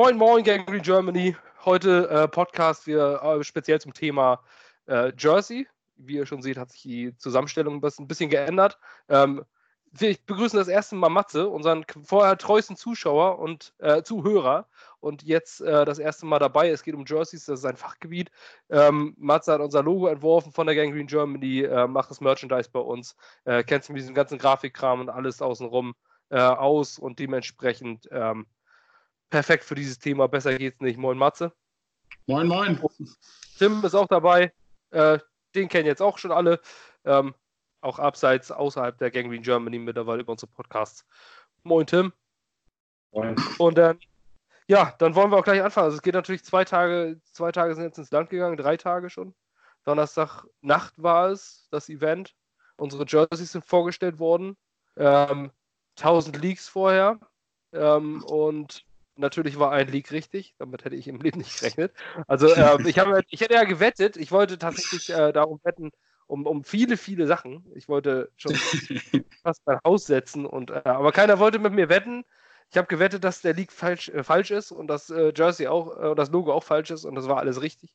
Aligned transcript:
Moin, 0.00 0.16
moin, 0.16 0.44
Gangrene 0.44 0.80
Germany. 0.80 1.34
Heute 1.64 2.08
äh, 2.08 2.28
Podcast 2.28 2.86
wir 2.86 3.20
äh, 3.20 3.42
speziell 3.42 3.80
zum 3.80 3.92
Thema 3.92 4.44
äh, 4.86 5.10
Jersey. 5.18 5.66
Wie 5.96 6.14
ihr 6.14 6.24
schon 6.24 6.40
seht, 6.40 6.56
hat 6.56 6.70
sich 6.70 6.82
die 6.82 7.16
Zusammenstellung 7.16 7.82
ein 7.82 8.06
bisschen 8.06 8.30
geändert. 8.30 8.78
Ähm, 9.08 9.44
wir 9.90 10.16
begrüßen 10.24 10.56
das 10.56 10.68
erste 10.68 10.94
Mal 10.94 11.08
Matze, 11.08 11.48
unseren 11.48 11.84
vorher 12.04 12.38
treuesten 12.38 12.76
Zuschauer 12.76 13.40
und 13.40 13.74
äh, 13.78 14.04
Zuhörer. 14.04 14.68
Und 15.00 15.24
jetzt 15.24 15.62
äh, 15.62 15.84
das 15.84 15.98
erste 15.98 16.26
Mal 16.26 16.38
dabei. 16.38 16.70
Es 16.70 16.84
geht 16.84 16.94
um 16.94 17.04
Jerseys, 17.04 17.46
das 17.46 17.54
ist 17.56 17.62
sein 17.62 17.76
Fachgebiet. 17.76 18.30
Ähm, 18.70 19.16
Matze 19.18 19.52
hat 19.52 19.60
unser 19.60 19.82
Logo 19.82 20.06
entworfen 20.06 20.52
von 20.52 20.68
der 20.68 20.76
Gangrene 20.76 21.06
Germany, 21.06 21.62
äh, 21.62 21.88
macht 21.88 22.12
das 22.12 22.20
Merchandise 22.20 22.70
bei 22.72 22.78
uns, 22.78 23.16
kennt 23.44 23.82
sich 23.82 23.88
mit 23.88 24.02
diesem 24.02 24.14
ganzen 24.14 24.38
Grafikkram 24.38 25.00
und 25.00 25.08
alles 25.10 25.42
außenrum 25.42 25.96
aus 26.30 26.98
und 26.98 27.18
dementsprechend 27.18 28.06
ähm, 28.12 28.46
perfekt 29.30 29.64
für 29.64 29.74
dieses 29.74 29.98
Thema. 29.98 30.28
Besser 30.28 30.56
geht's 30.56 30.80
nicht. 30.80 30.98
Moin 30.98 31.18
Matze. 31.18 31.52
Moin, 32.26 32.46
moin. 32.46 32.80
Tim 33.58 33.84
ist 33.84 33.94
auch 33.94 34.06
dabei. 34.06 34.52
Äh, 34.90 35.18
den 35.54 35.68
kennen 35.68 35.86
jetzt 35.86 36.02
auch 36.02 36.18
schon 36.18 36.32
alle. 36.32 36.60
Ähm, 37.04 37.34
auch 37.80 37.98
abseits, 37.98 38.50
außerhalb 38.50 38.98
der 38.98 39.10
Gangrene 39.10 39.42
Germany 39.42 39.78
mittlerweile 39.78 40.22
über 40.22 40.32
unsere 40.32 40.50
Podcasts. 40.50 41.04
Moin 41.62 41.86
Tim. 41.86 42.12
Moin. 43.12 43.36
Und 43.58 43.78
dann, 43.78 43.98
ja, 44.66 44.94
dann 44.98 45.14
wollen 45.14 45.30
wir 45.30 45.38
auch 45.38 45.44
gleich 45.44 45.62
anfangen. 45.62 45.86
Also 45.86 45.96
es 45.96 46.02
geht 46.02 46.14
natürlich 46.14 46.44
zwei 46.44 46.64
Tage, 46.64 47.20
zwei 47.32 47.52
Tage 47.52 47.74
sind 47.74 47.84
jetzt 47.84 47.98
ins 47.98 48.10
Land 48.10 48.30
gegangen, 48.30 48.56
drei 48.56 48.76
Tage 48.76 49.10
schon. 49.10 49.34
Donnerstag 49.84 50.44
Nacht 50.60 50.94
war 50.96 51.30
es, 51.30 51.68
das 51.70 51.88
Event. 51.88 52.34
Unsere 52.76 53.04
Jerseys 53.06 53.52
sind 53.52 53.64
vorgestellt 53.64 54.18
worden. 54.18 54.56
Ähm, 54.96 55.50
1000 55.96 56.36
Leaks 56.40 56.68
vorher. 56.68 57.18
Ähm, 57.72 58.22
und 58.24 58.84
Natürlich 59.18 59.58
war 59.58 59.72
ein 59.72 59.88
Leak 59.88 60.12
richtig, 60.12 60.54
damit 60.58 60.84
hätte 60.84 60.94
ich 60.94 61.08
im 61.08 61.20
Leben 61.20 61.38
nicht 61.38 61.58
gerechnet. 61.58 61.92
Also 62.28 62.46
äh, 62.46 62.88
ich, 62.88 63.00
hab, 63.00 63.08
ich 63.28 63.40
hätte 63.40 63.54
ja 63.54 63.64
gewettet, 63.64 64.16
ich 64.16 64.30
wollte 64.30 64.58
tatsächlich 64.58 65.10
äh, 65.10 65.32
darum 65.32 65.58
wetten, 65.64 65.90
um, 66.28 66.46
um 66.46 66.62
viele, 66.62 66.96
viele 66.96 67.26
Sachen. 67.26 67.64
Ich 67.74 67.88
wollte 67.88 68.30
schon 68.36 68.54
fast 69.42 69.62
mein 69.66 69.80
Haus 69.84 70.06
setzen, 70.06 70.46
und, 70.46 70.70
äh, 70.70 70.82
aber 70.84 71.10
keiner 71.10 71.40
wollte 71.40 71.58
mit 71.58 71.72
mir 71.72 71.88
wetten. 71.88 72.24
Ich 72.70 72.76
habe 72.76 72.86
gewettet, 72.86 73.24
dass 73.24 73.40
der 73.40 73.54
Leak 73.54 73.72
falsch, 73.72 74.08
äh, 74.10 74.22
falsch 74.22 74.52
ist 74.52 74.70
und 74.70 74.86
das 74.86 75.10
äh, 75.10 75.32
Jersey 75.34 75.66
auch, 75.66 76.12
äh, 76.12 76.14
das 76.14 76.30
Logo 76.30 76.52
auch 76.52 76.62
falsch 76.62 76.92
ist 76.92 77.04
und 77.04 77.16
das 77.16 77.26
war 77.26 77.38
alles 77.38 77.60
richtig. 77.60 77.92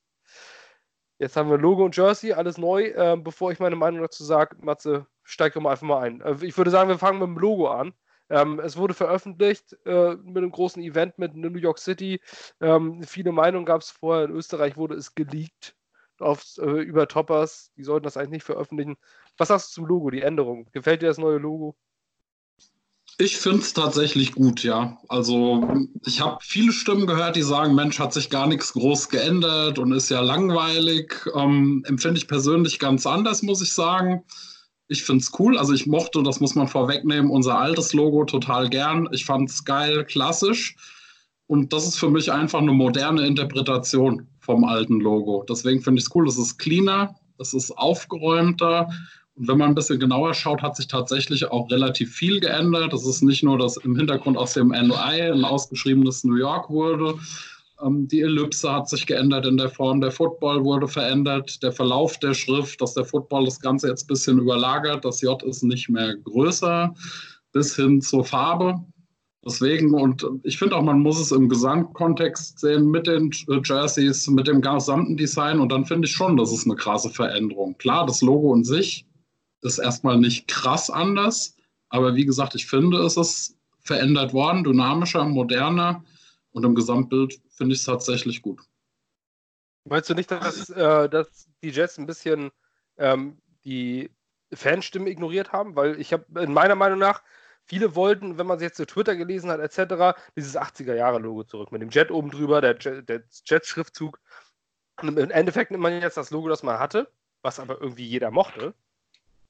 Jetzt 1.20 1.38
haben 1.38 1.50
wir 1.50 1.58
Logo 1.58 1.86
und 1.86 1.96
Jersey, 1.96 2.34
alles 2.34 2.58
neu. 2.58 2.92
bevor 3.18 3.52
ich 3.52 3.60
meine 3.60 3.78
Meinung 3.78 4.02
dazu 4.02 4.26
sage, 4.26 4.58
Matze, 4.60 5.06
steig 5.22 5.54
doch 5.54 5.62
mal 5.62 5.72
einfach 5.72 5.88
mal 5.88 6.02
ein. 6.02 6.24
ich 6.42 6.58
würde 6.58 6.72
sagen, 6.72 6.90
wir 6.90 6.98
fangen 6.98 7.20
mit 7.20 7.28
dem 7.28 7.38
Logo 7.38 7.70
an. 7.70 7.94
Ähm, 8.30 8.60
es 8.60 8.78
wurde 8.78 8.94
veröffentlicht 8.94 9.76
äh, 9.86 10.16
mit 10.16 10.38
einem 10.38 10.52
großen 10.52 10.82
Event 10.82 11.18
mit 11.20 11.36
New 11.36 11.58
York 11.58 11.80
City. 11.80 12.22
Ähm, 12.62 13.04
viele 13.04 13.32
Meinungen 13.32 13.66
gab 13.66 13.82
es 13.82 13.92
vorher. 13.92 14.26
In 14.26 14.32
Österreich 14.32 14.78
wurde 14.78 14.96
es 14.96 15.14
geleakt 15.14 15.76
auf, 16.20 16.44
äh, 16.58 16.82
über 16.82 17.08
Toppers. 17.08 17.72
Die 17.78 17.84
sollten 17.84 18.06
das 18.06 18.18
eigentlich 18.18 18.32
nicht 18.32 18.46
veröffentlichen. 18.46 18.98
Was 19.38 19.50
sagst 19.50 19.70
du 19.72 19.82
zum 19.82 19.86
Logo, 19.86 20.10
die 20.10 20.22
Änderung? 20.22 20.68
Gefällt 20.72 21.02
dir 21.02 21.08
das 21.08 21.18
neue 21.18 21.38
Logo? 21.38 21.76
Ich 23.20 23.38
finde 23.38 23.60
es 23.60 23.74
tatsächlich 23.74 24.32
gut, 24.32 24.64
ja. 24.64 24.98
Also 25.08 25.88
ich 26.06 26.20
habe 26.20 26.40
viele 26.42 26.72
Stimmen 26.72 27.06
gehört, 27.06 27.36
die 27.36 27.44
sagen, 27.44 27.76
Mensch, 27.76 28.00
hat 28.00 28.12
sich 28.12 28.32
gar 28.32 28.48
nichts 28.48 28.74
groß 28.74 29.10
geändert 29.10 29.78
und 29.78 29.92
ist 29.92 30.10
ja 30.10 30.22
langweilig. 30.22 31.14
Ähm, 31.36 31.84
empfinde 31.86 32.18
ich 32.18 32.28
persönlich 32.28 32.80
ganz 32.80 33.06
anders, 33.06 33.44
muss 33.44 33.62
ich 33.62 33.74
sagen. 33.74 34.24
Ich 34.88 35.04
finde 35.04 35.22
es 35.22 35.32
cool. 35.40 35.58
Also 35.58 35.74
ich 35.74 35.88
mochte, 35.88 36.24
das 36.24 36.40
muss 36.40 36.56
man 36.56 36.68
vorwegnehmen, 36.68 37.32
unser 37.32 37.58
altes 37.58 37.94
Logo 37.94 38.26
total 38.26 38.70
gern. 38.70 39.08
Ich 39.12 39.26
fand 39.26 39.50
es 39.50 39.64
geil, 39.64 40.04
klassisch. 40.06 40.76
Und 41.48 41.74
das 41.74 41.88
ist 41.88 41.98
für 41.98 42.10
mich 42.10 42.32
einfach 42.32 42.60
eine 42.60 42.72
moderne 42.72 43.26
Interpretation 43.26 44.28
vom 44.40 44.64
alten 44.64 45.00
Logo. 45.00 45.46
Deswegen 45.48 45.82
finde 45.82 46.00
ich 46.00 46.06
es 46.06 46.16
cool. 46.16 46.28
Es 46.28 46.38
ist 46.38 46.58
cleaner, 46.58 47.16
es 47.38 47.54
ist 47.54 47.72
aufgeräumter. 47.72 48.90
Und 49.36 49.48
wenn 49.48 49.58
man 49.58 49.70
ein 49.70 49.76
bisschen 49.76 50.00
genauer 50.00 50.34
schaut, 50.34 50.62
hat 50.62 50.76
sich 50.76 50.88
tatsächlich 50.88 51.46
auch 51.46 51.70
relativ 51.72 52.14
viel 52.14 52.40
geändert. 52.40 52.94
Es 52.94 53.06
ist 53.06 53.24
nicht 53.24 53.44
nur, 53.44 53.58
dass 53.58 53.78
im 53.78 53.96
Hintergrund 53.96 54.38
aus 54.38 54.54
dem 54.54 54.70
NI 54.70 54.94
ein 54.94 55.44
ausgeschriebenes 55.44 56.24
New 56.24 56.36
York 56.36 56.70
wurde, 56.70 57.16
die 57.82 58.22
Ellipse 58.22 58.72
hat 58.72 58.88
sich 58.88 59.06
geändert 59.06 59.46
in 59.46 59.58
der 59.58 59.70
Form, 59.70 60.00
der 60.00 60.12
Football 60.12 60.64
wurde 60.64 60.88
verändert, 60.88 61.62
der 61.64 61.72
Verlauf 61.72 62.18
der 62.20 62.34
Schrift, 62.34 62.82
dass 62.82 62.94
der 62.94 63.06
Football 63.06 63.46
das 63.46 63.60
Ganze 63.60 63.90
jetzt 63.90 64.06
ein 64.06 64.08
bisschen 64.08 64.40
überlagert, 64.40 65.04
das 65.04 65.22
J 65.22 65.42
ist 65.44 65.64
nicht 65.64 65.90
mehr 65.90 66.16
größer, 66.16 66.94
bis 67.52 67.76
hin 67.76 68.02
zur 68.02 68.24
Farbe. 68.24 68.84
Deswegen, 69.46 69.94
und 69.94 70.26
ich 70.44 70.58
finde 70.58 70.78
auch, 70.78 70.84
man 70.84 71.02
muss 71.02 71.20
es 71.20 71.34
im 71.34 71.50
Gesamtkontext 71.50 72.60
sehen 72.60 72.90
mit 72.90 73.08
den 73.08 73.30
Jerseys, 73.66 74.28
mit 74.30 74.48
dem 74.48 74.62
gesamten 74.62 75.18
Design. 75.18 75.60
Und 75.60 75.70
dann 75.70 75.84
finde 75.84 76.08
ich 76.08 76.14
schon, 76.14 76.38
das 76.38 76.54
ist 76.54 76.66
eine 76.66 76.78
krasse 76.78 77.10
Veränderung. 77.10 77.78
Klar, 77.78 78.06
das 78.06 78.22
Logo 78.22 78.54
in 78.54 78.64
sich 78.64 79.06
ist 79.62 79.80
erstmal 79.80 80.18
nicht 80.18 80.48
krass 80.48 80.90
anders, 80.90 81.58
aber 81.90 82.16
wie 82.16 82.26
gesagt, 82.26 82.56
ich 82.56 82.66
finde, 82.66 83.00
es 83.00 83.18
ist 83.18 83.58
verändert 83.82 84.34
worden, 84.34 84.64
dynamischer, 84.64 85.26
moderner 85.26 86.04
und 86.52 86.64
im 86.64 86.74
Gesamtbild 86.74 87.42
finde 87.56 87.74
ich 87.74 87.80
es 87.80 87.86
tatsächlich 87.86 88.42
gut. 88.42 88.62
Meinst 89.86 90.10
du 90.10 90.14
nicht, 90.14 90.32
dass, 90.32 90.70
äh, 90.70 91.10
dass 91.10 91.48
die 91.62 91.70
Jets 91.70 91.98
ein 91.98 92.06
bisschen 92.06 92.52
ähm, 92.98 93.42
die 93.66 94.12
Fanstimmen 94.54 95.08
ignoriert 95.08 95.52
haben? 95.52 95.76
Weil 95.76 96.00
ich 96.00 96.14
habe 96.14 96.42
in 96.42 96.54
meiner 96.54 96.76
Meinung 96.76 97.00
nach, 97.00 97.22
viele 97.66 97.96
wollten, 97.96 98.38
wenn 98.38 98.48
man 98.48 98.60
sich 98.60 98.68
jetzt 98.68 98.78
zu 98.78 98.86
Twitter 98.86 99.16
gelesen 99.16 99.50
hat, 99.50 99.60
etc., 99.60 100.18
dieses 100.36 100.58
80er-Jahre-Logo 100.58 101.44
zurück 101.44 101.72
mit 101.72 101.82
dem 101.82 101.90
Jet 101.90 102.12
oben 102.12 102.30
drüber, 102.30 102.62
der, 102.62 102.76
der 102.76 103.24
Jet-Schriftzug. 103.46 104.20
Im 105.02 105.18
Endeffekt 105.18 105.72
nimmt 105.72 105.84
man 105.84 106.02
jetzt 106.02 106.18
das 106.18 106.32
Logo, 106.32 106.48
das 106.50 106.64
man 106.64 106.80
hatte, 106.80 107.12
was 107.42 107.60
aber 107.60 107.82
irgendwie 107.82 108.06
jeder 108.06 108.32
mochte. 108.32 108.74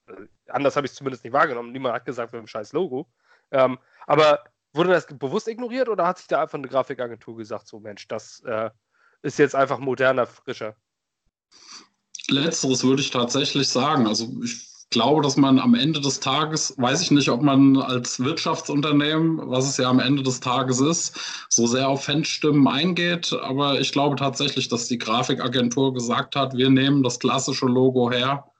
Äh, 0.07 0.13
anders 0.47 0.75
habe 0.75 0.85
ich 0.87 0.91
es 0.91 0.97
zumindest 0.97 1.23
nicht 1.23 1.33
wahrgenommen. 1.33 1.71
Niemand 1.71 1.93
hat 1.93 2.05
gesagt, 2.05 2.33
wir 2.33 2.37
haben 2.37 2.45
ein 2.45 2.47
scheiß 2.47 2.73
Logo. 2.73 3.07
Ähm, 3.51 3.77
aber 4.07 4.43
Wurde 4.73 4.89
das 4.89 5.05
bewusst 5.07 5.47
ignoriert 5.47 5.87
oder 5.87 6.07
hat 6.07 6.17
sich 6.17 6.27
da 6.27 6.41
einfach 6.41 6.57
eine 6.57 6.67
Grafikagentur 6.67 7.37
gesagt, 7.37 7.67
so 7.67 7.79
Mensch, 7.79 8.07
das 8.07 8.41
äh, 8.45 8.71
ist 9.21 9.39
jetzt 9.39 9.55
einfach 9.55 9.79
moderner, 9.79 10.25
frischer? 10.25 10.75
Letzteres 12.27 12.83
würde 12.83 13.01
ich 13.01 13.11
tatsächlich 13.11 13.69
sagen. 13.69 14.07
Also 14.07 14.29
ich 14.43 14.73
glaube, 14.89 15.21
dass 15.21 15.37
man 15.37 15.59
am 15.59 15.75
Ende 15.75 15.99
des 15.99 16.19
Tages, 16.19 16.73
weiß 16.77 17.01
ich 17.01 17.11
nicht, 17.11 17.29
ob 17.29 17.41
man 17.41 17.77
als 17.77 18.19
Wirtschaftsunternehmen, 18.19 19.39
was 19.49 19.67
es 19.67 19.77
ja 19.77 19.89
am 19.89 19.99
Ende 19.99 20.23
des 20.23 20.39
Tages 20.39 20.79
ist, 20.79 21.19
so 21.49 21.67
sehr 21.67 21.89
auf 21.89 22.05
Fanstimmen 22.05 22.67
eingeht. 22.67 23.33
Aber 23.33 23.79
ich 23.79 23.91
glaube 23.91 24.15
tatsächlich, 24.15 24.69
dass 24.69 24.87
die 24.87 24.97
Grafikagentur 24.97 25.93
gesagt 25.93 26.35
hat, 26.35 26.55
wir 26.55 26.69
nehmen 26.69 27.03
das 27.03 27.19
klassische 27.19 27.65
Logo 27.65 28.11
her 28.11 28.52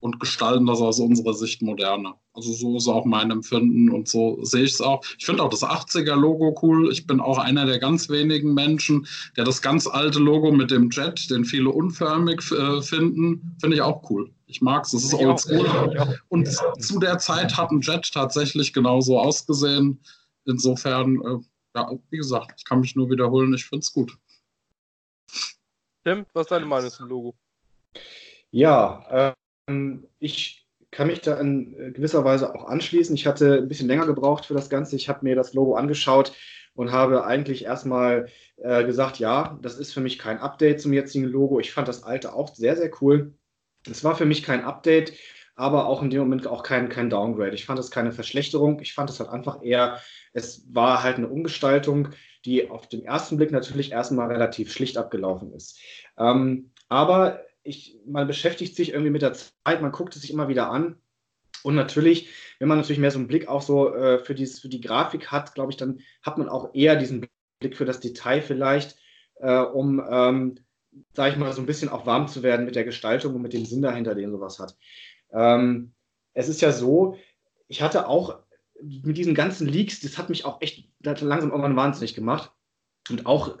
und 0.00 0.18
gestalten 0.18 0.66
das 0.66 0.80
aus 0.80 0.98
unserer 0.98 1.34
Sicht 1.34 1.62
moderner. 1.62 2.18
Also 2.32 2.52
so 2.52 2.76
ist 2.76 2.88
auch 2.88 3.04
mein 3.04 3.30
Empfinden 3.30 3.90
und 3.90 4.08
so 4.08 4.42
sehe 4.42 4.64
ich 4.64 4.72
es 4.72 4.80
auch. 4.80 5.04
Ich 5.18 5.26
finde 5.26 5.42
auch 5.42 5.50
das 5.50 5.62
80er-Logo 5.62 6.58
cool. 6.62 6.90
Ich 6.90 7.06
bin 7.06 7.20
auch 7.20 7.38
einer 7.38 7.66
der 7.66 7.78
ganz 7.78 8.08
wenigen 8.08 8.54
Menschen, 8.54 9.06
der 9.36 9.44
das 9.44 9.60
ganz 9.60 9.86
alte 9.86 10.18
Logo 10.18 10.50
mit 10.52 10.70
dem 10.70 10.90
Jet, 10.90 11.30
den 11.30 11.44
viele 11.44 11.68
unförmig 11.68 12.40
äh, 12.50 12.80
finden, 12.80 13.56
finde 13.60 13.76
ich 13.76 13.82
auch 13.82 14.08
cool. 14.10 14.30
Ich 14.46 14.62
mag 14.62 14.84
es, 14.84 14.94
es 14.94 15.04
ist 15.04 15.14
oldschool. 15.14 16.18
Und 16.28 16.48
zu 16.78 16.98
der 16.98 17.18
Zeit 17.18 17.56
hat 17.56 17.70
ein 17.70 17.82
Jet 17.82 18.10
tatsächlich 18.12 18.72
genauso 18.72 19.18
ausgesehen. 19.18 20.00
Insofern, 20.46 21.16
äh, 21.16 21.38
ja, 21.76 21.90
wie 22.08 22.16
gesagt, 22.16 22.54
ich 22.56 22.64
kann 22.64 22.80
mich 22.80 22.96
nur 22.96 23.10
wiederholen, 23.10 23.52
ich 23.54 23.66
finde 23.66 23.80
es 23.80 23.92
gut. 23.92 24.16
Tim, 26.04 26.24
was 26.32 26.46
ist 26.46 26.50
deine 26.50 26.64
Meinung 26.64 26.90
zum 26.90 27.08
Logo? 27.08 27.34
Ja, 28.50 29.04
ähm, 29.10 29.34
ich 30.18 30.66
kann 30.90 31.06
mich 31.06 31.20
da 31.20 31.38
in 31.38 31.74
äh, 31.78 31.90
gewisser 31.92 32.24
Weise 32.24 32.54
auch 32.54 32.64
anschließen. 32.64 33.14
Ich 33.14 33.26
hatte 33.26 33.58
ein 33.58 33.68
bisschen 33.68 33.88
länger 33.88 34.06
gebraucht 34.06 34.46
für 34.46 34.54
das 34.54 34.70
Ganze. 34.70 34.96
Ich 34.96 35.08
habe 35.08 35.20
mir 35.22 35.36
das 35.36 35.54
Logo 35.54 35.74
angeschaut 35.74 36.32
und 36.74 36.92
habe 36.92 37.24
eigentlich 37.24 37.64
erstmal 37.64 38.28
äh, 38.56 38.84
gesagt, 38.84 39.18
ja, 39.18 39.58
das 39.62 39.78
ist 39.78 39.92
für 39.92 40.00
mich 40.00 40.18
kein 40.18 40.38
Update 40.38 40.80
zum 40.80 40.92
jetzigen 40.92 41.26
Logo. 41.26 41.60
Ich 41.60 41.72
fand 41.72 41.88
das 41.88 42.02
alte 42.02 42.34
auch 42.34 42.54
sehr, 42.54 42.76
sehr 42.76 42.90
cool. 43.00 43.34
Es 43.88 44.04
war 44.04 44.16
für 44.16 44.26
mich 44.26 44.42
kein 44.42 44.64
Update, 44.64 45.12
aber 45.54 45.86
auch 45.86 46.02
in 46.02 46.10
dem 46.10 46.20
Moment 46.20 46.46
auch 46.46 46.62
kein, 46.62 46.88
kein 46.88 47.10
Downgrade. 47.10 47.54
Ich 47.54 47.66
fand 47.66 47.78
es 47.78 47.90
keine 47.90 48.12
Verschlechterung. 48.12 48.80
Ich 48.80 48.94
fand 48.94 49.10
es 49.10 49.20
halt 49.20 49.30
einfach 49.30 49.62
eher, 49.62 50.00
es 50.32 50.66
war 50.74 51.02
halt 51.02 51.16
eine 51.16 51.28
Umgestaltung, 51.28 52.08
die 52.44 52.70
auf 52.70 52.88
den 52.88 53.04
ersten 53.04 53.36
Blick 53.36 53.50
natürlich 53.52 53.92
erstmal 53.92 54.28
relativ 54.28 54.72
schlicht 54.72 54.96
abgelaufen 54.96 55.52
ist. 55.52 55.78
Ähm, 56.18 56.72
aber 56.88 57.44
ich, 57.70 57.96
man 58.06 58.26
beschäftigt 58.26 58.76
sich 58.76 58.90
irgendwie 58.90 59.10
mit 59.10 59.22
der 59.22 59.32
Zeit, 59.32 59.80
man 59.80 59.92
guckt 59.92 60.14
es 60.14 60.22
sich 60.22 60.32
immer 60.32 60.48
wieder 60.48 60.70
an. 60.70 60.96
Und 61.62 61.74
natürlich, 61.74 62.28
wenn 62.58 62.68
man 62.68 62.78
natürlich 62.78 62.98
mehr 62.98 63.10
so 63.10 63.18
einen 63.18 63.28
Blick 63.28 63.48
auch 63.48 63.62
so 63.62 63.94
äh, 63.94 64.18
für, 64.18 64.34
dieses, 64.34 64.60
für 64.60 64.68
die 64.68 64.80
Grafik 64.80 65.30
hat, 65.30 65.54
glaube 65.54 65.70
ich, 65.70 65.76
dann 65.76 66.00
hat 66.22 66.38
man 66.38 66.48
auch 66.48 66.74
eher 66.74 66.96
diesen 66.96 67.26
Blick 67.60 67.76
für 67.76 67.84
das 67.84 68.00
Detail 68.00 68.42
vielleicht, 68.42 68.96
äh, 69.36 69.60
um, 69.60 70.02
ähm, 70.10 70.58
sage 71.14 71.32
ich 71.32 71.38
mal, 71.38 71.52
so 71.52 71.60
ein 71.60 71.66
bisschen 71.66 71.88
auch 71.88 72.06
warm 72.06 72.28
zu 72.28 72.42
werden 72.42 72.66
mit 72.66 72.76
der 72.76 72.84
Gestaltung 72.84 73.34
und 73.34 73.42
mit 73.42 73.52
dem 73.52 73.64
Sinn 73.64 73.82
dahinter, 73.82 74.14
den 74.14 74.30
sowas 74.30 74.58
hat. 74.58 74.76
Ähm, 75.32 75.92
es 76.32 76.48
ist 76.48 76.60
ja 76.60 76.72
so, 76.72 77.16
ich 77.68 77.82
hatte 77.82 78.08
auch 78.08 78.38
mit 78.82 79.18
diesen 79.18 79.34
ganzen 79.34 79.68
Leaks, 79.68 80.00
das 80.00 80.18
hat 80.18 80.30
mich 80.30 80.44
auch 80.44 80.60
echt 80.62 80.88
langsam 81.00 81.50
irgendwann 81.50 81.76
wahnsinnig 81.76 82.14
gemacht. 82.14 82.52
Und 83.10 83.26
auch 83.26 83.56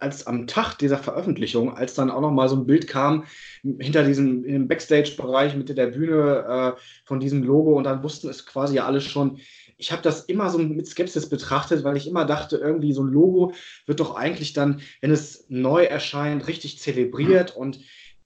als 0.00 0.26
am 0.26 0.46
Tag 0.46 0.76
dieser 0.76 0.98
Veröffentlichung, 0.98 1.74
als 1.74 1.94
dann 1.94 2.10
auch 2.10 2.20
noch 2.20 2.30
mal 2.30 2.48
so 2.48 2.56
ein 2.56 2.66
Bild 2.66 2.86
kam 2.86 3.24
hinter 3.62 4.04
diesem 4.04 4.68
Backstage-Bereich 4.68 5.56
mit 5.56 5.68
der 5.76 5.86
Bühne 5.88 6.74
äh, 6.76 6.80
von 7.04 7.20
diesem 7.20 7.42
Logo. 7.42 7.76
Und 7.76 7.84
dann 7.84 8.02
wussten 8.02 8.28
es 8.28 8.46
quasi 8.46 8.76
ja 8.76 8.86
alles 8.86 9.04
schon. 9.04 9.38
Ich 9.78 9.90
habe 9.90 10.02
das 10.02 10.24
immer 10.24 10.50
so 10.50 10.58
mit 10.58 10.86
Skepsis 10.86 11.28
betrachtet, 11.28 11.84
weil 11.84 11.96
ich 11.96 12.06
immer 12.06 12.24
dachte, 12.24 12.56
irgendwie 12.56 12.92
so 12.92 13.02
ein 13.02 13.12
Logo 13.12 13.52
wird 13.86 14.00
doch 14.00 14.14
eigentlich 14.14 14.52
dann, 14.52 14.80
wenn 15.00 15.10
es 15.10 15.46
neu 15.48 15.84
erscheint, 15.84 16.46
richtig 16.46 16.78
zelebriert 16.78 17.56
und 17.56 17.80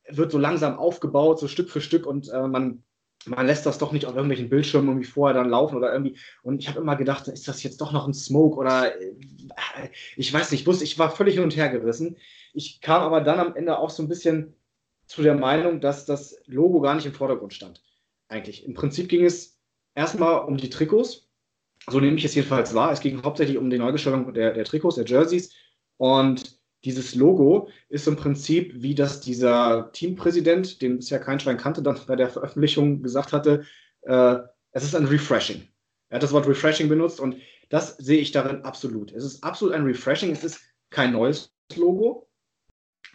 wird 0.09 0.31
so 0.31 0.39
langsam 0.39 0.79
aufgebaut, 0.79 1.39
so 1.39 1.49
Stück 1.49 1.71
für 1.71 1.81
Stück. 1.81 2.07
Und 2.07 2.29
äh, 2.29 2.47
man 2.47 2.83
man 3.28 3.46
lässt 3.46 3.67
das 3.67 3.78
doch 3.78 3.93
nicht 3.93 4.06
auf 4.06 4.14
irgendwelchen 4.14 4.49
Bildschirmen 4.49 4.88
irgendwie 4.88 5.06
vorher 5.06 5.34
dann 5.34 5.50
laufen 5.50 5.76
oder 5.76 5.93
irgendwie. 5.93 6.17
Und 6.43 6.58
ich 6.58 6.69
habe 6.69 6.81
immer 6.81 6.96
gedacht, 6.96 7.28
ist 7.28 7.49
das 7.49 7.62
jetzt 7.62 7.81
doch 7.81 7.93
noch 7.93 8.06
ein 8.06 8.14
Smoke 8.14 8.56
oder 8.56 9.00
äh, 9.00 9.14
ich 10.17 10.32
weiß 10.32 10.50
nicht, 10.50 10.62
ich 10.62 10.67
wusste, 10.67 10.84
ich 10.84 10.99
war 10.99 11.11
völlig 11.11 11.34
hin 11.34 11.44
und 11.44 11.56
her 11.56 11.69
gerissen. 11.69 12.17
Ich 12.52 12.81
kam 12.81 13.02
aber 13.02 13.20
dann 13.20 13.40
am 13.40 13.56
Ende 13.56 13.78
auch 13.78 13.90
so 13.90 14.02
ein 14.02 14.08
bisschen 14.08 14.55
zu 15.06 15.23
der 15.23 15.34
Meinung, 15.34 15.81
dass 15.81 16.05
das 16.05 16.37
Logo 16.46 16.81
gar 16.81 16.94
nicht 16.94 17.06
im 17.06 17.12
Vordergrund 17.12 17.55
stand. 17.55 17.82
Eigentlich. 18.28 18.67
Im 18.67 18.75
Prinzip 18.75 19.08
ging 19.08 19.25
es 19.25 19.58
erstmal 19.94 20.44
um 20.44 20.56
die 20.56 20.70
Trikots. 20.70 21.28
So 21.88 22.00
nehme 22.00 22.17
ich 22.17 22.25
es 22.25 22.34
jedenfalls 22.34 22.75
wahr. 22.75 22.90
Es 22.93 23.00
ging 23.00 23.23
hauptsächlich 23.23 23.58
um 23.58 23.70
die 23.70 23.78
Neugestaltung 23.78 24.32
der, 24.34 24.52
der 24.55 24.64
Trikots, 24.64 24.96
der 24.96 25.05
Jerseys. 25.05 25.55
Und 25.96 26.56
dieses 26.87 27.17
Logo 27.17 27.69
ist 27.88 28.06
im 28.06 28.15
Prinzip, 28.15 28.73
wie 28.77 28.94
das 28.94 29.21
dieser 29.21 29.91
Teampräsident, 29.93 30.81
den 30.81 30.99
bisher 30.99 31.19
kein 31.19 31.41
Schwein 31.41 31.56
kannte, 31.56 31.83
dann 31.83 31.99
bei 32.06 32.15
der 32.15 32.31
Veröffentlichung 32.31 33.03
gesagt 33.03 33.33
hatte, 33.33 33.65
äh, 34.03 34.37
es 34.71 34.85
ist 34.85 34.94
ein 34.94 35.06
Refreshing. 35.06 35.67
Er 36.09 36.17
hat 36.17 36.23
das 36.23 36.33
Wort 36.33 36.47
Refreshing 36.47 36.88
benutzt 36.88 37.19
und 37.19 37.37
das 37.71 37.97
sehe 37.97 38.21
ich 38.21 38.31
darin 38.31 38.65
absolut. 38.65 39.12
Es 39.12 39.25
ist 39.25 39.43
absolut 39.43 39.75
ein 39.75 39.83
Refreshing. 39.83 40.31
Es 40.31 40.44
ist 40.44 40.61
kein 40.91 41.12
neues 41.12 41.53
Logo, 41.75 42.29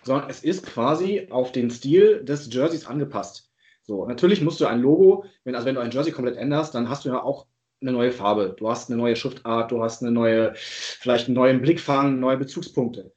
sondern 0.04 0.30
es 0.30 0.44
ist 0.44 0.66
quasi 0.66 1.28
auf 1.30 1.54
den 1.54 1.72
Stil 1.72 2.26
des 2.26 2.54
Jerseys 2.54 2.86
angepasst. 2.86 3.54
So, 3.84 4.06
natürlich 4.06 4.42
musst 4.42 4.60
du 4.60 4.66
ein 4.66 4.82
Logo, 4.82 5.24
wenn, 5.46 5.56
also 5.56 5.66
wenn 5.66 5.76
du 5.76 5.82
ein 5.82 5.92
Jersey 5.92 6.12
komplett 6.12 6.36
änderst, 6.36 6.76
dann 6.76 6.90
hast 6.90 7.06
du 7.06 7.10
ja 7.10 7.24
auch 7.24 7.48
eine 7.80 7.94
neue 7.94 8.12
Farbe, 8.12 8.54
du 8.60 8.70
hast 8.70 8.90
eine 8.90 8.98
neue 8.98 9.16
Schriftart, 9.16 9.72
du 9.72 9.82
hast 9.82 10.02
eine 10.02 10.12
neue, 10.12 10.52
vielleicht 10.56 11.28
einen 11.28 11.36
neuen 11.36 11.62
Blickfang, 11.62 12.20
neue 12.20 12.38
Bezugspunkte. 12.38 13.14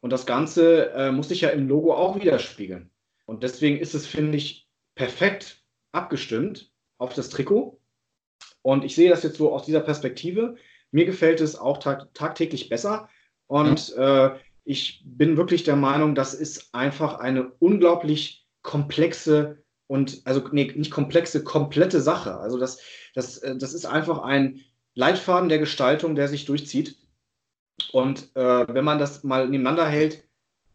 Und 0.00 0.10
das 0.10 0.26
Ganze 0.26 0.90
äh, 0.92 1.10
muss 1.10 1.28
sich 1.28 1.40
ja 1.40 1.48
im 1.50 1.68
Logo 1.68 1.94
auch 1.94 2.20
widerspiegeln. 2.20 2.90
Und 3.24 3.42
deswegen 3.42 3.78
ist 3.78 3.94
es, 3.94 4.06
finde 4.06 4.38
ich, 4.38 4.68
perfekt 4.94 5.62
abgestimmt 5.92 6.72
auf 6.98 7.14
das 7.14 7.28
Trikot. 7.28 7.80
Und 8.62 8.84
ich 8.84 8.94
sehe 8.94 9.10
das 9.10 9.22
jetzt 9.22 9.36
so 9.36 9.52
aus 9.52 9.64
dieser 9.64 9.80
Perspektive. 9.80 10.56
Mir 10.90 11.06
gefällt 11.06 11.40
es 11.40 11.56
auch 11.56 11.78
tag 11.78 12.12
tagtäglich 12.14 12.68
besser. 12.68 13.08
Und 13.46 13.94
äh, 13.96 14.30
ich 14.64 15.02
bin 15.04 15.36
wirklich 15.36 15.64
der 15.64 15.76
Meinung, 15.76 16.14
das 16.14 16.34
ist 16.34 16.74
einfach 16.74 17.18
eine 17.18 17.52
unglaublich 17.58 18.46
komplexe 18.62 19.62
und, 19.86 20.22
also 20.24 20.42
nee, 20.50 20.72
nicht 20.74 20.90
komplexe, 20.90 21.44
komplette 21.44 22.00
Sache. 22.00 22.36
Also 22.38 22.58
das, 22.58 22.80
das, 23.14 23.38
äh, 23.38 23.56
das 23.56 23.72
ist 23.72 23.86
einfach 23.86 24.22
ein 24.22 24.64
Leitfaden 24.94 25.48
der 25.48 25.58
Gestaltung, 25.58 26.16
der 26.16 26.26
sich 26.26 26.44
durchzieht. 26.44 26.96
Und 27.92 28.34
äh, 28.36 28.66
wenn 28.68 28.84
man 28.84 28.98
das 28.98 29.22
mal 29.24 29.48
nebeneinander 29.48 29.86
hält, 29.86 30.26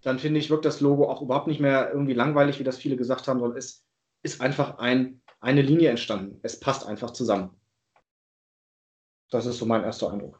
dann 0.01 0.19
finde 0.19 0.39
ich, 0.39 0.49
wirkt 0.49 0.65
das 0.65 0.81
Logo 0.81 1.09
auch 1.09 1.21
überhaupt 1.21 1.47
nicht 1.47 1.59
mehr 1.59 1.91
irgendwie 1.91 2.13
langweilig, 2.13 2.59
wie 2.59 2.63
das 2.63 2.77
viele 2.77 2.95
gesagt 2.95 3.27
haben, 3.27 3.39
sondern 3.39 3.57
es 3.57 3.85
ist 4.23 4.41
einfach 4.41 4.77
ein, 4.79 5.21
eine 5.39 5.61
Linie 5.61 5.89
entstanden. 5.89 6.39
Es 6.43 6.59
passt 6.59 6.85
einfach 6.85 7.11
zusammen. 7.11 7.55
Das 9.29 9.45
ist 9.45 9.57
so 9.57 9.65
mein 9.65 9.83
erster 9.83 10.11
Eindruck. 10.11 10.39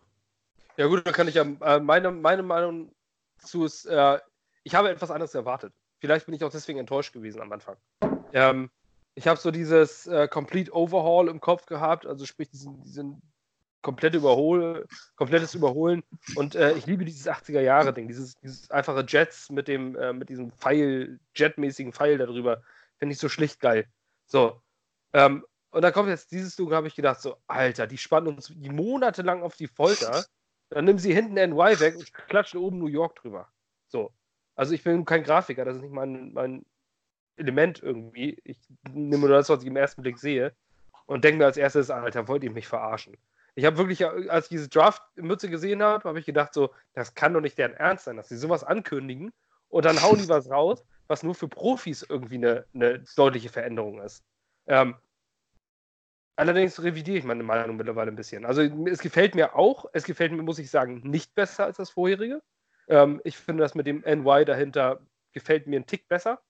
Ja 0.77 0.87
gut, 0.87 1.05
dann 1.05 1.13
kann 1.13 1.27
ich 1.27 1.35
ja, 1.35 1.43
äh, 1.43 1.79
meine, 1.79 2.11
meine 2.11 2.43
Meinung 2.43 2.91
zu 3.39 3.65
ist, 3.65 3.85
äh, 3.85 4.19
ich 4.63 4.75
habe 4.75 4.89
etwas 4.89 5.11
anderes 5.11 5.33
erwartet. 5.33 5.73
Vielleicht 5.99 6.25
bin 6.25 6.35
ich 6.35 6.43
auch 6.43 6.51
deswegen 6.51 6.79
enttäuscht 6.79 7.13
gewesen 7.13 7.41
am 7.41 7.51
Anfang. 7.51 7.77
Ähm, 8.33 8.69
ich 9.13 9.27
habe 9.27 9.39
so 9.39 9.51
dieses 9.51 10.07
äh, 10.07 10.27
Complete 10.27 10.73
Overhaul 10.73 11.29
im 11.29 11.39
Kopf 11.39 11.65
gehabt, 11.65 12.05
also 12.05 12.25
sprich 12.25 12.49
diesen, 12.49 12.81
diesen 12.83 13.21
komplette 13.81 14.17
Überhol, 14.17 14.87
komplettes 15.15 15.55
Überholen. 15.55 16.03
Und 16.35 16.55
äh, 16.55 16.73
ich 16.73 16.85
liebe 16.85 17.05
dieses 17.05 17.27
80er-Jahre-Ding, 17.27 18.07
dieses, 18.07 18.35
dieses 18.35 18.69
einfache 18.71 19.05
Jets 19.07 19.49
mit 19.49 19.67
dem, 19.67 19.95
äh, 19.95 20.13
mit 20.13 20.29
diesem 20.29 20.51
Pfeil, 20.51 21.19
Jet-mäßigen 21.35 21.93
Pfeil 21.93 22.17
darüber. 22.17 22.61
Finde 22.97 23.13
ich 23.13 23.19
so 23.19 23.29
schlicht 23.29 23.59
geil. 23.59 23.87
So. 24.25 24.61
Ähm, 25.13 25.45
und 25.71 25.83
dann 25.83 25.93
kommt 25.93 26.09
jetzt 26.09 26.31
dieses 26.31 26.57
Logo, 26.57 26.75
habe 26.75 26.87
ich 26.87 26.95
gedacht, 26.95 27.21
so, 27.21 27.37
Alter, 27.47 27.87
die 27.87 27.97
spannen 27.97 28.27
uns 28.35 28.53
monatelang 28.55 29.41
auf 29.41 29.55
die 29.55 29.67
Folter. 29.67 30.25
Dann 30.69 30.85
nehmen 30.85 30.99
sie 30.99 31.13
hinten 31.13 31.33
NY 31.33 31.79
weg 31.79 31.97
und 31.97 32.13
klatschen 32.13 32.59
oben 32.59 32.77
New 32.77 32.87
York 32.87 33.15
drüber. 33.15 33.49
So. 33.87 34.11
Also 34.55 34.73
ich 34.73 34.83
bin 34.83 35.05
kein 35.05 35.23
Grafiker, 35.23 35.65
das 35.65 35.77
ist 35.77 35.81
nicht 35.81 35.93
mein, 35.93 36.33
mein 36.33 36.65
Element 37.37 37.81
irgendwie. 37.81 38.37
Ich 38.43 38.59
nehme 38.89 39.27
nur 39.27 39.37
das, 39.37 39.49
was 39.49 39.61
ich 39.61 39.67
im 39.67 39.75
ersten 39.75 40.01
Blick 40.01 40.19
sehe 40.19 40.53
und 41.05 41.23
denke 41.23 41.39
mir 41.39 41.45
als 41.45 41.57
erstes, 41.57 41.89
Alter, 41.89 42.27
wollt 42.27 42.43
ihr 42.43 42.51
mich 42.51 42.67
verarschen? 42.67 43.17
Ich 43.55 43.65
habe 43.65 43.77
wirklich, 43.77 44.05
als 44.05 44.45
ich 44.45 44.49
diese 44.49 44.69
Draft-Mütze 44.69 45.49
gesehen 45.49 45.83
habe, 45.83 46.07
habe 46.07 46.19
ich 46.19 46.25
gedacht, 46.25 46.53
so, 46.53 46.73
das 46.93 47.13
kann 47.15 47.33
doch 47.33 47.41
nicht 47.41 47.57
deren 47.57 47.73
Ernst 47.73 48.05
sein, 48.05 48.15
dass 48.15 48.29
sie 48.29 48.37
sowas 48.37 48.63
ankündigen 48.63 49.33
und 49.67 49.85
dann 49.85 50.01
hauen 50.01 50.19
die 50.19 50.29
was 50.29 50.49
raus, 50.49 50.85
was 51.07 51.23
nur 51.23 51.35
für 51.35 51.47
Profis 51.47 52.03
irgendwie 52.03 52.35
eine, 52.35 52.65
eine 52.73 53.03
deutliche 53.15 53.49
Veränderung 53.49 54.01
ist. 54.01 54.23
Ähm, 54.67 54.95
allerdings 56.37 56.81
revidiere 56.81 57.17
ich 57.17 57.23
meine 57.25 57.43
Meinung 57.43 57.75
mittlerweile 57.75 58.11
ein 58.11 58.15
bisschen. 58.15 58.45
Also 58.45 58.61
es 58.61 58.99
gefällt 58.99 59.35
mir 59.35 59.55
auch, 59.55 59.85
es 59.91 60.05
gefällt 60.05 60.31
mir, 60.31 60.43
muss 60.43 60.59
ich 60.59 60.71
sagen, 60.71 61.01
nicht 61.03 61.35
besser 61.35 61.65
als 61.65 61.77
das 61.77 61.89
vorherige. 61.89 62.41
Ähm, 62.87 63.21
ich 63.25 63.37
finde 63.37 63.63
das 63.63 63.75
mit 63.75 63.85
dem 63.85 64.03
NY 64.05 64.45
dahinter 64.45 65.01
gefällt 65.33 65.67
mir 65.67 65.77
einen 65.77 65.85
Tick 65.85 66.07
besser. 66.07 66.41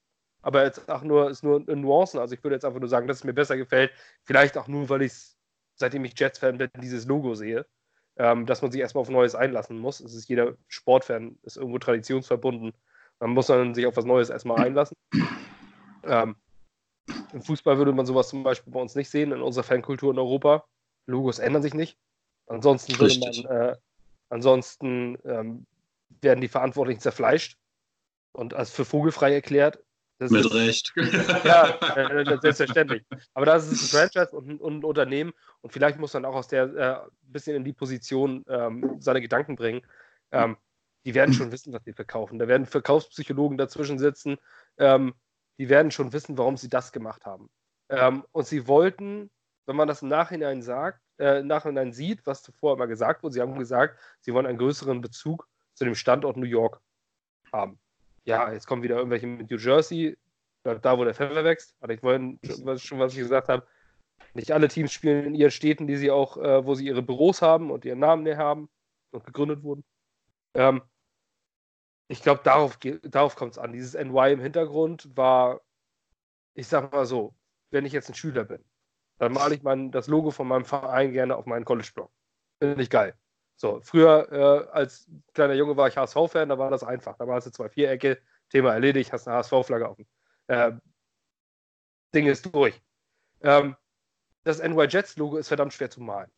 Aber 0.43 0.63
jetzt 0.63 0.89
auch 0.89 1.03
nur, 1.03 1.29
ist 1.29 1.43
nur 1.43 1.60
Nuancen. 1.60 2.20
Also 2.20 2.34
ich 2.34 2.43
würde 2.43 2.55
jetzt 2.55 2.65
einfach 2.65 2.79
nur 2.79 2.89
sagen, 2.89 3.08
dass 3.08 3.17
es 3.17 3.24
mir 3.24 3.34
besser 3.34 3.58
gefällt. 3.58 3.91
Vielleicht 4.24 4.58
auch 4.58 4.67
nur, 4.67 4.89
weil 4.89 5.03
ich 5.03 5.12
es 5.12 5.38
seitdem 5.81 6.05
ich 6.05 6.17
Jets-Fan 6.17 6.57
bin, 6.57 6.69
dieses 6.81 7.05
Logo 7.05 7.35
sehe, 7.35 7.65
ähm, 8.15 8.45
dass 8.45 8.61
man 8.61 8.71
sich 8.71 8.79
erstmal 8.79 9.01
auf 9.01 9.09
Neues 9.09 9.35
einlassen 9.35 9.77
muss. 9.77 10.00
Es 10.00 10.13
ist 10.13 10.29
jeder 10.29 10.55
Sportfan, 10.67 11.38
ist 11.43 11.57
irgendwo 11.57 11.79
traditionsverbunden. 11.79 12.73
Man 13.19 13.31
muss 13.31 13.47
dann 13.47 13.75
sich 13.75 13.85
auf 13.85 13.97
was 13.97 14.05
Neues 14.05 14.29
erstmal 14.29 14.65
einlassen. 14.65 14.95
Ähm, 16.03 16.35
Im 17.33 17.41
Fußball 17.41 17.77
würde 17.77 17.93
man 17.93 18.05
sowas 18.05 18.29
zum 18.29 18.43
Beispiel 18.43 18.73
bei 18.73 18.79
uns 18.79 18.95
nicht 18.95 19.09
sehen, 19.09 19.31
in 19.31 19.41
unserer 19.41 19.63
Fankultur 19.63 20.11
in 20.11 20.19
Europa. 20.19 20.65
Logos 21.05 21.39
ändern 21.39 21.61
sich 21.61 21.73
nicht. 21.73 21.97
Ansonsten 22.47 22.97
würde 23.00 23.19
man, 23.19 23.45
äh, 23.45 23.75
ansonsten 24.29 25.17
ähm, 25.25 25.65
werden 26.21 26.41
die 26.41 26.47
Verantwortlichen 26.47 27.00
zerfleischt 27.00 27.57
und 28.33 28.53
als 28.53 28.71
für 28.71 28.85
vogelfrei 28.85 29.33
erklärt. 29.33 29.83
Das 30.21 30.29
Mit 30.29 30.45
ist, 30.45 30.53
Recht. 30.53 30.93
Ja, 31.43 31.79
äh, 31.95 32.37
selbstverständlich. 32.39 33.03
Aber 33.33 33.47
das 33.47 33.71
ist 33.71 33.81
ein 33.81 33.97
Franchise 33.97 34.35
und, 34.35 34.61
und 34.61 34.77
ein, 34.77 34.83
Unternehmen 34.83 35.33
und 35.61 35.73
vielleicht 35.73 35.97
muss 35.97 36.13
man 36.13 36.25
auch 36.25 36.35
aus 36.35 36.47
der 36.47 36.63
äh, 36.75 37.09
bisschen 37.23 37.55
in 37.55 37.63
die 37.63 37.73
Position 37.73 38.45
ähm, 38.47 38.97
seine 38.99 39.19
Gedanken 39.19 39.55
bringen. 39.55 39.81
Ähm, 40.31 40.57
die 41.05 41.15
werden 41.15 41.33
schon 41.33 41.51
wissen, 41.51 41.73
was 41.73 41.83
sie 41.85 41.93
verkaufen. 41.93 42.37
Da 42.37 42.47
werden 42.47 42.67
Verkaufspsychologen 42.67 43.57
dazwischen 43.57 43.97
sitzen. 43.97 44.37
Ähm, 44.77 45.15
die 45.57 45.69
werden 45.69 45.89
schon 45.89 46.13
wissen, 46.13 46.37
warum 46.37 46.55
sie 46.55 46.69
das 46.69 46.91
gemacht 46.91 47.25
haben. 47.25 47.49
Ähm, 47.89 48.23
und 48.31 48.45
sie 48.45 48.67
wollten, 48.67 49.31
wenn 49.65 49.75
man 49.75 49.87
das 49.87 50.03
im 50.03 50.09
Nachhinein 50.09 50.61
sagt, 50.61 51.01
äh, 51.17 51.39
im 51.39 51.47
Nachhinein 51.47 51.93
sieht, 51.93 52.27
was 52.27 52.43
zuvor 52.43 52.75
immer 52.75 52.85
gesagt 52.85 53.23
wurde, 53.23 53.33
sie 53.33 53.41
haben 53.41 53.57
gesagt, 53.57 53.97
sie 54.19 54.35
wollen 54.35 54.45
einen 54.45 54.59
größeren 54.59 55.01
Bezug 55.01 55.47
zu 55.73 55.83
dem 55.83 55.95
Standort 55.95 56.37
New 56.37 56.45
York 56.45 56.79
haben 57.51 57.79
ja, 58.25 58.51
jetzt 58.51 58.67
kommen 58.67 58.83
wieder 58.83 58.97
irgendwelche 58.97 59.27
mit 59.27 59.49
New 59.49 59.57
Jersey, 59.57 60.17
da 60.63 60.97
wo 60.97 61.03
der 61.03 61.13
Pfeffer 61.13 61.43
wächst. 61.43 61.75
Hatte 61.81 61.93
ich 61.93 61.99
vorhin 62.01 62.39
schon, 62.77 62.99
was 62.99 63.13
ich 63.13 63.19
gesagt 63.19 63.49
habe. 63.49 63.65
Nicht 64.33 64.51
alle 64.51 64.67
Teams 64.67 64.91
spielen 64.91 65.25
in 65.25 65.35
ihren 65.35 65.51
Städten, 65.51 65.87
die 65.87 65.97
sie 65.97 66.11
auch, 66.11 66.37
äh, 66.37 66.65
wo 66.65 66.75
sie 66.75 66.85
ihre 66.85 67.01
Büros 67.01 67.41
haben 67.41 67.71
und 67.71 67.85
ihren 67.85 67.99
Namen 67.99 68.23
näher 68.23 68.37
haben 68.37 68.69
und 69.11 69.25
gegründet 69.25 69.63
wurden. 69.63 69.83
Ähm, 70.53 70.81
ich 72.07 72.21
glaube, 72.21 72.41
darauf, 72.43 72.77
darauf 73.03 73.35
kommt 73.35 73.53
es 73.53 73.57
an. 73.57 73.73
Dieses 73.73 73.95
NY 73.95 74.33
im 74.33 74.39
Hintergrund 74.41 75.09
war, 75.15 75.61
ich 76.53 76.67
sag 76.67 76.91
mal 76.91 77.05
so, 77.05 77.33
wenn 77.71 77.85
ich 77.85 77.93
jetzt 77.93 78.09
ein 78.09 78.15
Schüler 78.15 78.43
bin, 78.43 78.63
dann 79.17 79.33
male 79.33 79.55
ich 79.55 79.63
mein, 79.63 79.91
das 79.91 80.07
Logo 80.07 80.31
von 80.31 80.47
meinem 80.47 80.65
Verein 80.65 81.13
gerne 81.13 81.35
auf 81.35 81.45
meinen 81.45 81.65
College-Blog. 81.65 82.11
Finde 82.59 82.83
ich 82.83 82.89
geil. 82.89 83.15
So, 83.55 83.79
früher 83.84 84.31
äh, 84.31 84.72
als 84.72 85.10
kleiner 85.34 85.53
Junge 85.53 85.77
war 85.77 85.88
ich 85.88 85.98
HSV-Fan, 85.98 86.50
da 86.50 86.58
war 86.58 86.72
das 86.72 86.84
einfach. 86.84 87.15
Da 87.17 87.27
war 87.27 87.38
es 87.38 87.46
zwei 87.51 87.70
Vierecke, 87.70 88.20
Thema 88.50 88.74
erledigt, 88.74 89.13
hast 89.13 89.27
eine 89.27 89.38
HSV-Flagge 89.38 89.88
auf 89.88 89.98
dem 89.98 90.08
äh, 90.48 90.72
Ding 92.13 92.27
ist 92.27 92.53
durch. 92.53 92.81
Ähm, 93.41 93.75
das 94.43 94.62
NY 94.62 94.86
Jets-Logo 94.86 95.38
ist 95.38 95.48
verdammt 95.48 95.74
schwer 95.74 95.89
zu 95.89 96.01
malen. 96.01 96.29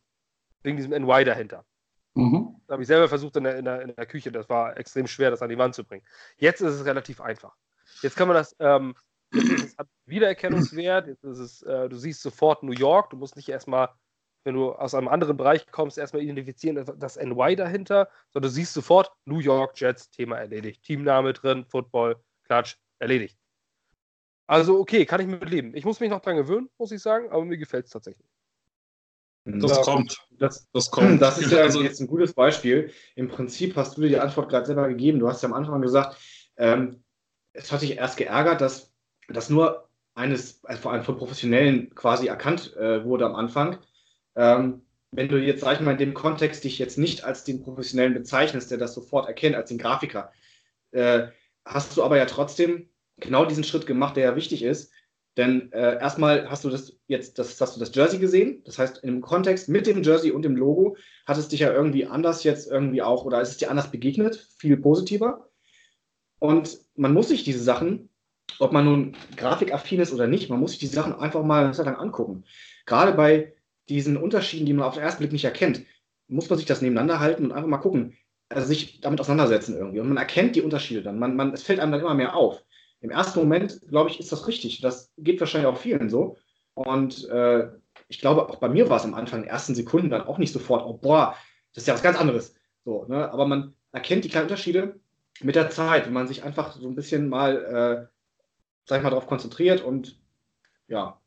Wegen 0.62 0.76
diesem 0.76 0.92
NY 0.92 1.24
dahinter. 1.24 1.64
Mhm. 2.14 2.60
Das 2.66 2.74
habe 2.74 2.82
ich 2.82 2.88
selber 2.88 3.08
versucht 3.08 3.36
in 3.36 3.44
der, 3.44 3.56
in, 3.58 3.64
der, 3.64 3.82
in 3.82 3.94
der, 3.94 4.06
Küche. 4.06 4.30
Das 4.30 4.48
war 4.48 4.76
extrem 4.76 5.06
schwer, 5.06 5.30
das 5.30 5.42
an 5.42 5.48
die 5.48 5.58
Wand 5.58 5.74
zu 5.74 5.84
bringen. 5.84 6.04
Jetzt 6.36 6.60
ist 6.60 6.74
es 6.74 6.84
relativ 6.84 7.20
einfach. 7.20 7.54
Jetzt 8.02 8.16
kann 8.16 8.28
man 8.28 8.36
das, 8.36 8.54
ähm, 8.60 8.94
jetzt 9.32 9.78
es 9.78 9.86
Wiedererkennungswert. 10.06 11.08
Jetzt 11.08 11.24
ist 11.24 11.38
es, 11.38 11.62
äh, 11.62 11.88
du 11.88 11.96
siehst 11.96 12.22
sofort 12.22 12.62
New 12.62 12.72
York. 12.72 13.10
Du 13.10 13.16
musst 13.16 13.36
nicht 13.36 13.48
erstmal 13.48 13.88
wenn 14.44 14.54
du 14.54 14.72
aus 14.72 14.94
einem 14.94 15.08
anderen 15.08 15.36
Bereich 15.36 15.66
kommst, 15.70 15.98
erstmal 15.98 16.22
identifizieren, 16.22 16.84
das 16.98 17.16
NY 17.16 17.56
dahinter, 17.56 18.08
sondern 18.30 18.50
du 18.50 18.54
siehst 18.54 18.74
sofort 18.74 19.12
New 19.24 19.38
York 19.38 19.80
Jets, 19.80 20.10
Thema 20.10 20.36
erledigt. 20.36 20.82
Teamname 20.82 21.32
drin, 21.32 21.64
Football, 21.64 22.16
Klatsch, 22.44 22.76
erledigt. 22.98 23.38
Also 24.46 24.78
okay, 24.78 25.06
kann 25.06 25.20
ich 25.20 25.26
mit 25.26 25.48
leben. 25.48 25.74
Ich 25.74 25.84
muss 25.84 26.00
mich 26.00 26.10
noch 26.10 26.20
dran 26.20 26.36
gewöhnen, 26.36 26.68
muss 26.78 26.92
ich 26.92 27.00
sagen, 27.00 27.30
aber 27.30 27.44
mir 27.44 27.56
gefällt 27.56 27.86
es 27.86 27.90
tatsächlich. 27.90 28.28
Das 29.46 29.76
ja, 29.76 29.82
kommt. 29.82 30.26
Das, 30.30 30.68
das, 30.72 30.90
kommt. 30.90 31.20
Das 31.20 31.38
ist 31.38 31.50
ja 31.50 31.58
also, 31.58 31.82
jetzt 31.82 32.00
ein 32.00 32.06
gutes 32.06 32.32
Beispiel. 32.32 32.92
Im 33.14 33.28
Prinzip 33.28 33.76
hast 33.76 33.96
du 33.96 34.02
dir 34.02 34.08
die 34.08 34.18
Antwort 34.18 34.48
gerade 34.48 34.66
selber 34.66 34.88
gegeben. 34.88 35.18
Du 35.18 35.28
hast 35.28 35.42
ja 35.42 35.48
am 35.48 35.54
Anfang 35.54 35.82
gesagt, 35.82 36.16
ähm, 36.56 37.02
es 37.52 37.70
hat 37.70 37.82
dich 37.82 37.96
erst 37.96 38.16
geärgert, 38.16 38.60
dass 38.60 38.92
das 39.28 39.50
nur 39.50 39.88
eines, 40.14 40.64
also 40.64 40.82
vor 40.82 40.92
allem 40.92 41.02
von 41.02 41.16
Professionellen 41.16 41.94
quasi 41.94 42.26
erkannt 42.26 42.74
äh, 42.76 43.04
wurde 43.04 43.26
am 43.26 43.34
Anfang. 43.34 43.78
Ähm, 44.36 44.82
wenn 45.12 45.28
du 45.28 45.38
jetzt, 45.38 45.60
sag 45.60 45.74
ich 45.74 45.80
mal, 45.80 45.92
in 45.92 45.98
dem 45.98 46.14
Kontext 46.14 46.64
dich 46.64 46.78
jetzt 46.78 46.98
nicht 46.98 47.24
als 47.24 47.44
den 47.44 47.62
Professionellen 47.62 48.14
bezeichnest, 48.14 48.70
der 48.70 48.78
das 48.78 48.94
sofort 48.94 49.28
erkennt, 49.28 49.54
als 49.54 49.68
den 49.68 49.78
Grafiker, 49.78 50.32
äh, 50.90 51.28
hast 51.64 51.96
du 51.96 52.02
aber 52.02 52.16
ja 52.18 52.26
trotzdem 52.26 52.88
genau 53.18 53.44
diesen 53.44 53.64
Schritt 53.64 53.86
gemacht, 53.86 54.16
der 54.16 54.24
ja 54.24 54.36
wichtig 54.36 54.62
ist. 54.62 54.92
Denn 55.36 55.72
äh, 55.72 55.98
erstmal 55.98 56.48
hast 56.48 56.64
du 56.64 56.70
das 56.70 56.96
jetzt, 57.08 57.38
das, 57.38 57.60
hast 57.60 57.74
du 57.74 57.80
das 57.80 57.94
Jersey 57.94 58.18
gesehen. 58.18 58.62
Das 58.64 58.78
heißt, 58.78 59.02
im 59.02 59.20
Kontext 59.20 59.68
mit 59.68 59.86
dem 59.86 60.02
Jersey 60.02 60.30
und 60.30 60.42
dem 60.42 60.56
Logo 60.56 60.96
hat 61.26 61.38
es 61.38 61.48
dich 61.48 61.60
ja 61.60 61.72
irgendwie 61.72 62.06
anders 62.06 62.44
jetzt 62.44 62.70
irgendwie 62.70 63.02
auch, 63.02 63.24
oder 63.24 63.40
ist 63.40 63.50
es 63.50 63.56
dir 63.56 63.70
anders 63.70 63.90
begegnet, 63.90 64.48
viel 64.58 64.76
positiver. 64.76 65.48
Und 66.38 66.78
man 66.94 67.12
muss 67.12 67.28
sich 67.28 67.42
diese 67.42 67.62
Sachen, 67.62 68.10
ob 68.60 68.72
man 68.72 68.84
nun 68.84 69.16
grafikaffin 69.36 70.00
ist 70.00 70.12
oder 70.12 70.28
nicht, 70.28 70.50
man 70.50 70.60
muss 70.60 70.72
sich 70.72 70.80
die 70.80 70.86
Sachen 70.86 71.14
einfach 71.14 71.42
mal 71.42 71.74
lang 71.74 71.96
angucken. 71.96 72.44
Gerade 72.86 73.12
bei 73.12 73.53
diesen 73.88 74.16
Unterschieden, 74.16 74.66
die 74.66 74.72
man 74.72 74.86
auf 74.86 74.94
den 74.94 75.02
ersten 75.02 75.20
Blick 75.20 75.32
nicht 75.32 75.44
erkennt, 75.44 75.84
muss 76.28 76.48
man 76.48 76.58
sich 76.58 76.66
das 76.66 76.82
nebeneinander 76.82 77.20
halten 77.20 77.46
und 77.46 77.52
einfach 77.52 77.68
mal 77.68 77.78
gucken, 77.78 78.16
also 78.48 78.66
sich 78.66 79.00
damit 79.00 79.20
auseinandersetzen 79.20 79.76
irgendwie. 79.76 80.00
Und 80.00 80.08
man 80.08 80.16
erkennt 80.16 80.56
die 80.56 80.62
Unterschiede 80.62 81.02
dann. 81.02 81.18
Man, 81.18 81.36
man, 81.36 81.52
es 81.52 81.62
fällt 81.62 81.80
einem 81.80 81.92
dann 81.92 82.00
immer 82.00 82.14
mehr 82.14 82.34
auf. 82.34 82.64
Im 83.00 83.10
ersten 83.10 83.38
Moment, 83.40 83.80
glaube 83.88 84.10
ich, 84.10 84.18
ist 84.18 84.32
das 84.32 84.46
richtig. 84.46 84.80
Das 84.80 85.12
geht 85.18 85.40
wahrscheinlich 85.40 85.68
auch 85.68 85.76
vielen 85.76 86.08
so. 86.08 86.36
Und 86.74 87.28
äh, 87.28 87.68
ich 88.08 88.18
glaube, 88.18 88.48
auch 88.48 88.56
bei 88.56 88.68
mir 88.68 88.88
war 88.88 88.96
es 88.96 89.04
am 89.04 89.14
Anfang, 89.14 89.40
in 89.40 89.44
den 89.44 89.50
ersten 89.50 89.74
Sekunden 89.74 90.10
dann 90.10 90.26
auch 90.26 90.38
nicht 90.38 90.52
sofort, 90.52 90.84
oh 90.86 90.94
boah, 90.94 91.36
das 91.72 91.82
ist 91.82 91.88
ja 91.88 91.94
was 91.94 92.02
ganz 92.02 92.18
anderes. 92.18 92.54
So, 92.84 93.04
ne? 93.06 93.30
Aber 93.30 93.46
man 93.46 93.74
erkennt 93.92 94.24
die 94.24 94.28
kleinen 94.28 94.44
Unterschiede 94.44 95.00
mit 95.40 95.56
der 95.56 95.70
Zeit, 95.70 96.06
wenn 96.06 96.12
man 96.12 96.28
sich 96.28 96.44
einfach 96.44 96.76
so 96.76 96.88
ein 96.88 96.94
bisschen 96.94 97.28
mal, 97.28 97.56
äh, 97.56 98.06
sag 98.86 98.98
ich 98.98 99.02
mal, 99.02 99.10
darauf 99.10 99.26
konzentriert 99.26 99.82
und 99.82 100.18
ja, 100.88 101.20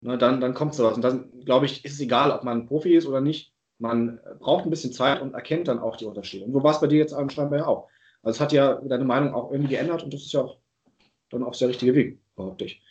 ne, 0.00 0.18
dann, 0.18 0.40
dann 0.40 0.54
kommt 0.54 0.74
sowas. 0.74 0.94
Und 0.94 1.02
dann, 1.02 1.30
glaube 1.44 1.66
ich, 1.66 1.84
ist 1.84 1.94
es 1.94 2.00
egal, 2.00 2.30
ob 2.30 2.44
man 2.44 2.66
Profi 2.66 2.94
ist 2.94 3.06
oder 3.06 3.20
nicht. 3.20 3.52
Man 3.78 4.20
braucht 4.40 4.64
ein 4.64 4.70
bisschen 4.70 4.92
Zeit 4.92 5.22
und 5.22 5.34
erkennt 5.34 5.68
dann 5.68 5.78
auch 5.78 5.96
die 5.96 6.04
Unterschiede. 6.04 6.44
Und 6.44 6.52
so 6.52 6.62
war 6.62 6.72
es 6.72 6.80
bei 6.80 6.86
dir 6.86 6.98
jetzt 6.98 7.14
anscheinend 7.14 7.52
ja 7.52 7.66
auch. 7.66 7.88
Also 8.22 8.36
es 8.36 8.40
hat 8.40 8.52
ja 8.52 8.74
deine 8.74 9.04
Meinung 9.04 9.34
auch 9.34 9.50
irgendwie 9.50 9.70
geändert 9.70 10.02
und 10.02 10.12
das 10.12 10.22
ist 10.22 10.32
ja 10.32 10.42
auch 10.42 10.58
dann 11.30 11.42
auch 11.42 11.56
der 11.56 11.68
richtige 11.68 11.94
Weg, 11.94 12.18
behaupte 12.36 12.66
ich. 12.66 12.82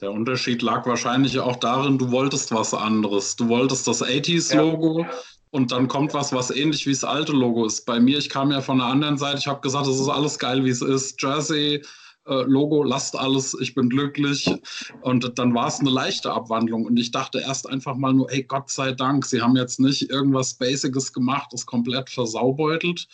Der 0.00 0.10
Unterschied 0.12 0.60
lag 0.60 0.86
wahrscheinlich 0.86 1.38
auch 1.38 1.56
darin, 1.56 1.98
du 1.98 2.10
wolltest 2.10 2.52
was 2.52 2.74
anderes. 2.74 3.36
Du 3.36 3.48
wolltest 3.48 3.86
das 3.86 4.02
80s-Logo 4.02 5.00
ja. 5.00 5.10
und 5.50 5.72
dann 5.72 5.88
kommt 5.88 6.12
was, 6.14 6.32
was 6.32 6.50
ähnlich 6.50 6.84
wie 6.86 6.90
das 6.90 7.04
alte 7.04 7.32
Logo 7.32 7.64
ist. 7.64 7.86
Bei 7.86 8.00
mir, 8.00 8.18
ich 8.18 8.28
kam 8.28 8.50
ja 8.50 8.60
von 8.60 8.78
der 8.78 8.88
anderen 8.88 9.16
Seite, 9.16 9.38
ich 9.38 9.46
habe 9.46 9.60
gesagt, 9.60 9.86
es 9.86 10.00
ist 10.00 10.08
alles 10.08 10.38
geil, 10.38 10.64
wie 10.64 10.70
es 10.70 10.82
ist. 10.82 11.22
Jersey, 11.22 11.82
äh, 12.26 12.42
Logo, 12.42 12.82
lasst 12.82 13.16
alles, 13.16 13.56
ich 13.60 13.74
bin 13.74 13.88
glücklich. 13.88 14.50
Und 15.02 15.38
dann 15.38 15.54
war 15.54 15.68
es 15.68 15.80
eine 15.80 15.90
leichte 15.90 16.32
Abwandlung. 16.32 16.86
Und 16.86 16.96
ich 16.98 17.10
dachte 17.10 17.40
erst 17.40 17.68
einfach 17.68 17.96
mal 17.96 18.12
nur, 18.12 18.30
ey, 18.32 18.42
Gott 18.42 18.70
sei 18.70 18.92
Dank, 18.92 19.24
sie 19.24 19.42
haben 19.42 19.56
jetzt 19.56 19.80
nicht 19.80 20.10
irgendwas 20.10 20.54
Basiges 20.54 21.12
gemacht, 21.12 21.48
das 21.52 21.66
komplett 21.66 22.10
versaubeutelt. 22.10 23.08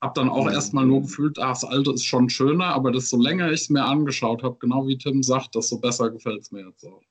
Hab 0.00 0.14
dann 0.14 0.28
auch 0.28 0.44
mhm. 0.44 0.52
erstmal 0.52 0.86
nur 0.86 1.02
gefühlt, 1.02 1.38
ah, 1.38 1.48
das 1.48 1.64
alte 1.64 1.92
ist 1.92 2.04
schon 2.04 2.30
schöner, 2.30 2.66
aber 2.66 2.92
desto 2.92 3.20
länger 3.20 3.50
ich 3.50 3.62
es 3.62 3.70
mir 3.70 3.84
angeschaut 3.84 4.44
habe, 4.44 4.56
genau 4.60 4.86
wie 4.86 4.96
Tim 4.96 5.22
sagt, 5.24 5.56
desto 5.56 5.78
besser 5.78 6.10
gefällt 6.10 6.42
es 6.42 6.52
mir 6.52 6.64
jetzt 6.66 6.84
auch. 6.84 7.02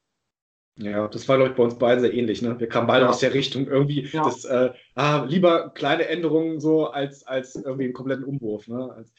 Ja, 0.80 1.08
das 1.08 1.28
war, 1.28 1.38
glaube 1.38 1.52
ich, 1.52 1.58
bei 1.58 1.64
uns 1.64 1.78
beiden 1.78 2.02
sehr 2.02 2.14
ähnlich. 2.14 2.42
Ne? 2.42 2.58
Wir 2.60 2.70
kamen 2.70 2.88
beide 2.88 3.06
ja. 3.06 3.10
aus 3.10 3.20
der 3.20 3.34
Richtung 3.34 3.68
irgendwie, 3.68 4.08
ja. 4.12 4.24
das, 4.24 4.46
äh, 4.46 4.72
ah, 4.96 5.26
lieber 5.28 5.70
kleine 5.72 6.08
Änderungen 6.08 6.60
so 6.60 6.88
als, 6.88 7.26
als 7.26 7.56
irgendwie 7.56 7.86
einen 7.86 7.94
kompletten 7.94 8.24
Umwurf. 8.24 8.68
Ne? 8.68 8.94
Als, 8.96 9.12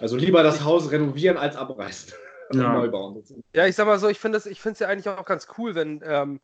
also 0.00 0.16
lieber 0.16 0.42
das 0.42 0.64
Haus 0.64 0.90
renovieren 0.90 1.36
als 1.36 1.56
abreißen 1.56 2.14
ja. 2.52 2.72
neu 2.72 2.88
bauen. 2.88 3.22
Ja, 3.54 3.66
ich 3.66 3.76
sag 3.76 3.86
mal 3.86 3.98
so, 3.98 4.08
ich 4.08 4.18
finde 4.18 4.38
es 4.38 4.78
ja 4.78 4.88
eigentlich 4.88 5.08
auch 5.08 5.24
ganz 5.24 5.46
cool, 5.58 5.74
wenn, 5.74 6.02
ähm, 6.04 6.40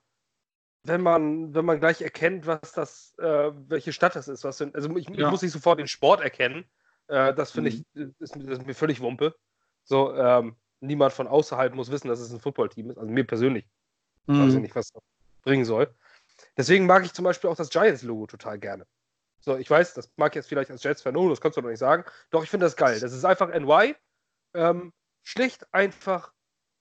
wenn 0.85 1.01
man, 1.01 1.55
wenn 1.55 1.65
man 1.65 1.81
gleich 1.81 2.03
erkennt, 2.03 2.47
was 2.47 2.73
das, 2.73 3.15
äh, 3.19 3.51
welche 3.69 3.93
Stadt 3.93 4.15
das 4.15 4.29
ist. 4.29 4.45
Was, 4.45 4.61
also 4.61 4.97
ich, 4.97 5.09
ja. 5.09 5.15
ich, 5.27 5.31
muss 5.31 5.43
nicht 5.43 5.53
sofort 5.53 5.81
den 5.81 5.89
Sport 5.89 6.21
erkennen. 6.21 6.65
Äh, 7.09 7.35
das 7.35 7.51
finde 7.51 7.71
mhm. 7.71 7.85
ich, 7.95 8.13
ist, 8.21 8.37
ist, 8.37 8.67
mir 8.67 8.75
völlig 8.75 9.01
Wumpe. 9.01 9.35
So, 9.85 10.15
ähm, 10.15 10.57
niemand 10.81 11.13
von 11.13 11.27
außerhalb 11.27 11.75
muss 11.75 11.91
wissen, 11.91 12.09
dass 12.09 12.21
es 12.21 12.33
ein 12.33 12.41
Footballteam 12.41 12.91
ist. 12.91 12.99
Also 12.99 13.11
mir 13.11 13.25
persönlich. 13.25 13.67
Mhm. 14.27 14.47
Weiß 14.47 14.55
ich 14.55 14.61
nicht, 14.61 14.77
was 14.77 14.91
das 14.93 15.03
bringen 15.43 15.65
soll. 15.65 15.93
Deswegen 16.57 16.87
mag 16.87 17.05
ich 17.05 17.13
zum 17.13 17.25
Beispiel 17.25 17.51
auch 17.51 17.57
das 17.57 17.71
Giants-Logo 17.71 18.27
total 18.27 18.59
gerne. 18.59 18.87
So, 19.41 19.57
ich 19.57 19.71
weiß, 19.71 19.95
das 19.95 20.11
mag 20.17 20.35
jetzt 20.35 20.49
vielleicht 20.49 20.71
als 20.71 20.83
Jets-Fan, 20.83 21.17
oh, 21.17 21.29
das 21.29 21.41
kannst 21.41 21.57
du 21.57 21.61
doch 21.61 21.69
nicht 21.69 21.79
sagen. 21.79 22.05
Doch, 22.31 22.43
ich 22.43 22.51
finde 22.51 22.67
das 22.67 22.77
geil. 22.77 22.99
Das 22.99 23.13
ist 23.13 23.25
einfach 23.25 23.49
NY. 23.49 23.95
Ähm, 24.55 24.93
schlicht, 25.23 25.73
einfach, 25.73 26.33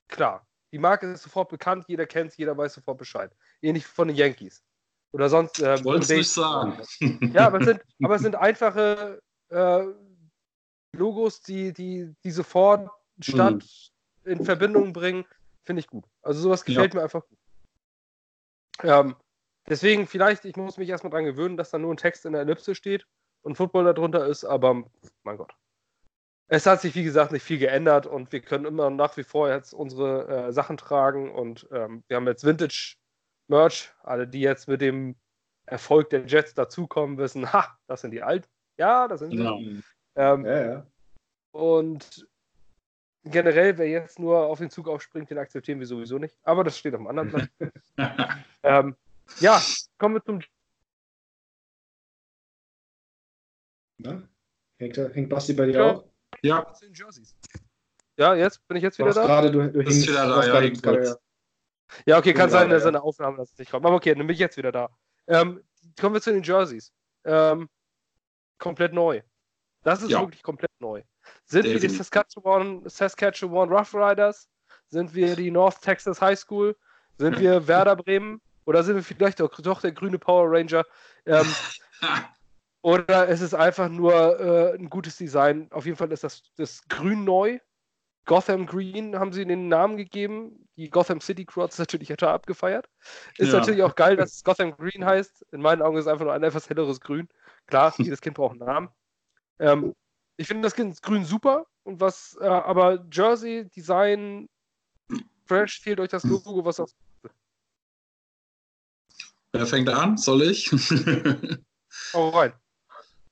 klar. 0.07 0.47
Die 0.71 0.79
Marke 0.79 1.11
ist 1.11 1.23
sofort 1.23 1.49
bekannt, 1.49 1.85
jeder 1.87 2.05
kennt 2.05 2.31
es, 2.31 2.37
jeder 2.37 2.57
weiß 2.57 2.73
sofort 2.73 2.97
Bescheid. 2.97 3.31
Ähnlich 3.61 3.85
von 3.85 4.07
den 4.07 4.17
Yankees. 4.17 4.63
Oder 5.11 5.29
sonst. 5.29 5.59
Ähm, 5.59 5.75
ich 5.75 5.85
wollte 5.85 6.03
es 6.03 6.09
nicht 6.09 6.29
sagen. 6.29 6.81
Ja, 7.33 7.47
aber 7.47 7.59
es 7.59 7.65
sind, 7.65 7.81
aber 8.03 8.15
es 8.15 8.21
sind 8.21 8.35
einfache 8.35 9.21
äh, 9.49 9.85
Logos, 10.91 11.41
die, 11.41 11.71
die, 11.71 12.13
die 12.23 12.31
sofort 12.31 12.89
Stadt 13.21 13.63
mhm. 14.23 14.31
in 14.31 14.43
Verbindung 14.43 14.91
bringen. 14.91 15.25
Finde 15.63 15.79
ich 15.79 15.87
gut. 15.87 16.05
Also 16.21 16.41
sowas 16.41 16.65
gefällt 16.65 16.93
ja. 16.93 16.99
mir 16.99 17.03
einfach 17.03 17.25
gut. 17.25 17.39
Ähm, 18.83 19.15
deswegen 19.67 20.07
vielleicht, 20.07 20.45
ich 20.45 20.55
muss 20.55 20.77
mich 20.77 20.89
erstmal 20.89 21.11
dran 21.11 21.25
gewöhnen, 21.25 21.57
dass 21.57 21.71
da 21.71 21.77
nur 21.77 21.93
ein 21.93 21.97
Text 21.97 22.25
in 22.25 22.33
der 22.33 22.41
Ellipse 22.41 22.75
steht 22.75 23.05
und 23.41 23.55
Football 23.55 23.85
darunter 23.85 24.25
ist, 24.25 24.43
aber 24.43 24.83
mein 25.23 25.37
Gott 25.37 25.55
es 26.47 26.65
hat 26.65 26.81
sich, 26.81 26.93
wie 26.95 27.03
gesagt, 27.03 27.31
nicht 27.31 27.43
viel 27.43 27.57
geändert 27.57 28.05
und 28.05 28.31
wir 28.31 28.41
können 28.41 28.65
immer 28.65 28.89
nach 28.89 29.17
wie 29.17 29.23
vor 29.23 29.49
jetzt 29.49 29.73
unsere 29.73 30.27
äh, 30.27 30.53
Sachen 30.53 30.77
tragen 30.77 31.31
und 31.31 31.67
ähm, 31.71 32.03
wir 32.07 32.17
haben 32.17 32.27
jetzt 32.27 32.45
Vintage-Merch. 32.45 33.91
Alle, 34.03 34.27
die 34.27 34.41
jetzt 34.41 34.67
mit 34.67 34.81
dem 34.81 35.15
Erfolg 35.65 36.11
der 36.11 36.25
Jets 36.25 36.53
dazukommen, 36.53 37.17
wissen, 37.17 37.51
ha, 37.51 37.77
das 37.87 38.01
sind 38.01 38.11
die 38.11 38.21
alten. 38.21 38.47
Ja, 38.77 39.07
das 39.07 39.21
sind 39.21 39.31
sie. 39.31 39.37
Genau. 39.37 39.59
Ähm, 40.15 40.45
ja, 40.45 40.65
ja. 40.65 40.87
Und 41.51 42.27
generell, 43.23 43.77
wer 43.79 43.87
jetzt 43.87 44.19
nur 44.19 44.45
auf 44.45 44.59
den 44.59 44.69
Zug 44.69 44.87
aufspringt, 44.87 45.29
den 45.31 45.39
akzeptieren 45.39 45.79
wir 45.79 45.87
sowieso 45.87 46.19
nicht. 46.19 46.37
Aber 46.43 46.63
das 46.63 46.77
steht 46.77 46.93
auf 46.93 46.99
einem 46.99 47.07
anderen 47.07 47.29
Platz. 47.29 47.49
ähm, 48.63 48.95
ja, 49.39 49.61
kommen 49.97 50.15
wir 50.15 50.23
zum. 50.23 50.41
Na? 53.97 54.27
Hängt, 54.77 54.97
hängt 54.97 55.29
Basti 55.29 55.53
bei 55.53 55.67
dir 55.67 55.73
ja. 55.73 55.91
auch? 55.91 56.05
Ja. 56.41 56.73
Ja, 58.17 58.35
jetzt 58.35 58.65
bin 58.67 58.77
ich 58.77 58.83
jetzt 58.83 58.97
wieder 58.97 59.13
da. 59.13 59.25
Gerade, 59.25 59.51
du, 59.51 59.71
du 59.71 59.83
bist 59.83 60.07
wieder 60.07 60.27
da, 60.27 60.45
ja, 60.45 60.61
ja. 60.61 61.15
ja, 62.05 62.17
okay, 62.17 62.33
kann 62.33 62.49
sein, 62.49 62.69
dass 62.69 62.83
ja. 62.83 62.89
eine 62.89 63.01
Aufnahme 63.01 63.37
das 63.37 63.57
nicht 63.57 63.71
kommt. 63.71 63.85
Aber 63.85 63.95
okay, 63.95 64.13
dann 64.13 64.25
bin 64.25 64.33
ich 64.33 64.39
jetzt 64.39 64.57
wieder 64.57 64.71
da. 64.71 64.89
Ähm, 65.27 65.63
kommen 65.99 66.15
wir 66.15 66.21
zu 66.21 66.31
den 66.31 66.43
Jerseys. 66.43 66.93
Ähm, 67.25 67.69
komplett 68.57 68.93
neu. 68.93 69.21
Das 69.83 70.01
ist 70.01 70.11
ja. 70.11 70.21
wirklich 70.21 70.43
komplett 70.43 70.71
neu. 70.79 71.03
Sind 71.45 71.65
wir 71.65 71.79
die 71.79 71.89
Saskatchewan, 71.89 72.87
Saskatchewan 72.87 73.69
Rough 73.69 73.93
Riders? 73.93 74.47
Sind 74.87 75.13
wir 75.13 75.35
die 75.35 75.51
North 75.51 75.81
Texas 75.81 76.21
High 76.21 76.39
School? 76.39 76.75
Sind 77.17 77.39
wir 77.39 77.67
Werder 77.67 77.95
Bremen? 77.95 78.41
Oder 78.65 78.83
sind 78.83 78.95
wir 78.95 79.03
vielleicht 79.03 79.39
doch, 79.39 79.53
doch 79.61 79.81
der 79.81 79.91
grüne 79.91 80.19
Power 80.19 80.51
Ranger? 80.51 80.83
Ähm, 81.25 81.47
Oder 82.85 83.27
ist 83.29 83.41
es 83.41 83.55
einfach 83.55 83.89
nur 83.89 84.39
äh, 84.39 84.75
ein 84.75 84.91
gutes 84.91 85.17
Design? 85.17 85.67
Auf 85.71 85.85
jeden 85.85 85.97
Fall 85.97 86.11
ist 86.11 86.23
das, 86.23 86.43
das 86.55 86.87
Grün 86.87 87.23
neu. 87.23 87.57
Gotham 88.25 88.67
Green 88.67 89.17
haben 89.17 89.33
sie 89.33 89.43
den 89.43 89.69
Namen 89.69 89.97
gegeben. 89.97 90.67
Die 90.77 90.91
Gotham 90.91 91.19
City 91.19 91.45
Crew 91.45 91.63
hat 91.63 91.71
es 91.71 91.79
natürlich 91.79 92.09
total 92.09 92.35
abgefeiert. 92.35 92.87
Ist 93.39 93.53
ja. 93.53 93.59
natürlich 93.59 93.81
auch 93.81 93.95
geil, 93.95 94.15
dass 94.15 94.35
es 94.35 94.43
Gotham 94.43 94.77
Green 94.77 95.03
heißt. 95.03 95.47
In 95.51 95.61
meinen 95.61 95.81
Augen 95.81 95.97
ist 95.97 96.05
es 96.05 96.07
einfach 96.07 96.25
nur 96.25 96.33
ein 96.33 96.43
etwas 96.43 96.69
helleres 96.69 97.01
Grün. 97.01 97.27
Klar, 97.65 97.91
jedes 97.97 98.21
Kind 98.21 98.35
braucht 98.35 98.51
einen 98.51 98.67
Namen. 98.67 98.89
Ähm, 99.57 99.95
ich 100.37 100.47
finde 100.47 100.61
das 100.61 100.75
Kind 100.75 101.01
Grün 101.01 101.25
super. 101.25 101.65
Und 101.85 101.99
was, 101.99 102.37
äh, 102.39 102.45
aber 102.45 103.03
Jersey, 103.11 103.67
Design, 103.69 104.47
fresh 105.45 105.79
fehlt 105.79 105.99
euch 105.99 106.09
das 106.09 106.23
Logo, 106.23 106.65
was 106.65 106.79
auch. 106.79 106.89
Wer 109.55 109.65
fängt 109.65 109.87
an? 109.87 110.17
Soll 110.17 110.41
ich? 110.41 110.69
oh, 112.13 112.27
rein. 112.27 112.51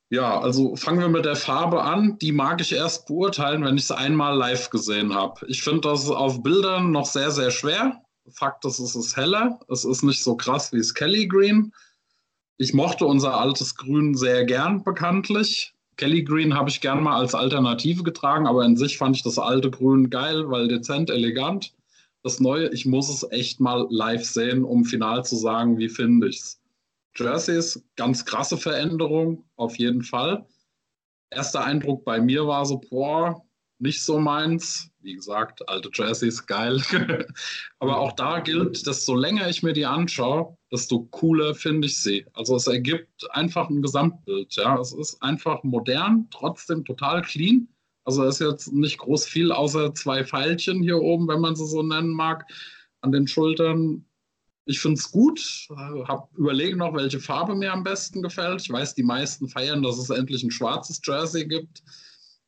Ja, 0.09 0.39
also 0.39 0.75
fangen 0.77 1.01
wir 1.01 1.09
mit 1.09 1.25
der 1.25 1.35
Farbe 1.35 1.83
an. 1.83 2.17
Die 2.19 2.31
mag 2.31 2.61
ich 2.61 2.71
erst 2.71 3.07
beurteilen, 3.07 3.65
wenn 3.65 3.75
ich 3.75 3.83
es 3.83 3.91
einmal 3.91 4.37
live 4.37 4.69
gesehen 4.69 5.13
habe. 5.13 5.45
Ich 5.47 5.63
finde 5.63 5.81
das 5.81 6.09
auf 6.09 6.41
Bildern 6.41 6.91
noch 6.91 7.07
sehr, 7.07 7.29
sehr 7.31 7.51
schwer. 7.51 8.01
Fakt 8.31 8.63
ist, 8.63 8.79
es 8.79 8.95
ist 8.95 9.17
heller. 9.17 9.59
Es 9.67 9.83
ist 9.83 10.03
nicht 10.03 10.23
so 10.23 10.37
krass 10.37 10.71
wie 10.71 10.77
das 10.77 10.93
Kelly 10.93 11.27
Green. 11.27 11.73
Ich 12.57 12.73
mochte 12.73 13.05
unser 13.05 13.37
altes 13.37 13.75
Grün 13.75 14.15
sehr 14.15 14.45
gern, 14.45 14.81
bekanntlich. 14.81 15.73
Kelly 15.97 16.23
Green 16.23 16.53
habe 16.53 16.69
ich 16.69 16.79
gern 16.79 17.03
mal 17.03 17.17
als 17.17 17.35
Alternative 17.35 18.03
getragen, 18.03 18.47
aber 18.47 18.63
in 18.63 18.77
sich 18.77 18.97
fand 18.97 19.17
ich 19.17 19.23
das 19.23 19.37
alte 19.37 19.69
Grün 19.69 20.09
geil, 20.09 20.49
weil 20.49 20.69
dezent, 20.69 21.09
elegant. 21.09 21.73
Das 22.23 22.39
neue, 22.39 22.69
ich 22.73 22.85
muss 22.85 23.09
es 23.09 23.29
echt 23.31 23.59
mal 23.59 23.85
live 23.89 24.23
sehen, 24.23 24.63
um 24.63 24.85
final 24.85 25.25
zu 25.25 25.35
sagen, 25.35 25.77
wie 25.77 25.89
finde 25.89 26.29
ich 26.29 26.39
es. 26.39 26.61
Jerseys, 27.15 27.83
ganz 27.95 28.25
krasse 28.25 28.57
Veränderung, 28.57 29.43
auf 29.55 29.77
jeden 29.77 30.01
Fall. 30.01 30.45
Erster 31.29 31.63
Eindruck 31.63 32.05
bei 32.05 32.19
mir 32.19 32.47
war 32.47 32.65
so, 32.65 32.79
boah, 32.79 33.43
nicht 33.79 34.01
so 34.01 34.19
meins. 34.19 34.89
Wie 35.01 35.15
gesagt, 35.15 35.67
alte 35.67 35.89
Jerseys, 35.93 36.45
geil. 36.45 36.81
Aber 37.79 37.97
auch 37.97 38.13
da 38.13 38.39
gilt, 38.39 38.87
desto 38.87 39.15
länger 39.15 39.49
ich 39.49 39.61
mir 39.61 39.73
die 39.73 39.85
anschaue, 39.85 40.57
desto 40.71 41.03
cooler 41.11 41.53
finde 41.53 41.87
ich 41.87 41.97
sie. 41.97 42.25
Also 42.33 42.55
es 42.55 42.67
ergibt 42.67 43.29
einfach 43.31 43.69
ein 43.69 43.81
Gesamtbild. 43.81 44.55
Ja, 44.55 44.79
es 44.79 44.93
ist 44.93 45.21
einfach 45.21 45.63
modern, 45.63 46.27
trotzdem 46.31 46.85
total 46.85 47.21
clean. 47.21 47.67
Also 48.05 48.23
ist 48.23 48.39
jetzt 48.39 48.73
nicht 48.73 48.97
groß 48.97 49.25
viel 49.25 49.51
außer 49.51 49.93
zwei 49.93 50.25
Pfeilchen 50.25 50.81
hier 50.81 51.01
oben, 51.01 51.27
wenn 51.27 51.39
man 51.39 51.55
sie 51.55 51.65
so 51.65 51.83
nennen 51.83 52.11
mag, 52.11 52.45
an 53.01 53.11
den 53.11 53.27
Schultern. 53.27 54.05
Ich 54.65 54.79
finde 54.79 54.99
es 54.99 55.11
gut, 55.11 55.67
habe 56.07 56.27
überlegt 56.37 56.77
noch, 56.77 56.93
welche 56.93 57.19
Farbe 57.19 57.55
mir 57.55 57.73
am 57.73 57.83
besten 57.83 58.21
gefällt. 58.21 58.61
Ich 58.61 58.69
weiß, 58.69 58.95
die 58.95 59.03
meisten 59.03 59.47
feiern, 59.47 59.83
dass 59.83 59.97
es 59.97 60.09
endlich 60.09 60.43
ein 60.43 60.51
schwarzes 60.51 61.01
Jersey 61.03 61.45
gibt. 61.45 61.83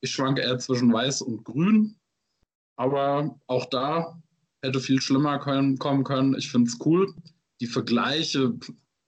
Ich 0.02 0.12
schwanke 0.12 0.42
eher 0.42 0.58
zwischen 0.60 0.92
weiß 0.92 1.22
und 1.22 1.44
grün. 1.44 1.96
Aber 2.78 3.38
auch 3.48 3.66
da 3.66 4.22
hätte 4.62 4.80
viel 4.80 5.02
schlimmer 5.02 5.40
können, 5.40 5.78
kommen 5.78 6.04
können. 6.04 6.36
Ich 6.38 6.52
finde 6.52 6.70
es 6.70 6.78
cool. 6.86 7.14
Die 7.62 7.68
Vergleiche, 7.68 8.54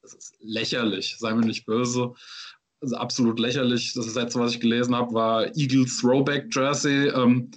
das 0.02 0.14
ist 0.14 0.38
lächerlich, 0.40 1.16
sei 1.18 1.34
mir 1.34 1.46
nicht 1.46 1.66
böse. 1.66 2.14
Also 2.82 2.96
absolut 2.96 3.40
lächerlich. 3.40 3.94
Das 3.94 4.14
letzte, 4.14 4.40
was 4.40 4.54
ich 4.54 4.60
gelesen 4.60 4.96
habe, 4.96 5.14
war 5.14 5.56
Eagles 5.56 5.98
Throwback 6.00 6.54
Jersey. 6.54 7.08
Ähm, 7.10 7.50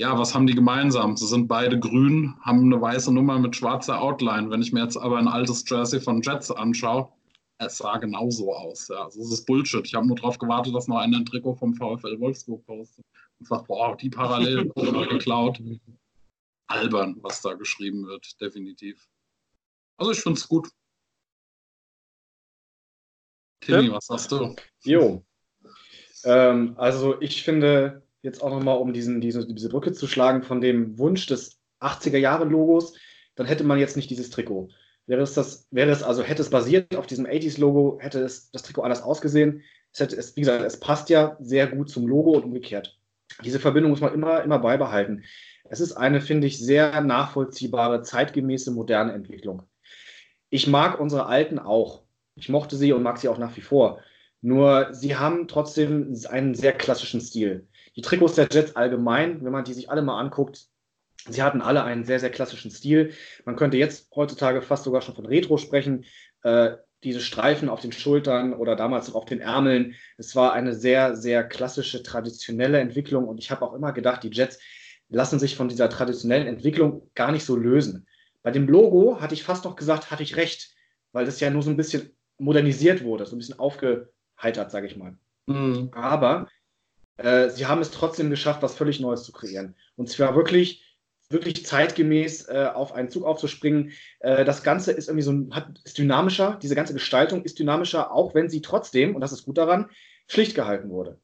ja, 0.00 0.16
was 0.16 0.34
haben 0.34 0.46
die 0.46 0.54
gemeinsam? 0.54 1.16
Sie 1.16 1.26
sind 1.26 1.48
beide 1.48 1.78
grün, 1.78 2.34
haben 2.42 2.64
eine 2.64 2.80
weiße 2.80 3.12
Nummer 3.12 3.38
mit 3.40 3.56
schwarzer 3.56 4.00
Outline. 4.00 4.50
Wenn 4.50 4.62
ich 4.62 4.72
mir 4.72 4.84
jetzt 4.84 4.96
aber 4.96 5.18
ein 5.18 5.26
altes 5.26 5.64
Jersey 5.68 6.00
von 6.00 6.22
Jets 6.22 6.52
anschaue, 6.52 7.08
es 7.58 7.78
sah 7.78 7.96
genauso 7.98 8.54
aus. 8.54 8.86
Ja. 8.88 9.04
Also 9.04 9.20
es 9.20 9.32
ist 9.32 9.46
Bullshit. 9.46 9.84
Ich 9.84 9.94
habe 9.94 10.06
nur 10.06 10.14
darauf 10.14 10.38
gewartet, 10.38 10.74
dass 10.74 10.86
noch 10.86 10.98
einer 10.98 11.16
ein 11.16 11.24
Trikot 11.24 11.56
vom 11.56 11.74
VfL 11.74 12.20
Wolfsburg 12.20 12.64
postet 12.66 13.04
und 13.40 13.48
sagt, 13.48 13.66
boah, 13.66 13.96
die 13.96 14.10
Parallelen 14.10 14.70
geklaut. 15.10 15.60
Albern, 16.68 17.16
was 17.22 17.40
da 17.40 17.54
geschrieben 17.54 18.06
wird, 18.06 18.40
definitiv. 18.40 19.08
Also 19.96 20.12
ich 20.12 20.20
finde 20.20 20.38
es 20.38 20.46
gut. 20.46 20.68
Timmy, 23.60 23.90
was 23.90 24.06
sagst 24.06 24.32
du? 24.32 24.54
Jo. 24.84 25.24
Ähm, 26.24 26.74
also 26.76 27.20
ich 27.20 27.42
finde, 27.42 28.02
jetzt 28.22 28.42
auch 28.42 28.50
nochmal, 28.50 28.78
um 28.78 28.92
diesen, 28.92 29.20
diese, 29.20 29.46
diese 29.46 29.68
Brücke 29.68 29.92
zu 29.92 30.06
schlagen 30.06 30.42
von 30.42 30.60
dem 30.60 30.98
Wunsch 30.98 31.26
des 31.26 31.60
80er-Jahre-Logos, 31.80 32.96
dann 33.34 33.46
hätte 33.46 33.64
man 33.64 33.78
jetzt 33.78 33.96
nicht 33.96 34.10
dieses 34.10 34.30
Trikot. 34.30 34.68
Wäre 35.06 35.22
es 35.22 35.34
das, 35.34 35.66
wäre 35.70 35.90
es, 35.90 36.02
also 36.02 36.22
hätte 36.22 36.42
es 36.42 36.50
basiert 36.50 36.94
auf 36.96 37.06
diesem 37.06 37.26
80s-Logo, 37.26 37.98
hätte 38.00 38.20
es 38.20 38.50
das 38.50 38.62
Trikot 38.62 38.82
anders 38.82 39.02
ausgesehen. 39.02 39.62
Es 39.92 40.00
hätte, 40.00 40.16
es, 40.16 40.36
wie 40.36 40.40
gesagt, 40.40 40.62
es 40.62 40.80
passt 40.80 41.08
ja 41.08 41.36
sehr 41.40 41.66
gut 41.66 41.88
zum 41.88 42.06
Logo 42.06 42.32
und 42.32 42.44
umgekehrt. 42.44 42.98
Diese 43.44 43.60
Verbindung 43.60 43.90
muss 43.90 44.00
man 44.00 44.12
immer, 44.12 44.42
immer 44.42 44.58
beibehalten. 44.58 45.24
Es 45.70 45.80
ist 45.80 45.92
eine, 45.92 46.20
finde 46.20 46.46
ich, 46.46 46.58
sehr 46.58 47.00
nachvollziehbare, 47.00 48.02
zeitgemäße, 48.02 48.70
moderne 48.70 49.12
Entwicklung. 49.12 49.62
Ich 50.50 50.66
mag 50.66 50.98
unsere 50.98 51.26
alten 51.26 51.58
auch. 51.58 52.02
Ich 52.38 52.48
mochte 52.48 52.76
sie 52.76 52.92
und 52.92 53.02
mag 53.02 53.18
sie 53.18 53.28
auch 53.28 53.38
nach 53.38 53.56
wie 53.56 53.60
vor. 53.60 54.00
Nur 54.40 54.88
sie 54.92 55.16
haben 55.16 55.48
trotzdem 55.48 56.14
einen 56.30 56.54
sehr 56.54 56.72
klassischen 56.72 57.20
Stil. 57.20 57.66
Die 57.96 58.02
Trikots 58.02 58.34
der 58.34 58.48
Jets 58.50 58.76
allgemein, 58.76 59.44
wenn 59.44 59.52
man 59.52 59.64
die 59.64 59.74
sich 59.74 59.90
alle 59.90 60.02
mal 60.02 60.20
anguckt, 60.20 60.66
sie 61.28 61.42
hatten 61.42 61.60
alle 61.60 61.82
einen 61.82 62.04
sehr, 62.04 62.20
sehr 62.20 62.30
klassischen 62.30 62.70
Stil. 62.70 63.12
Man 63.44 63.56
könnte 63.56 63.76
jetzt 63.76 64.08
heutzutage 64.14 64.62
fast 64.62 64.84
sogar 64.84 65.02
schon 65.02 65.16
von 65.16 65.26
Retro 65.26 65.56
sprechen. 65.56 66.04
Äh, 66.42 66.76
diese 67.04 67.20
Streifen 67.20 67.68
auf 67.68 67.80
den 67.80 67.92
Schultern 67.92 68.52
oder 68.52 68.74
damals 68.74 69.10
auch 69.10 69.14
auf 69.14 69.24
den 69.24 69.40
Ärmeln, 69.40 69.94
es 70.16 70.34
war 70.34 70.52
eine 70.52 70.74
sehr, 70.74 71.14
sehr 71.14 71.44
klassische, 71.44 72.02
traditionelle 72.02 72.80
Entwicklung. 72.80 73.28
Und 73.28 73.38
ich 73.38 73.50
habe 73.50 73.64
auch 73.64 73.74
immer 73.74 73.92
gedacht, 73.92 74.24
die 74.24 74.30
Jets 74.30 74.58
lassen 75.08 75.38
sich 75.38 75.56
von 75.56 75.68
dieser 75.68 75.88
traditionellen 75.90 76.48
Entwicklung 76.48 77.10
gar 77.14 77.32
nicht 77.32 77.44
so 77.44 77.56
lösen. 77.56 78.06
Bei 78.42 78.50
dem 78.50 78.68
Logo 78.68 79.20
hatte 79.20 79.34
ich 79.34 79.44
fast 79.44 79.64
noch 79.64 79.76
gesagt, 79.76 80.10
hatte 80.10 80.22
ich 80.22 80.36
recht, 80.36 80.74
weil 81.12 81.24
das 81.24 81.40
ja 81.40 81.50
nur 81.50 81.62
so 81.62 81.70
ein 81.70 81.76
bisschen 81.76 82.10
modernisiert 82.38 83.04
wurde, 83.04 83.26
so 83.26 83.36
ein 83.36 83.38
bisschen 83.38 83.58
aufgeheitert, 83.58 84.70
sage 84.70 84.86
ich 84.86 84.96
mal. 84.96 85.16
Mhm. 85.46 85.90
Aber 85.92 86.48
äh, 87.16 87.50
sie 87.50 87.66
haben 87.66 87.80
es 87.80 87.90
trotzdem 87.90 88.30
geschafft, 88.30 88.62
was 88.62 88.76
völlig 88.76 89.00
Neues 89.00 89.24
zu 89.24 89.32
kreieren. 89.32 89.74
Und 89.96 90.08
zwar 90.08 90.34
wirklich, 90.36 90.84
wirklich 91.30 91.66
zeitgemäß 91.66 92.48
äh, 92.48 92.70
auf 92.72 92.92
einen 92.92 93.10
Zug 93.10 93.24
aufzuspringen. 93.24 93.92
Äh, 94.20 94.44
das 94.44 94.62
Ganze 94.62 94.92
ist 94.92 95.08
irgendwie 95.08 95.24
so 95.24 95.54
hat, 95.54 95.80
ist 95.84 95.98
dynamischer, 95.98 96.58
diese 96.62 96.74
ganze 96.74 96.94
Gestaltung 96.94 97.42
ist 97.42 97.58
dynamischer, 97.58 98.12
auch 98.12 98.34
wenn 98.34 98.48
sie 98.48 98.62
trotzdem, 98.62 99.14
und 99.14 99.20
das 99.20 99.32
ist 99.32 99.44
gut 99.44 99.58
daran, 99.58 99.90
schlicht 100.28 100.54
gehalten 100.54 100.90
wurde. 100.90 101.18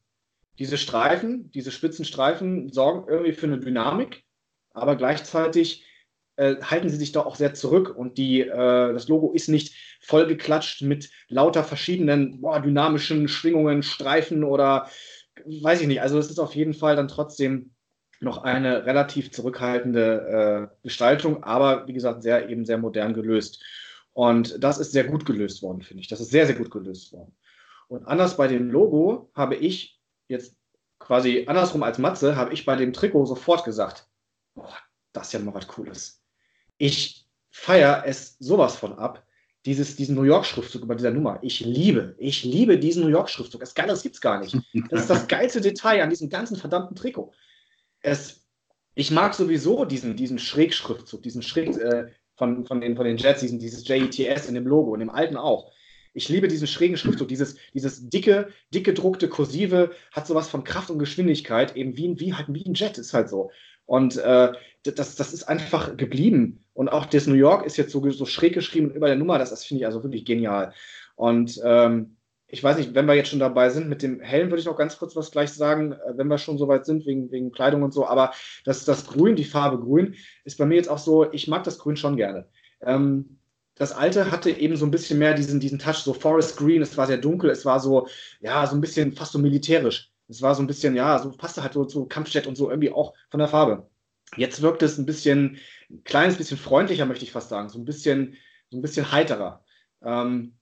Diese 0.59 0.79
Streifen, 0.79 1.51
diese 1.51 1.71
spitzen 1.71 2.05
Streifen 2.05 2.73
sorgen 2.73 3.09
irgendwie 3.09 3.33
für 3.33 3.47
eine 3.47 3.59
Dynamik, 3.59 4.25
aber 4.71 4.97
gleichzeitig 4.97 5.85
äh, 6.37 6.57
halten 6.63 6.89
sie 6.89 6.97
sich 6.97 7.13
da 7.13 7.21
auch 7.21 7.37
sehr 7.37 7.55
zurück 7.55 7.95
und 7.95 8.19
die, 8.19 8.41
äh, 8.41 8.93
das 8.93 9.09
Logo 9.09 9.33
ist 9.33 9.49
nicht 9.49 9.75
vollgeklatscht 10.01 10.83
mit 10.83 11.11
lauter 11.29 11.65
verschiedenen 11.65 12.41
boah, 12.41 12.61
dynamischen 12.61 13.29
Schwingungen, 13.29 13.83
Streifen 13.83 14.45
oder 14.45 14.89
weiß 15.45 15.81
ich 15.81 15.87
nicht. 15.87 16.03
Also 16.03 16.19
es 16.19 16.31
ist 16.31 16.39
auf 16.39 16.55
jeden 16.55 16.75
Fall 16.75 16.97
dann 16.97 17.09
trotzdem 17.09 17.75
noch 18.21 18.39
eine 18.39 18.87
relativ 18.87 19.33
zurückhaltende 19.33 20.71
äh, 20.73 20.77
Gestaltung, 20.83 21.43
aber 21.45 21.87
wie 21.87 21.93
gesagt, 21.93 22.23
sehr 22.23 22.49
eben 22.49 22.65
sehr 22.65 22.79
modern 22.79 23.15
gelöst. 23.15 23.63
Und 24.13 24.63
das 24.63 24.79
ist 24.79 24.93
sehr 24.93 25.05
gut 25.05 25.27
gelöst 25.27 25.63
worden, 25.63 25.83
finde 25.83 26.01
ich. 26.01 26.09
Das 26.09 26.21
ist 26.21 26.31
sehr, 26.31 26.47
sehr 26.47 26.55
gut 26.55 26.71
gelöst 26.71 27.13
worden. 27.13 27.37
Und 27.89 28.07
anders 28.07 28.37
bei 28.37 28.47
dem 28.49 28.71
Logo 28.71 29.31
habe 29.35 29.57
ich 29.57 30.01
jetzt 30.29 30.57
quasi 30.99 31.45
andersrum 31.47 31.83
als 31.83 31.99
Matze, 31.99 32.37
habe 32.37 32.55
ich 32.55 32.65
bei 32.65 32.77
dem 32.77 32.93
Trikot 32.93 33.27
sofort 33.27 33.65
gesagt, 33.65 34.09
boah, 34.55 34.73
das 35.13 35.27
ist 35.27 35.33
ja 35.33 35.41
mal 35.41 35.55
was 35.55 35.69
Cooles. 35.69 36.24
Ich 36.79 37.27
feiere 37.51 38.05
es 38.07 38.37
sowas 38.39 38.77
von 38.77 38.99
ab, 38.99 39.25
dieses, 39.65 39.97
diesen 39.97 40.15
New 40.15 40.25
York-Schriftzug 40.25 40.83
über 40.83 40.95
dieser 40.95 41.11
Nummer. 41.11 41.39
Ich 41.43 41.61
liebe, 41.61 42.15
ich 42.19 42.45
liebe 42.45 42.79
diesen 42.79 43.03
New 43.03 43.09
York-Schriftzug. 43.09 43.61
Das 43.61 43.75
Geile, 43.75 43.89
das 43.89 44.03
gibt 44.03 44.17
es 44.17 44.21
gar 44.21 44.41
nicht. 44.41 44.57
Das 44.91 45.03
ist 45.03 45.11
das 45.11 45.27
geilste 45.29 45.61
Detail 45.61 46.03
an 46.03 46.11
diesem 46.11 46.29
ganzen 46.29 46.57
verdammten 46.57 46.97
Trikot. 46.97 47.33
Es, 48.01 48.45
ich 48.95 49.11
mag 49.11 49.35
sowieso 49.35 49.85
diesen, 49.85 50.17
diesen 50.17 50.39
Schrägschriftzug, 50.39 51.23
diesen 51.23 51.43
Schräg 51.43 51.77
äh, 51.79 52.13
von, 52.37 52.67
von, 52.67 52.81
den, 52.81 52.97
von 52.97 53.07
den 53.07 53.17
Jets, 53.17 53.41
diesen, 53.41 53.59
dieses 53.59 53.87
JETS 53.89 54.47
in 54.49 54.55
dem 54.55 54.67
Logo, 54.67 54.95
in 54.95 55.01
dem 55.01 55.11
alten 55.11 55.37
auch. 55.37 55.73
Ich 56.15 56.29
liebe 56.29 56.49
diesen 56.49 56.67
schrägen 56.67 56.97
Schriftzug, 56.97 57.29
dieses, 57.29 57.57
dieses 57.75 58.09
dicke, 58.09 58.49
dicke 58.73 58.93
gedruckte 58.93 59.29
Kursive, 59.29 59.91
hat 60.13 60.27
sowas 60.27 60.49
von 60.49 60.65
Kraft 60.65 60.91
und 60.91 60.99
Geschwindigkeit, 60.99 61.77
eben 61.77 61.97
wie, 61.97 62.19
wie, 62.21 62.33
halt, 62.33 62.47
wie 62.49 62.65
ein 62.65 62.75
Jet, 62.75 62.99
ist 62.99 63.13
halt 63.13 63.29
so. 63.29 63.51
Und 63.87 64.17
äh, 64.17 64.53
das, 64.83 65.17
das 65.17 65.33
ist 65.33 65.45
einfach 65.45 65.97
geblieben. 65.97 66.65
Und 66.73 66.89
auch 66.89 67.07
das 67.07 67.27
New 67.27 67.35
York 67.35 67.67
ist 67.67 67.77
jetzt 67.77 67.93
so, 67.93 68.09
so 68.11 68.27
schräg 68.27 68.55
geschrieben 68.55 68.91
über 68.93 69.09
der 69.09 69.17
Nummer, 69.17 69.39
das, 69.39 69.51
das 69.51 69.65
finde 69.65 69.83
ich 69.83 69.87
also 69.87 70.03
wirklich 70.03 70.25
genial. 70.25 70.73
Und 71.17 71.61
ähm, 71.65 72.17
ich 72.47 72.63
weiß 72.63 72.77
nicht, 72.77 72.95
wenn 72.95 73.07
wir 73.07 73.15
jetzt 73.15 73.31
schon 73.31 73.41
dabei 73.41 73.71
sind, 73.71 73.89
mit 73.89 74.03
dem 74.03 74.21
Helm 74.21 74.51
würde 74.51 74.61
ich 74.61 74.67
noch 74.67 74.77
ganz 74.77 74.99
kurz 74.99 75.17
was 75.17 75.31
gleich 75.31 75.51
sagen, 75.51 75.93
äh, 75.93 76.17
wenn 76.17 76.29
wir 76.29 76.39
schon 76.39 76.59
so 76.59 76.69
weit 76.69 76.87
sind, 76.87 77.07
wegen, 77.07 77.31
wegen 77.31 77.51
Kleidung 77.51 77.83
und 77.83 77.93
so. 77.93 78.07
Aber 78.07 78.33
das, 78.65 78.85
das 78.85 79.07
Grün, 79.07 79.37
die 79.37 79.45
Farbe 79.45 79.81
Grün, 79.81 80.15
ist 80.45 80.59
bei 80.59 80.67
mir 80.67 80.77
jetzt 80.77 80.89
auch 80.89 80.99
so, 80.99 81.31
ich 81.33 81.49
mag 81.49 81.65
das 81.65 81.79
Grün 81.79 81.97
schon 81.97 82.17
gerne. 82.17 82.47
Ähm, 82.81 83.39
das 83.77 83.93
alte 83.93 84.31
hatte 84.31 84.51
eben 84.51 84.77
so 84.77 84.87
ein 84.87 84.91
bisschen 84.91 85.19
mehr 85.19 85.35
diesen, 85.35 85.61
diesen 85.61 85.79
Touch, 85.79 85.97
so 85.97 86.15
Forest 86.15 86.57
Green, 86.57 86.83
es 86.83 86.97
war 86.97 87.07
sehr 87.07 87.19
dunkel, 87.19 87.51
es 87.51 87.65
war 87.65 87.81
so, 87.81 88.07
ja, 88.41 88.67
so 88.67 88.77
ein 88.77 88.81
bisschen 88.81 89.13
fast 89.13 89.33
so 89.33 89.39
militärisch. 89.39 90.11
Es 90.29 90.41
war 90.43 90.55
so 90.55 90.63
ein 90.63 90.67
bisschen, 90.67 90.95
ja, 90.97 91.19
so 91.19 91.31
passte 91.33 91.63
halt 91.63 91.75
so 91.75 91.85
zu 91.85 92.07
Kampfjet 92.07 92.47
und 92.47 92.57
so 92.57 92.71
irgendwie 92.71 92.93
auch 92.93 93.15
von 93.31 93.39
der 93.39 93.49
Farbe. 93.49 93.89
Jetzt 94.37 94.63
wirkt 94.63 94.83
es 94.83 94.97
ein 94.99 95.07
bisschen, 95.07 95.59
ein 95.91 96.03
kleines 96.05 96.37
bisschen 96.37 96.57
freundlicher, 96.57 97.07
möchte 97.07 97.25
ich 97.25 97.33
fast 97.33 97.51
sagen, 97.51 97.69
so 97.69 97.79
ein 97.79 97.85
bisschen, 97.85 98.37
so 98.71 98.79
ein 98.79 98.83
bisschen 98.83 99.13
heiterer. 99.13 99.65
Ähm, 100.03 100.55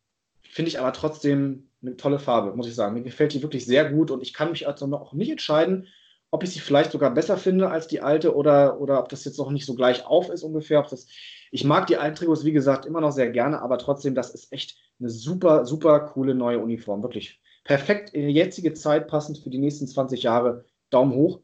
Finde 0.42 0.68
ich 0.68 0.78
aber 0.78 0.92
trotzdem 0.92 1.70
eine 1.80 1.96
tolle 1.96 2.18
Farbe, 2.18 2.54
muss 2.56 2.66
ich 2.66 2.74
sagen. 2.74 2.94
Mir 2.94 3.02
gefällt 3.02 3.32
die 3.34 3.42
wirklich 3.42 3.64
sehr 3.66 3.90
gut 3.90 4.10
und 4.10 4.22
ich 4.22 4.32
kann 4.32 4.50
mich 4.50 4.66
also 4.66 4.86
noch 4.86 5.12
nicht 5.12 5.30
entscheiden, 5.30 5.88
ob 6.30 6.42
ich 6.42 6.50
sie 6.50 6.60
vielleicht 6.60 6.92
sogar 6.92 7.12
besser 7.12 7.36
finde 7.36 7.70
als 7.70 7.88
die 7.88 8.00
alte 8.00 8.34
oder, 8.34 8.80
oder 8.80 8.98
ob 9.00 9.08
das 9.08 9.24
jetzt 9.24 9.38
noch 9.38 9.50
nicht 9.50 9.66
so 9.66 9.74
gleich 9.74 10.06
auf 10.06 10.30
ist 10.30 10.42
ungefähr. 10.42 10.80
Ob 10.80 10.88
das, 10.88 11.06
ich 11.52 11.64
mag 11.64 11.86
die 11.86 11.98
alten 11.98 12.16
Trikots, 12.16 12.46
wie 12.46 12.52
gesagt, 12.52 12.86
immer 12.86 13.02
noch 13.02 13.12
sehr 13.12 13.30
gerne, 13.30 13.60
aber 13.60 13.76
trotzdem, 13.76 14.14
das 14.14 14.30
ist 14.30 14.50
echt 14.52 14.78
eine 14.98 15.10
super, 15.10 15.66
super 15.66 16.00
coole 16.00 16.34
neue 16.34 16.58
Uniform. 16.58 17.02
Wirklich 17.02 17.42
perfekt 17.62 18.10
in 18.14 18.26
die 18.26 18.34
jetzige 18.34 18.72
Zeit 18.72 19.06
passend 19.06 19.38
für 19.38 19.50
die 19.50 19.58
nächsten 19.58 19.86
20 19.86 20.22
Jahre. 20.22 20.64
Daumen 20.88 21.12
hoch. 21.12 21.40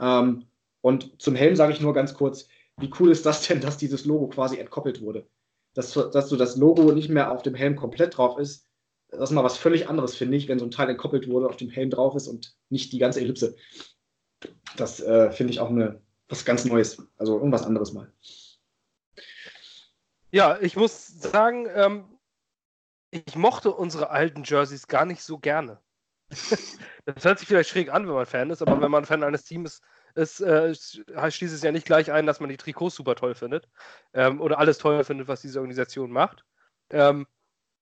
Ähm, 0.00 0.46
und 0.80 1.22
zum 1.22 1.36
Helm 1.36 1.54
sage 1.54 1.72
ich 1.72 1.80
nur 1.80 1.94
ganz 1.94 2.14
kurz, 2.14 2.48
wie 2.78 2.90
cool 2.98 3.12
ist 3.12 3.24
das 3.24 3.46
denn, 3.46 3.60
dass 3.60 3.78
dieses 3.78 4.04
Logo 4.04 4.26
quasi 4.26 4.58
entkoppelt 4.58 5.00
wurde? 5.00 5.26
Dass, 5.74 5.92
dass 5.92 6.28
du 6.28 6.36
das 6.36 6.56
Logo 6.56 6.90
nicht 6.90 7.08
mehr 7.08 7.30
auf 7.30 7.42
dem 7.42 7.54
Helm 7.54 7.76
komplett 7.76 8.16
drauf 8.16 8.38
ist. 8.38 8.66
Das 9.10 9.30
ist 9.30 9.30
mal 9.30 9.44
was 9.44 9.58
völlig 9.58 9.88
anderes, 9.88 10.16
finde 10.16 10.36
ich, 10.36 10.48
wenn 10.48 10.58
so 10.58 10.64
ein 10.64 10.72
Teil 10.72 10.90
entkoppelt 10.90 11.28
wurde, 11.28 11.46
auf 11.46 11.56
dem 11.56 11.70
Helm 11.70 11.90
drauf 11.90 12.16
ist 12.16 12.26
und 12.26 12.56
nicht 12.68 12.92
die 12.92 12.98
ganze 12.98 13.20
Ellipse. 13.20 13.54
Das 14.76 14.98
äh, 14.98 15.30
finde 15.30 15.52
ich 15.52 15.60
auch 15.60 15.70
eine, 15.70 16.00
was 16.28 16.44
ganz 16.44 16.64
Neues. 16.64 17.06
Also 17.16 17.36
irgendwas 17.36 17.64
anderes 17.64 17.92
mal. 17.92 18.12
Ja, 20.32 20.58
ich 20.60 20.76
muss 20.76 21.06
sagen, 21.08 21.68
ähm, 21.74 22.18
ich 23.10 23.36
mochte 23.36 23.70
unsere 23.70 24.08
alten 24.08 24.44
Jerseys 24.44 24.88
gar 24.88 25.04
nicht 25.04 25.22
so 25.22 25.38
gerne. 25.38 25.78
das 27.04 27.24
hört 27.24 27.38
sich 27.38 27.46
vielleicht 27.46 27.68
schräg 27.68 27.92
an, 27.92 28.06
wenn 28.06 28.14
man 28.14 28.24
Fan 28.24 28.48
ist, 28.48 28.62
aber 28.62 28.80
wenn 28.80 28.90
man 28.90 29.04
Fan 29.04 29.22
eines 29.22 29.44
Teams 29.44 29.82
ist, 30.14 30.40
äh, 30.40 30.74
schließt 30.74 31.54
es 31.54 31.62
ja 31.62 31.70
nicht 31.70 31.84
gleich 31.84 32.10
ein, 32.10 32.24
dass 32.24 32.40
man 32.40 32.48
die 32.48 32.56
Trikots 32.56 32.94
super 32.94 33.14
toll 33.14 33.34
findet 33.34 33.68
ähm, 34.14 34.40
oder 34.40 34.58
alles 34.58 34.78
toll 34.78 35.04
findet, 35.04 35.28
was 35.28 35.42
diese 35.42 35.60
Organisation 35.60 36.10
macht. 36.10 36.46
Ähm, 36.88 37.26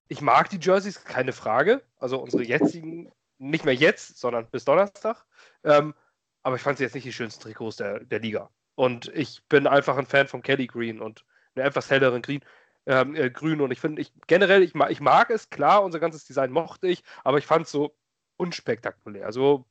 ich 0.09 0.21
mag 0.21 0.51
die 0.51 0.59
Jerseys, 0.61 1.05
keine 1.05 1.33
Frage. 1.33 1.85
Also 1.99 2.19
unsere 2.19 2.43
jetzigen, 2.43 3.13
nicht 3.39 3.65
mehr 3.65 3.77
jetzt, 3.77 4.19
sondern 4.19 4.51
bis 4.51 4.65
Donnerstag. 4.65 5.25
Ähm, 5.63 5.95
aber 6.43 6.57
ich 6.57 6.63
fand 6.63 6.79
sie 6.79 6.85
jetzt 6.85 6.95
nicht 6.95 7.07
die 7.07 7.13
schönsten 7.13 7.43
Trikots 7.43 7.77
der, 7.77 8.01
der 8.01 8.19
Liga. 8.19 8.51
Und 8.75 9.07
ich 9.15 9.45
bin 9.49 9.69
einfach 9.69 9.97
ein 9.97 10.07
Fan 10.07 10.27
von 10.27 10.43
Kelly 10.43 10.67
Green 10.67 11.01
und 11.01 11.25
einem 11.61 11.69
etwas 11.69 11.91
helleren 11.91 12.23
Green. 12.23 12.41
Ähm, 12.87 13.15
äh, 13.15 13.31
grün 13.31 13.61
und 13.61 13.71
ich 13.71 13.81
finde, 13.81 14.01
ich 14.01 14.13
generell, 14.27 14.63
ich, 14.63 14.75
mag, 14.75 14.91
ich 14.91 15.01
mag 15.01 15.31
es, 15.31 15.51
klar, 15.51 15.85
unser 15.85 16.01
ganzes 16.01 16.25
Design 16.25 16.51
mochte 16.51 16.89
ich, 16.89 17.05
aber 17.25 17.37
ich 17.37 17.47
fand 17.47 17.67
es 17.67 17.73
so 17.73 17.95
unspektakulär. 18.39 19.27
Also, 19.27 19.67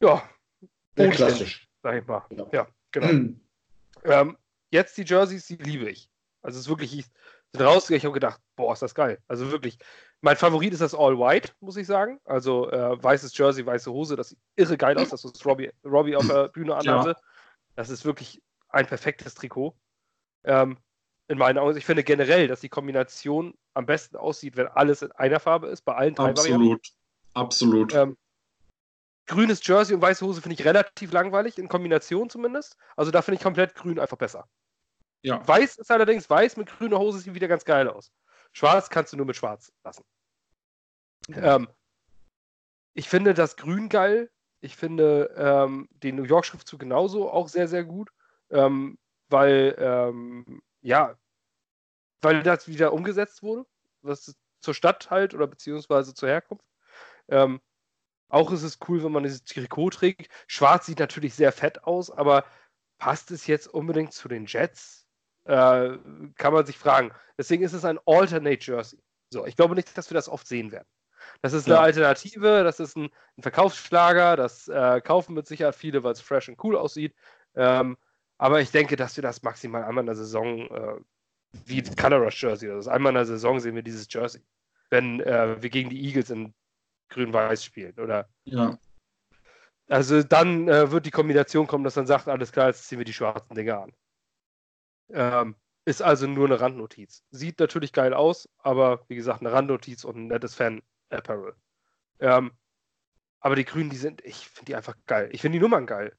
ja. 0.00 0.22
Sehr 0.96 1.10
klassisch. 1.10 1.68
Sag 1.82 2.00
ich 2.00 2.06
mal. 2.06 2.24
Genau. 2.30 2.48
Ja, 2.52 2.66
genau. 2.90 3.06
Mhm. 3.06 3.40
Ähm, 4.02 4.38
jetzt 4.70 4.96
die 4.96 5.04
Jerseys, 5.04 5.44
die 5.46 5.56
liebe 5.56 5.90
ich. 5.90 6.08
Also 6.40 6.56
es 6.56 6.64
ist 6.64 6.68
wirklich, 6.70 6.98
ich 6.98 7.04
bin 7.52 7.60
rausgegangen, 7.60 7.98
ich 7.98 8.04
habe 8.04 8.14
gedacht, 8.14 8.40
boah, 8.56 8.72
ist 8.72 8.80
das 8.80 8.94
geil. 8.94 9.18
Also 9.28 9.50
wirklich, 9.50 9.78
mein 10.22 10.36
Favorit 10.36 10.72
ist 10.72 10.80
das 10.80 10.94
All 10.94 11.18
White, 11.18 11.52
muss 11.60 11.76
ich 11.76 11.86
sagen. 11.86 12.18
Also 12.24 12.70
äh, 12.70 13.02
weißes 13.02 13.36
Jersey, 13.36 13.66
weiße 13.66 13.92
Hose, 13.92 14.16
das 14.16 14.30
sieht 14.30 14.38
irre 14.56 14.78
geil 14.78 14.96
aus, 14.96 15.10
dass 15.10 15.22
das 15.22 15.44
Robbie, 15.44 15.70
Robbie 15.84 16.16
auf 16.16 16.26
der 16.26 16.48
Bühne 16.48 16.76
anhatte. 16.76 17.10
Ja. 17.10 17.16
Das 17.74 17.90
ist 17.90 18.04
wirklich 18.04 18.42
ein 18.68 18.86
perfektes 18.86 19.34
Trikot. 19.34 19.74
Ähm, 20.44 20.78
in 21.28 21.38
meinen 21.38 21.58
Augen. 21.58 21.76
Ich 21.76 21.86
finde 21.86 22.02
generell, 22.02 22.48
dass 22.48 22.60
die 22.60 22.68
Kombination 22.68 23.54
am 23.74 23.86
besten 23.86 24.16
aussieht, 24.16 24.56
wenn 24.56 24.66
alles 24.66 25.02
in 25.02 25.12
einer 25.12 25.38
Farbe 25.38 25.68
ist, 25.68 25.82
bei 25.82 25.94
allen 25.94 26.14
drei 26.14 26.30
Absolut. 26.30 26.60
Varianten. 26.60 26.88
Absolut. 27.34 27.94
Ähm, 27.94 28.16
grünes 29.26 29.64
Jersey 29.64 29.94
und 29.94 30.02
weiße 30.02 30.26
Hose 30.26 30.42
finde 30.42 30.54
ich 30.54 30.64
relativ 30.64 31.12
langweilig, 31.12 31.56
in 31.56 31.68
Kombination 31.68 32.28
zumindest. 32.28 32.76
Also 32.96 33.12
da 33.12 33.22
finde 33.22 33.36
ich 33.36 33.42
komplett 33.42 33.76
grün 33.76 34.00
einfach 34.00 34.16
besser. 34.16 34.48
Ja. 35.22 35.46
Weiß 35.46 35.76
ist 35.76 35.90
allerdings 35.90 36.28
weiß 36.28 36.56
mit 36.56 36.68
grüner 36.68 36.98
Hose 36.98 37.20
sieht 37.20 37.34
wieder 37.34 37.46
ganz 37.46 37.64
geil 37.64 37.88
aus. 37.88 38.10
Schwarz 38.52 38.90
kannst 38.90 39.12
du 39.12 39.16
nur 39.16 39.26
mit 39.26 39.36
schwarz 39.36 39.72
lassen. 39.84 40.04
Ähm, 41.28 41.68
ich 42.94 43.08
finde 43.08 43.34
das 43.34 43.56
Grün 43.56 43.88
geil. 43.88 44.30
Ich 44.60 44.76
finde 44.76 45.32
ähm, 45.36 45.88
den 45.92 46.16
New 46.16 46.24
York-Schriftzug 46.24 46.80
genauso 46.80 47.30
auch 47.30 47.48
sehr, 47.48 47.68
sehr 47.68 47.84
gut. 47.84 48.10
Ähm, 48.50 48.98
weil 49.30 49.76
ähm, 49.78 50.62
ja, 50.82 51.16
weil 52.20 52.42
das 52.42 52.68
wieder 52.68 52.92
umgesetzt 52.92 53.42
wurde, 53.42 53.66
was 54.02 54.34
zur 54.60 54.74
Stadt 54.74 55.10
halt 55.10 55.34
oder 55.34 55.46
beziehungsweise 55.46 56.14
zur 56.14 56.28
Herkunft. 56.28 56.64
Ähm, 57.28 57.60
auch 58.28 58.52
ist 58.52 58.62
es 58.62 58.78
cool, 58.88 59.02
wenn 59.02 59.12
man 59.12 59.24
dieses 59.24 59.44
Trikot 59.44 59.90
trägt. 59.90 60.30
Schwarz 60.46 60.86
sieht 60.86 61.00
natürlich 61.00 61.34
sehr 61.34 61.52
fett 61.52 61.84
aus, 61.84 62.10
aber 62.10 62.44
passt 62.98 63.30
es 63.30 63.46
jetzt 63.46 63.66
unbedingt 63.66 64.12
zu 64.12 64.28
den 64.28 64.46
Jets? 64.46 65.06
Äh, 65.44 65.98
kann 66.36 66.52
man 66.52 66.66
sich 66.66 66.78
fragen. 66.78 67.12
Deswegen 67.38 67.64
ist 67.64 67.72
es 67.72 67.84
ein 67.84 67.98
Alternate 68.06 68.58
Jersey. 68.60 69.02
So, 69.30 69.46
ich 69.46 69.56
glaube 69.56 69.74
nicht, 69.74 69.96
dass 69.96 70.10
wir 70.10 70.14
das 70.14 70.28
oft 70.28 70.46
sehen 70.46 70.70
werden. 70.70 70.86
Das 71.42 71.52
ist 71.52 71.66
eine 71.66 71.76
ja. 71.76 71.82
Alternative, 71.82 72.62
das 72.64 72.80
ist 72.80 72.96
ein, 72.96 73.10
ein 73.36 73.42
Verkaufsschlager, 73.42 74.36
das 74.36 74.68
äh, 74.68 75.00
kaufen 75.00 75.34
mit 75.34 75.46
Sicherheit 75.46 75.74
viele, 75.74 76.02
weil 76.02 76.12
es 76.12 76.20
fresh 76.20 76.48
und 76.48 76.62
cool 76.62 76.76
aussieht. 76.76 77.14
Ähm, 77.54 77.96
aber 78.40 78.62
ich 78.62 78.70
denke, 78.70 78.96
dass 78.96 79.16
wir 79.16 79.22
das 79.22 79.42
maximal 79.42 79.84
einmal 79.84 80.00
in 80.00 80.06
der 80.06 80.16
Saison, 80.16 80.60
äh, 80.70 80.96
wie 81.66 81.82
Color 81.82 82.20
Rush 82.20 82.42
Jersey, 82.42 82.70
also 82.70 82.88
einmal 82.88 83.10
in 83.10 83.16
der 83.16 83.26
Saison 83.26 83.60
sehen 83.60 83.74
wir 83.74 83.82
dieses 83.82 84.10
Jersey. 84.10 84.42
Wenn 84.88 85.20
äh, 85.20 85.60
wir 85.62 85.68
gegen 85.68 85.90
die 85.90 86.02
Eagles 86.02 86.30
in 86.30 86.54
Grün-Weiß 87.10 87.62
spielen, 87.62 87.92
oder? 87.98 88.30
Ja. 88.44 88.78
Also 89.88 90.22
dann 90.22 90.68
äh, 90.68 90.90
wird 90.90 91.04
die 91.04 91.10
Kombination 91.10 91.66
kommen, 91.66 91.84
dass 91.84 91.94
dann 91.94 92.06
sagt, 92.06 92.28
alles 92.28 92.50
klar, 92.50 92.68
jetzt 92.68 92.88
ziehen 92.88 92.96
wir 92.96 93.04
die 93.04 93.12
schwarzen 93.12 93.54
Dinge 93.54 93.78
an. 93.78 93.92
Ähm, 95.10 95.56
ist 95.84 96.00
also 96.00 96.26
nur 96.26 96.46
eine 96.46 96.58
Randnotiz. 96.58 97.22
Sieht 97.30 97.60
natürlich 97.60 97.92
geil 97.92 98.14
aus, 98.14 98.48
aber 98.56 99.04
wie 99.08 99.16
gesagt, 99.16 99.42
eine 99.42 99.52
Randnotiz 99.52 100.04
und 100.04 100.16
ein 100.16 100.26
nettes 100.28 100.54
Fan-Apparel. 100.54 101.56
Ähm, 102.20 102.52
aber 103.40 103.54
die 103.56 103.66
Grünen, 103.66 103.90
die 103.90 103.96
sind, 103.96 104.24
ich 104.24 104.48
finde 104.48 104.66
die 104.72 104.76
einfach 104.76 104.96
geil. 105.04 105.28
Ich 105.32 105.42
finde 105.42 105.58
die 105.58 105.62
Nummern 105.62 105.84
geil. 105.84 106.16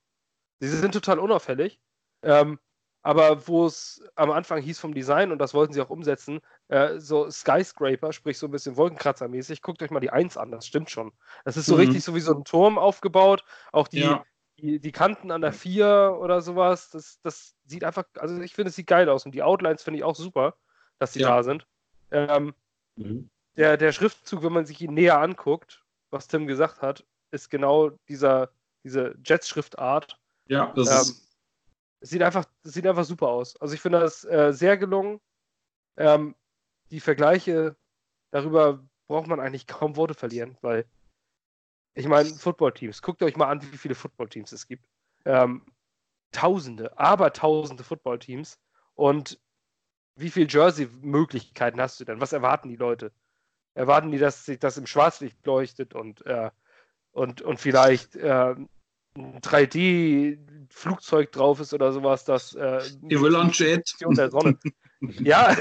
Sie 0.59 0.69
sind 0.69 0.91
total 0.91 1.17
unauffällig. 1.17 1.79
Ähm, 2.23 2.59
aber 3.03 3.47
wo 3.47 3.65
es 3.65 4.03
am 4.15 4.29
Anfang 4.29 4.61
hieß 4.61 4.79
vom 4.79 4.93
Design, 4.93 5.31
und 5.31 5.39
das 5.39 5.53
wollten 5.53 5.73
sie 5.73 5.81
auch 5.81 5.89
umsetzen, 5.89 6.39
äh, 6.67 6.99
so 6.99 7.29
Skyscraper, 7.31 8.13
sprich 8.13 8.37
so 8.37 8.47
ein 8.47 8.51
bisschen 8.51 8.77
Wolkenkratzermäßig, 8.77 9.61
guckt 9.61 9.81
euch 9.81 9.89
mal 9.89 9.99
die 9.99 10.11
1 10.11 10.37
an, 10.37 10.51
das 10.51 10.67
stimmt 10.67 10.91
schon. 10.91 11.11
Das 11.43 11.57
ist 11.57 11.65
so 11.65 11.75
mhm. 11.75 11.81
richtig 11.81 12.03
so 12.03 12.13
wie 12.13 12.19
so 12.19 12.33
ein 12.33 12.43
Turm 12.43 12.77
aufgebaut. 12.77 13.43
Auch 13.71 13.87
die, 13.87 14.01
ja. 14.01 14.23
die, 14.59 14.79
die, 14.79 14.91
Kanten 14.91 15.31
an 15.31 15.41
der 15.41 15.51
4 15.51 16.17
oder 16.19 16.41
sowas, 16.41 16.91
das, 16.91 17.19
das 17.23 17.55
sieht 17.65 17.83
einfach, 17.83 18.03
also 18.19 18.39
ich 18.39 18.53
finde, 18.53 18.69
es 18.69 18.75
sieht 18.75 18.87
geil 18.87 19.09
aus. 19.09 19.25
Und 19.25 19.33
die 19.33 19.41
Outlines 19.41 19.81
finde 19.81 19.97
ich 19.97 20.03
auch 20.03 20.15
super, 20.15 20.55
dass 20.99 21.13
die 21.13 21.21
ja. 21.21 21.29
da 21.29 21.43
sind. 21.43 21.65
Ähm, 22.11 22.53
mhm. 22.97 23.31
der, 23.57 23.77
der 23.77 23.93
Schriftzug, 23.93 24.43
wenn 24.43 24.53
man 24.53 24.65
sich 24.67 24.79
ihn 24.79 24.93
näher 24.93 25.19
anguckt, 25.19 25.83
was 26.11 26.27
Tim 26.27 26.45
gesagt 26.45 26.83
hat, 26.83 27.03
ist 27.31 27.49
genau 27.49 27.89
dieser, 28.09 28.51
diese 28.83 29.15
Jets-Schriftart. 29.23 30.19
Ja, 30.47 30.71
das 30.75 30.89
ähm, 30.89 30.97
ist 30.97 31.30
sieht 32.01 32.21
einfach, 32.21 32.45
sieht 32.63 32.85
einfach 32.85 33.05
super 33.05 33.29
aus. 33.29 33.55
Also 33.61 33.73
ich 33.73 33.81
finde 33.81 33.99
das 33.99 34.23
äh, 34.25 34.51
sehr 34.53 34.77
gelungen. 34.77 35.21
Ähm, 35.97 36.35
die 36.89 36.99
Vergleiche 36.99 37.75
darüber 38.31 38.83
braucht 39.07 39.27
man 39.27 39.39
eigentlich 39.39 39.67
kaum 39.67 39.95
Worte 39.95 40.13
verlieren, 40.13 40.57
weil 40.61 40.85
ich 41.93 42.07
meine, 42.07 42.29
Footballteams, 42.29 43.01
guckt 43.01 43.21
euch 43.21 43.35
mal 43.35 43.49
an, 43.49 43.61
wie 43.61 43.77
viele 43.77 43.95
Footballteams 43.95 44.51
es 44.53 44.67
gibt. 44.67 44.85
Ähm, 45.25 45.65
tausende, 46.31 46.97
aber 46.97 47.33
tausende 47.33 47.83
Footballteams. 47.83 48.59
Und 48.95 49.39
wie 50.15 50.29
viele 50.29 50.47
Jersey-Möglichkeiten 50.47 51.81
hast 51.81 51.99
du 51.99 52.05
denn? 52.05 52.21
Was 52.21 52.33
erwarten 52.33 52.69
die 52.69 52.77
Leute? 52.77 53.11
Erwarten 53.73 54.11
die, 54.11 54.17
dass 54.17 54.45
sich 54.45 54.59
das 54.59 54.77
im 54.77 54.87
Schwarzlicht 54.87 55.45
leuchtet 55.45 55.93
und, 55.93 56.25
äh, 56.25 56.51
und, 57.11 57.41
und 57.41 57.59
vielleicht 57.59 58.15
äh, 58.15 58.55
3D-Flugzeug 59.17 61.31
drauf 61.31 61.59
ist 61.59 61.73
oder 61.73 61.91
sowas, 61.91 62.23
das 62.23 62.55
äh, 62.55 62.81
Evelyn 63.09 63.49
Jet. 63.51 63.93
ja, 65.19 65.55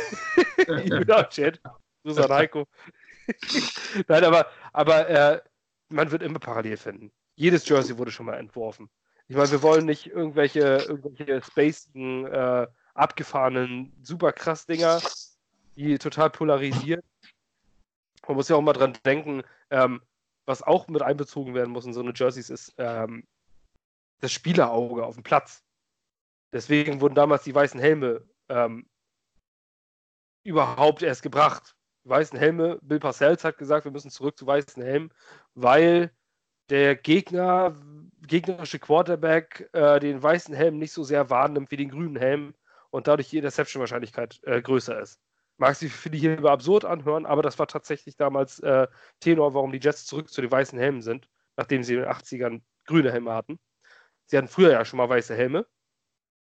Evelyn 0.56 1.26
Jet. 1.30 1.60
Susan 2.04 2.30
Heiko. 2.30 2.66
Nein, 4.08 4.24
aber, 4.24 4.46
aber 4.72 5.08
äh, 5.08 5.40
man 5.88 6.10
wird 6.10 6.22
immer 6.22 6.38
parallel 6.38 6.76
finden. 6.76 7.12
Jedes 7.36 7.68
Jersey 7.68 7.96
wurde 7.98 8.10
schon 8.10 8.26
mal 8.26 8.38
entworfen. 8.38 8.88
Ich 9.28 9.36
meine, 9.36 9.50
wir 9.50 9.62
wollen 9.62 9.86
nicht 9.86 10.06
irgendwelche, 10.06 10.84
irgendwelche 10.88 11.42
spacigen, 11.42 12.26
äh, 12.26 12.66
abgefahrenen, 12.94 13.92
super 14.02 14.32
krass 14.32 14.66
Dinger, 14.66 15.00
die 15.76 15.98
total 15.98 16.30
polarisieren. 16.30 17.02
Man 18.26 18.36
muss 18.36 18.48
ja 18.48 18.56
auch 18.56 18.62
mal 18.62 18.72
dran 18.72 18.98
denken, 19.04 19.42
ähm, 19.70 20.02
was 20.46 20.62
auch 20.62 20.88
mit 20.88 21.02
einbezogen 21.02 21.54
werden 21.54 21.72
muss 21.72 21.86
in 21.86 21.92
so 21.92 22.00
eine 22.00 22.12
Jerseys 22.14 22.50
ist, 22.50 22.74
ähm, 22.78 23.24
das 24.20 24.32
Spielerauge 24.32 25.04
auf 25.04 25.14
dem 25.14 25.24
Platz. 25.24 25.64
Deswegen 26.52 27.00
wurden 27.00 27.14
damals 27.14 27.44
die 27.44 27.54
weißen 27.54 27.80
Helme 27.80 28.28
ähm, 28.48 28.88
überhaupt 30.44 31.02
erst 31.02 31.22
gebracht. 31.22 31.76
Weißen 32.04 32.38
Helme, 32.38 32.78
Bill 32.82 32.98
Parcells 32.98 33.44
hat 33.44 33.58
gesagt, 33.58 33.84
wir 33.84 33.92
müssen 33.92 34.10
zurück 34.10 34.38
zu 34.38 34.46
weißen 34.46 34.82
Helmen, 34.82 35.12
weil 35.54 36.10
der 36.70 36.96
Gegner, 36.96 37.76
gegnerische 38.26 38.78
Quarterback, 38.78 39.68
äh, 39.72 40.00
den 40.00 40.22
weißen 40.22 40.54
Helm 40.54 40.78
nicht 40.78 40.92
so 40.92 41.02
sehr 41.02 41.28
wahrnimmt 41.30 41.70
wie 41.70 41.76
den 41.76 41.90
grünen 41.90 42.16
Helm 42.16 42.54
und 42.90 43.06
dadurch 43.06 43.28
die 43.28 43.38
Interception-Wahrscheinlichkeit 43.38 44.40
äh, 44.44 44.62
größer 44.62 45.00
ist. 45.00 45.20
Mag 45.58 45.76
sich 45.76 45.92
für 45.92 46.10
die 46.10 46.18
hier 46.18 46.42
absurd 46.44 46.84
anhören, 46.84 47.26
aber 47.26 47.42
das 47.42 47.58
war 47.58 47.66
tatsächlich 47.66 48.16
damals 48.16 48.60
äh, 48.60 48.86
Tenor, 49.20 49.52
warum 49.52 49.72
die 49.72 49.80
Jets 49.80 50.06
zurück 50.06 50.30
zu 50.30 50.40
den 50.40 50.50
weißen 50.50 50.78
Helmen 50.78 51.02
sind, 51.02 51.28
nachdem 51.56 51.82
sie 51.82 51.94
in 51.94 52.00
den 52.00 52.08
80ern 52.08 52.62
grüne 52.86 53.12
Helme 53.12 53.34
hatten. 53.34 53.58
Sie 54.30 54.38
hatten 54.38 54.46
früher 54.46 54.70
ja 54.70 54.84
schon 54.84 54.98
mal 54.98 55.08
weiße 55.08 55.34
Helme. 55.34 55.66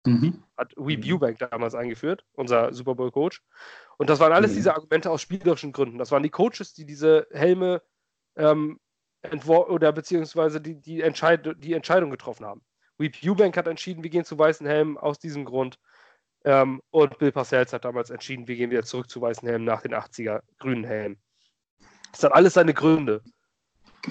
Mhm. 0.06 0.42
Hat 0.56 0.72
Wee 0.78 0.96
mhm. 0.96 1.02
Bubank 1.02 1.38
damals 1.38 1.74
eingeführt, 1.74 2.24
unser 2.32 2.72
Super 2.72 2.94
Bowl-Coach. 2.94 3.42
Und 3.98 4.08
das 4.08 4.18
waren 4.18 4.32
alles 4.32 4.52
mhm. 4.52 4.56
diese 4.56 4.74
Argumente 4.74 5.10
aus 5.10 5.20
spielerischen 5.20 5.72
Gründen. 5.72 5.98
Das 5.98 6.10
waren 6.10 6.22
die 6.22 6.30
Coaches, 6.30 6.72
die 6.72 6.86
diese 6.86 7.26
Helme 7.32 7.82
ähm, 8.36 8.80
oder 9.46 9.92
beziehungsweise 9.92 10.58
die, 10.62 10.80
die, 10.80 11.02
Entscheid 11.02 11.54
die 11.58 11.74
Entscheidung 11.74 12.10
getroffen 12.10 12.46
haben. 12.46 12.64
Weep 12.96 13.16
Eubank 13.22 13.54
hat 13.58 13.66
entschieden, 13.66 14.02
wir 14.02 14.10
gehen 14.10 14.24
zu 14.24 14.38
weißen 14.38 14.66
Helmen 14.66 14.96
aus 14.96 15.18
diesem 15.18 15.44
Grund. 15.44 15.78
Ähm, 16.44 16.80
und 16.88 17.18
Bill 17.18 17.32
Parcells 17.32 17.74
hat 17.74 17.84
damals 17.84 18.08
entschieden, 18.08 18.48
wir 18.48 18.56
gehen 18.56 18.70
wieder 18.70 18.84
zurück 18.84 19.10
zu 19.10 19.20
weißen 19.20 19.46
Helmen 19.46 19.66
nach 19.66 19.82
den 19.82 19.94
80er 19.94 20.40
grünen 20.58 20.84
Helmen. 20.84 21.20
Das 22.12 22.22
hat 22.22 22.32
alles 22.32 22.54
seine 22.54 22.72
Gründe. 22.72 23.22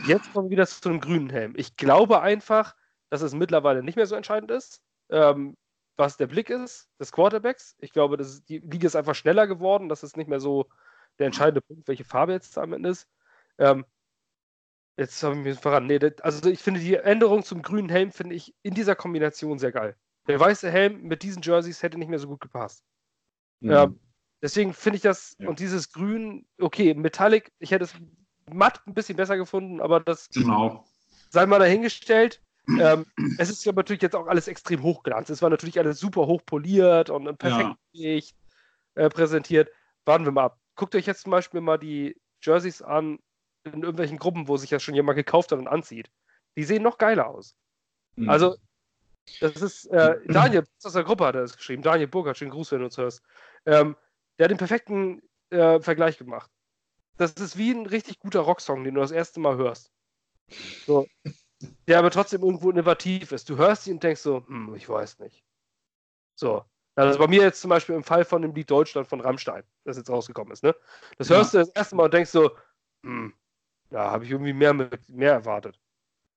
Jetzt 0.05 0.31
kommen 0.33 0.49
wir 0.49 0.51
wieder 0.51 0.67
zu 0.67 0.87
einem 0.87 0.99
grünen 0.99 1.31
Helm. 1.31 1.53
Ich 1.55 1.77
glaube 1.77 2.21
einfach, 2.21 2.75
dass 3.09 3.21
es 3.21 3.33
mittlerweile 3.33 3.83
nicht 3.83 3.95
mehr 3.95 4.05
so 4.05 4.15
entscheidend 4.15 4.51
ist, 4.51 4.81
ähm, 5.09 5.55
was 5.97 6.17
der 6.17 6.27
Blick 6.27 6.49
ist 6.49 6.89
des 6.99 7.11
Quarterbacks. 7.11 7.75
Ich 7.79 7.93
glaube, 7.93 8.17
dass 8.17 8.43
die 8.43 8.59
Liga 8.59 8.87
ist 8.87 8.95
einfach 8.95 9.15
schneller 9.15 9.47
geworden. 9.47 9.89
Das 9.89 10.03
ist 10.03 10.17
nicht 10.17 10.27
mehr 10.27 10.39
so 10.39 10.67
der 11.19 11.27
entscheidende 11.27 11.61
Punkt, 11.61 11.87
welche 11.87 12.03
Farbe 12.03 12.33
jetzt 12.33 12.57
am 12.57 12.73
Ende 12.73 12.89
ist. 12.89 13.07
Ähm, 13.57 13.85
jetzt 14.97 15.21
habe 15.23 15.35
ich 15.35 15.43
mich 15.43 15.59
verraten. 15.59 15.87
Nee, 15.87 15.99
das, 15.99 16.19
also 16.21 16.49
ich 16.49 16.61
finde 16.61 16.81
die 16.81 16.95
Änderung 16.95 17.43
zum 17.43 17.61
grünen 17.61 17.89
Helm 17.89 18.11
finde 18.11 18.35
ich 18.35 18.53
in 18.63 18.73
dieser 18.73 18.95
Kombination 18.95 19.59
sehr 19.59 19.71
geil. 19.71 19.95
Der 20.27 20.39
weiße 20.39 20.69
Helm 20.69 21.03
mit 21.03 21.23
diesen 21.23 21.41
Jerseys 21.41 21.83
hätte 21.83 21.97
nicht 21.97 22.09
mehr 22.09 22.19
so 22.19 22.27
gut 22.27 22.41
gepasst. 22.41 22.83
Mhm. 23.61 23.71
Ähm, 23.71 23.99
deswegen 24.41 24.73
finde 24.73 24.97
ich 24.97 25.03
das 25.03 25.35
ja. 25.39 25.47
und 25.47 25.59
dieses 25.59 25.91
Grün, 25.91 26.45
okay, 26.59 26.93
Metallic, 26.93 27.51
ich 27.59 27.71
hätte 27.71 27.85
es 27.85 27.93
matt 28.51 28.81
ein 28.85 28.93
bisschen 28.93 29.17
besser 29.17 29.37
gefunden, 29.37 29.81
aber 29.81 29.99
das 29.99 30.29
genau. 30.29 30.85
sei 31.29 31.45
mal 31.45 31.59
dahingestellt. 31.59 32.41
Ähm, 32.79 33.05
es 33.37 33.49
ist 33.49 33.65
ja 33.65 33.71
natürlich 33.71 34.01
jetzt 34.01 34.15
auch 34.15 34.27
alles 34.27 34.47
extrem 34.47 34.81
hochglanz. 34.81 35.29
Es 35.29 35.41
war 35.41 35.49
natürlich 35.49 35.79
alles 35.79 35.99
super 35.99 36.27
hoch 36.27 36.41
poliert 36.45 37.09
und 37.09 37.37
perfekt 37.37 37.75
ja. 37.91 38.19
äh, 38.95 39.09
präsentiert. 39.09 39.69
Warten 40.05 40.25
wir 40.25 40.31
mal 40.31 40.45
ab. 40.45 40.59
Guckt 40.75 40.95
euch 40.95 41.05
jetzt 41.05 41.21
zum 41.21 41.31
Beispiel 41.31 41.61
mal 41.61 41.77
die 41.77 42.19
Jerseys 42.41 42.81
an 42.81 43.19
in 43.63 43.81
irgendwelchen 43.81 44.17
Gruppen, 44.17 44.47
wo 44.47 44.57
sich 44.57 44.69
das 44.69 44.83
schon 44.83 44.95
jemand 44.95 45.15
gekauft 45.15 45.51
hat 45.51 45.59
und 45.59 45.67
anzieht. 45.67 46.11
Die 46.55 46.63
sehen 46.63 46.83
noch 46.83 46.97
geiler 46.97 47.27
aus. 47.27 47.55
Mhm. 48.15 48.29
Also, 48.29 48.55
das 49.39 49.61
ist, 49.61 49.85
äh, 49.87 50.19
Daniel 50.27 50.65
aus 50.83 50.93
der 50.93 51.03
Gruppe 51.03 51.25
hat 51.25 51.35
er 51.35 51.41
das 51.41 51.57
geschrieben. 51.57 51.81
Daniel 51.81 52.07
Burkhardt, 52.07 52.37
schönen 52.37 52.51
Gruß, 52.51 52.71
wenn 52.71 52.79
du 52.79 52.85
uns 52.85 52.97
hörst. 52.97 53.23
Ähm, 53.65 53.95
der 54.37 54.45
hat 54.45 54.51
den 54.51 54.57
perfekten 54.57 55.21
äh, 55.49 55.79
Vergleich 55.79 56.17
gemacht. 56.17 56.51
Das 57.17 57.33
ist 57.33 57.57
wie 57.57 57.71
ein 57.71 57.85
richtig 57.85 58.19
guter 58.19 58.41
Rocksong, 58.41 58.83
den 58.83 58.95
du 58.95 59.01
das 59.01 59.11
erste 59.11 59.39
Mal 59.39 59.55
hörst. 59.55 59.91
So. 60.85 61.07
Der 61.87 61.99
aber 61.99 62.11
trotzdem 62.11 62.41
irgendwo 62.43 62.69
innovativ 62.69 63.31
ist. 63.31 63.49
Du 63.49 63.57
hörst 63.57 63.87
ihn 63.87 63.93
und 63.93 64.03
denkst 64.03 64.21
so, 64.21 64.45
hm, 64.47 64.75
ich 64.75 64.87
weiß 64.87 65.19
nicht. 65.19 65.43
So. 66.35 66.65
Also 66.95 67.19
bei 67.19 67.27
mir 67.27 67.41
jetzt 67.41 67.61
zum 67.61 67.69
Beispiel 67.69 67.95
im 67.95 68.03
Fall 68.03 68.23
von 68.23 68.41
dem 68.41 68.53
Lied 68.53 68.71
Deutschland 68.71 69.07
von 69.07 69.19
Rammstein, 69.19 69.63
das 69.83 69.97
jetzt 69.97 70.09
rausgekommen 70.09 70.53
ist, 70.53 70.63
ne? 70.63 70.73
Das 71.17 71.29
hörst 71.29 71.53
ja. 71.53 71.59
du 71.59 71.65
das 71.65 71.75
erste 71.75 71.95
Mal 71.95 72.05
und 72.05 72.13
denkst 72.13 72.31
so, 72.31 72.51
hm, 73.03 73.33
da 73.89 74.11
habe 74.11 74.23
ich 74.23 74.31
irgendwie 74.31 74.53
mehr, 74.53 74.73
mit, 74.73 75.09
mehr 75.09 75.33
erwartet. 75.33 75.79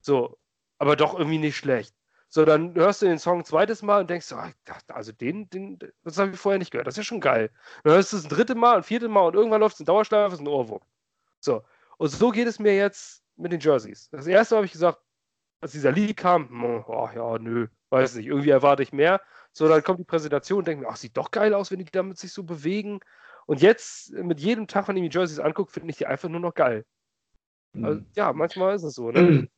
So. 0.00 0.36
Aber 0.78 0.96
doch 0.96 1.16
irgendwie 1.16 1.38
nicht 1.38 1.56
schlecht. 1.56 1.94
So, 2.30 2.44
dann 2.44 2.74
hörst 2.74 3.00
du 3.02 3.06
den 3.06 3.18
Song 3.18 3.38
ein 3.38 3.44
zweites 3.44 3.82
Mal 3.82 4.02
und 4.02 4.10
denkst, 4.10 4.26
so, 4.26 4.36
also 4.88 5.12
den, 5.12 5.48
den, 5.48 5.78
das 6.04 6.18
habe 6.18 6.32
ich 6.32 6.38
vorher 6.38 6.58
nicht 6.58 6.70
gehört, 6.70 6.86
das 6.86 6.94
ist 6.94 6.98
ja 6.98 7.04
schon 7.04 7.20
geil. 7.20 7.50
Dann 7.84 7.94
hörst 7.94 8.12
du 8.12 8.18
es 8.18 8.24
ein 8.24 8.28
drittes 8.28 8.54
Mal, 8.54 8.76
ein 8.76 8.82
viertes 8.82 9.08
Mal 9.08 9.22
und 9.28 9.34
irgendwann 9.34 9.60
läuft 9.60 9.74
es 9.74 9.80
in 9.80 9.86
Dauerschleife, 9.86 10.34
ist 10.34 10.40
ein 10.40 10.46
Ohrwurm. 10.48 10.82
So, 11.40 11.62
und 11.96 12.08
so 12.08 12.30
geht 12.30 12.46
es 12.46 12.58
mir 12.58 12.76
jetzt 12.76 13.24
mit 13.36 13.52
den 13.52 13.60
Jerseys. 13.60 14.10
Das 14.10 14.26
erste 14.26 14.56
habe 14.56 14.66
ich 14.66 14.72
gesagt, 14.72 15.00
als 15.60 15.72
dieser 15.72 15.92
Lied 15.92 16.16
kam, 16.16 16.48
hm, 16.48 16.84
oh, 16.86 17.08
ja, 17.14 17.38
nö, 17.38 17.68
weiß 17.90 18.16
nicht, 18.16 18.26
irgendwie 18.26 18.50
erwarte 18.50 18.82
ich 18.82 18.92
mehr. 18.92 19.20
So, 19.52 19.68
dann 19.68 19.82
kommt 19.82 19.98
die 19.98 20.04
Präsentation 20.04 20.60
und 20.60 20.68
denke 20.68 20.84
mir, 20.84 20.90
ach, 20.90 20.96
sieht 20.96 21.16
doch 21.16 21.30
geil 21.30 21.54
aus, 21.54 21.70
wenn 21.70 21.78
die 21.78 21.84
damit 21.86 22.18
sich 22.18 22.32
so 22.32 22.42
bewegen. 22.42 23.00
Und 23.46 23.62
jetzt, 23.62 24.12
mit 24.12 24.40
jedem 24.40 24.66
Tag, 24.66 24.88
wenn 24.88 24.96
ich 24.96 25.02
mir 25.02 25.08
die 25.08 25.16
Jerseys 25.16 25.40
angucke, 25.40 25.72
finde 25.72 25.90
ich 25.90 25.96
die 25.96 26.06
einfach 26.06 26.28
nur 26.28 26.40
noch 26.40 26.54
geil. 26.54 26.84
Also, 27.82 28.02
ja, 28.14 28.32
manchmal 28.32 28.76
ist 28.76 28.82
es 28.82 28.94
so, 28.94 29.10
ne? 29.10 29.48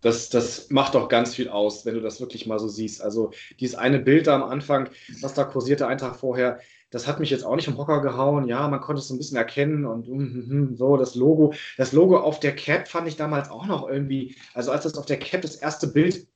Das, 0.00 0.28
das 0.28 0.68
macht 0.68 0.94
doch 0.94 1.08
ganz 1.08 1.34
viel 1.34 1.48
aus, 1.48 1.86
wenn 1.86 1.94
du 1.94 2.00
das 2.02 2.20
wirklich 2.20 2.46
mal 2.46 2.58
so 2.58 2.68
siehst. 2.68 3.00
Also 3.00 3.32
dieses 3.58 3.74
eine 3.74 3.98
Bild 3.98 4.26
da 4.26 4.34
am 4.34 4.42
Anfang, 4.42 4.90
was 5.22 5.32
da 5.32 5.44
kursierte, 5.44 5.86
einen 5.86 5.98
Tag 5.98 6.16
vorher, 6.16 6.60
das 6.94 7.08
hat 7.08 7.18
mich 7.18 7.30
jetzt 7.30 7.44
auch 7.44 7.56
nicht 7.56 7.64
vom 7.64 7.76
Hocker 7.76 8.00
gehauen. 8.00 8.46
Ja, 8.46 8.68
man 8.68 8.80
konnte 8.80 9.00
es 9.00 9.08
so 9.08 9.14
ein 9.14 9.18
bisschen 9.18 9.36
erkennen 9.36 9.84
und 9.84 10.08
mm, 10.08 10.70
mm, 10.72 10.76
so 10.76 10.96
das 10.96 11.16
Logo. 11.16 11.52
Das 11.76 11.90
Logo 11.90 12.20
auf 12.20 12.38
der 12.38 12.54
Cap 12.54 12.86
fand 12.86 13.08
ich 13.08 13.16
damals 13.16 13.50
auch 13.50 13.66
noch 13.66 13.88
irgendwie, 13.88 14.36
also 14.54 14.70
als 14.70 14.84
das 14.84 14.96
auf 14.96 15.04
der 15.04 15.18
Cap 15.18 15.42
das 15.42 15.56
erste 15.56 15.88
Bild, 15.88 16.28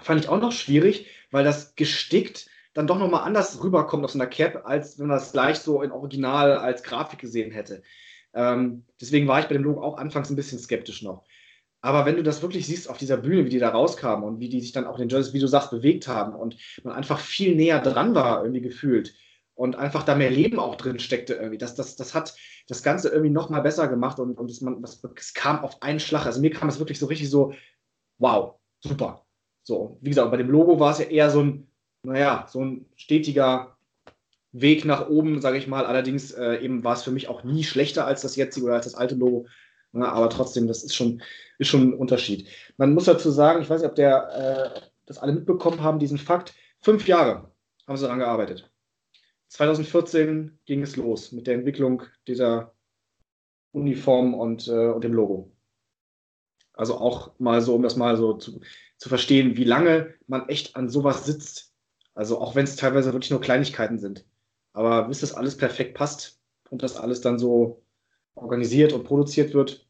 fand 0.00 0.20
ich 0.20 0.28
auch 0.28 0.40
noch 0.40 0.50
schwierig, 0.50 1.06
weil 1.30 1.44
das 1.44 1.76
gestickt 1.76 2.50
dann 2.74 2.88
doch 2.88 2.98
nochmal 2.98 3.22
anders 3.22 3.62
rüberkommt 3.62 4.04
auf 4.04 4.10
so 4.10 4.18
einer 4.18 4.26
Cap, 4.26 4.62
als 4.64 4.98
wenn 4.98 5.06
man 5.06 5.16
das 5.16 5.30
gleich 5.30 5.60
so 5.60 5.80
in 5.80 5.92
Original 5.92 6.56
als 6.56 6.82
Grafik 6.82 7.20
gesehen 7.20 7.52
hätte. 7.52 7.82
Ähm, 8.34 8.84
deswegen 9.00 9.28
war 9.28 9.38
ich 9.38 9.46
bei 9.46 9.54
dem 9.54 9.62
Logo 9.62 9.80
auch 9.80 9.96
anfangs 9.96 10.28
ein 10.28 10.36
bisschen 10.36 10.58
skeptisch 10.58 11.02
noch. 11.02 11.24
Aber 11.82 12.04
wenn 12.04 12.16
du 12.16 12.24
das 12.24 12.42
wirklich 12.42 12.66
siehst 12.66 12.90
auf 12.90 12.98
dieser 12.98 13.16
Bühne, 13.16 13.44
wie 13.44 13.50
die 13.50 13.60
da 13.60 13.68
rauskamen 13.68 14.24
und 14.24 14.40
wie 14.40 14.48
die 14.48 14.60
sich 14.60 14.72
dann 14.72 14.86
auch 14.86 14.98
in 14.98 15.06
den 15.06 15.08
Jerseys, 15.08 15.34
wie 15.34 15.40
du 15.40 15.46
sagst, 15.46 15.70
bewegt 15.70 16.08
haben 16.08 16.34
und 16.34 16.56
man 16.82 16.94
einfach 16.94 17.20
viel 17.20 17.54
näher 17.54 17.80
dran 17.80 18.16
war, 18.16 18.42
irgendwie 18.42 18.60
gefühlt 18.60 19.14
und 19.60 19.76
einfach 19.76 20.04
da 20.04 20.14
mehr 20.14 20.30
Leben 20.30 20.58
auch 20.58 20.76
drin 20.76 20.98
steckte 20.98 21.34
irgendwie, 21.34 21.58
das, 21.58 21.74
das, 21.74 21.94
das 21.94 22.14
hat 22.14 22.34
das 22.66 22.82
Ganze 22.82 23.10
irgendwie 23.10 23.28
noch 23.28 23.50
mal 23.50 23.60
besser 23.60 23.88
gemacht 23.88 24.18
und, 24.18 24.38
und 24.38 24.48
das, 24.48 24.62
man, 24.62 24.80
das, 24.80 25.02
es 25.16 25.34
kam 25.34 25.62
auf 25.62 25.82
einen 25.82 26.00
Schlag. 26.00 26.24
Also 26.24 26.40
mir 26.40 26.48
kam 26.48 26.70
es 26.70 26.78
wirklich 26.78 26.98
so 26.98 27.04
richtig 27.04 27.28
so, 27.28 27.52
wow, 28.16 28.54
super. 28.80 29.26
So, 29.62 29.98
wie 30.00 30.08
gesagt, 30.08 30.30
bei 30.30 30.38
dem 30.38 30.48
Logo 30.48 30.80
war 30.80 30.92
es 30.92 30.98
ja 30.98 31.04
eher 31.04 31.28
so 31.28 31.42
ein, 31.42 31.68
naja, 32.02 32.46
so 32.48 32.64
ein 32.64 32.86
stetiger 32.96 33.76
Weg 34.52 34.86
nach 34.86 35.10
oben, 35.10 35.42
sage 35.42 35.58
ich 35.58 35.66
mal. 35.66 35.84
Allerdings 35.84 36.30
äh, 36.30 36.54
eben 36.64 36.82
war 36.82 36.94
es 36.94 37.02
für 37.02 37.12
mich 37.12 37.28
auch 37.28 37.44
nie 37.44 37.62
schlechter 37.62 38.06
als 38.06 38.22
das 38.22 38.36
jetzige 38.36 38.64
oder 38.64 38.76
als 38.76 38.86
das 38.86 38.94
alte 38.94 39.14
Logo. 39.14 39.46
Ja, 39.92 40.10
aber 40.10 40.30
trotzdem, 40.30 40.68
das 40.68 40.84
ist 40.84 40.94
schon, 40.94 41.20
ist 41.58 41.68
schon 41.68 41.90
ein 41.90 41.94
Unterschied. 41.94 42.48
Man 42.78 42.94
muss 42.94 43.04
dazu 43.04 43.30
sagen, 43.30 43.60
ich 43.60 43.68
weiß 43.68 43.82
nicht, 43.82 43.90
ob 43.90 43.96
der, 43.96 44.72
äh, 44.74 44.80
das 45.04 45.18
alle 45.18 45.34
mitbekommen 45.34 45.82
haben, 45.82 45.98
diesen 45.98 46.16
Fakt. 46.16 46.54
Fünf 46.80 47.06
Jahre 47.06 47.50
haben 47.86 47.98
sie 47.98 48.04
daran 48.04 48.20
gearbeitet. 48.20 48.70
2014 49.50 50.58
ging 50.64 50.82
es 50.82 50.96
los 50.96 51.32
mit 51.32 51.46
der 51.46 51.54
Entwicklung 51.54 52.04
dieser 52.28 52.72
Uniform 53.72 54.34
und, 54.34 54.68
äh, 54.68 54.88
und 54.88 55.02
dem 55.04 55.12
Logo. 55.12 55.52
Also 56.72 56.96
auch 56.96 57.38
mal 57.38 57.60
so, 57.60 57.74
um 57.74 57.82
das 57.82 57.96
mal 57.96 58.16
so 58.16 58.34
zu, 58.34 58.60
zu 58.96 59.08
verstehen, 59.08 59.56
wie 59.56 59.64
lange 59.64 60.14
man 60.26 60.48
echt 60.48 60.76
an 60.76 60.88
sowas 60.88 61.26
sitzt. 61.26 61.74
Also 62.14 62.40
auch 62.40 62.54
wenn 62.54 62.64
es 62.64 62.76
teilweise 62.76 63.12
wirklich 63.12 63.30
nur 63.30 63.40
Kleinigkeiten 63.40 63.98
sind. 63.98 64.24
Aber 64.72 65.08
bis 65.08 65.20
das 65.20 65.34
alles 65.34 65.56
perfekt 65.56 65.94
passt 65.94 66.40
und 66.70 66.82
das 66.82 66.96
alles 66.96 67.20
dann 67.20 67.38
so 67.38 67.82
organisiert 68.34 68.92
und 68.92 69.04
produziert 69.04 69.52
wird, 69.52 69.89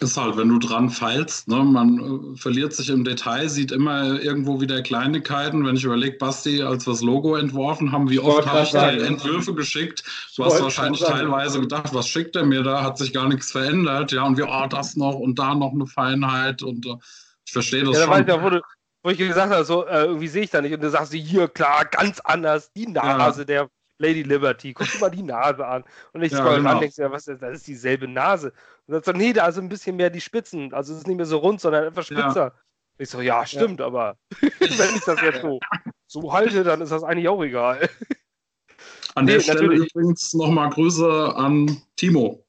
ist 0.00 0.16
halt, 0.16 0.36
wenn 0.36 0.48
du 0.48 0.58
dran 0.58 0.88
feilst, 0.88 1.48
ne, 1.48 1.62
man 1.62 2.34
äh, 2.34 2.36
verliert 2.36 2.72
sich 2.72 2.88
im 2.88 3.04
Detail, 3.04 3.48
sieht 3.48 3.70
immer 3.70 4.20
irgendwo 4.20 4.60
wieder 4.60 4.82
Kleinigkeiten. 4.82 5.64
Wenn 5.64 5.76
ich 5.76 5.84
überlege, 5.84 6.16
Basti, 6.16 6.62
als 6.62 6.86
wir 6.86 6.94
das 6.94 7.02
Logo 7.02 7.36
entworfen 7.36 7.92
haben, 7.92 8.08
wie 8.08 8.18
oft 8.18 8.46
habe 8.46 8.62
ich 8.62 8.70
dir 8.70 9.04
Entwürfe 9.04 9.54
geschickt? 9.54 10.02
Du 10.36 10.44
hast 10.44 10.62
wahrscheinlich 10.62 11.00
teilweise 11.00 11.60
gedacht, 11.60 11.92
was 11.92 12.08
schickt 12.08 12.34
er 12.36 12.44
mir 12.44 12.62
da? 12.62 12.82
Hat 12.82 12.98
sich 12.98 13.12
gar 13.12 13.28
nichts 13.28 13.52
verändert. 13.52 14.12
Ja, 14.12 14.24
und 14.24 14.38
wir, 14.38 14.48
oh, 14.48 14.66
das 14.68 14.96
noch 14.96 15.14
und 15.14 15.38
da 15.38 15.54
noch 15.54 15.72
eine 15.72 15.86
Feinheit. 15.86 16.62
Und 16.62 16.86
uh, 16.86 16.98
ich 17.44 17.52
verstehe 17.52 17.84
das 17.84 17.98
ja, 17.98 18.04
schon. 18.06 18.26
Da, 18.26 18.42
wo, 18.42 18.48
du, 18.48 18.62
wo 19.02 19.10
ich 19.10 19.18
gesagt 19.18 19.52
habe, 19.52 19.64
so, 19.64 19.86
äh, 19.86 20.04
irgendwie 20.04 20.28
sehe 20.28 20.44
ich 20.44 20.50
da 20.50 20.62
nicht. 20.62 20.72
Und 20.72 20.82
du 20.82 20.88
sagst, 20.88 21.12
hier, 21.12 21.48
klar, 21.48 21.84
ganz 21.84 22.20
anders. 22.20 22.72
Die 22.72 22.86
Nase, 22.86 23.40
ja. 23.40 23.44
der 23.44 23.70
Lady 24.00 24.22
Liberty, 24.22 24.72
guck 24.72 24.90
dir 24.90 24.98
mal 24.98 25.10
die 25.10 25.22
Nase 25.22 25.66
an. 25.66 25.84
Und 26.12 26.22
ich 26.22 26.32
ja, 26.32 26.38
scroll 26.38 26.56
genau. 26.56 26.70
ran, 26.70 26.80
denkst 26.80 26.96
ja, 26.96 27.12
was 27.12 27.28
ist 27.28 27.42
das? 27.42 27.58
ist 27.58 27.66
dieselbe 27.66 28.08
Nase. 28.08 28.52
Und 28.90 28.94
dann 28.94 29.02
sagt 29.04 29.18
nee, 29.18 29.32
da 29.32 29.46
ist 29.46 29.56
ein 29.56 29.68
bisschen 29.68 29.94
mehr 29.94 30.10
die 30.10 30.20
Spitzen. 30.20 30.74
Also 30.74 30.92
es 30.92 30.98
ist 30.98 31.06
nicht 31.06 31.16
mehr 31.16 31.24
so 31.24 31.38
rund, 31.38 31.60
sondern 31.60 31.84
einfach 31.84 32.02
spitzer. 32.02 32.46
Ja. 32.46 32.52
Ich 32.98 33.08
so, 33.08 33.20
ja, 33.20 33.46
stimmt, 33.46 33.78
ja. 33.78 33.86
aber 33.86 34.16
wenn 34.40 34.50
ich 34.68 35.04
das 35.04 35.22
jetzt 35.22 35.42
so, 35.42 35.60
so 36.08 36.32
halte, 36.32 36.64
dann 36.64 36.80
ist 36.80 36.90
das 36.90 37.04
eigentlich 37.04 37.28
auch 37.28 37.40
egal. 37.40 37.88
An 39.14 39.26
nee, 39.26 39.34
der 39.34 39.40
Stelle 39.40 39.62
natürlich. 39.62 39.94
übrigens 39.94 40.34
nochmal 40.34 40.70
Grüße 40.70 41.36
an 41.36 41.80
Timo. 41.94 42.44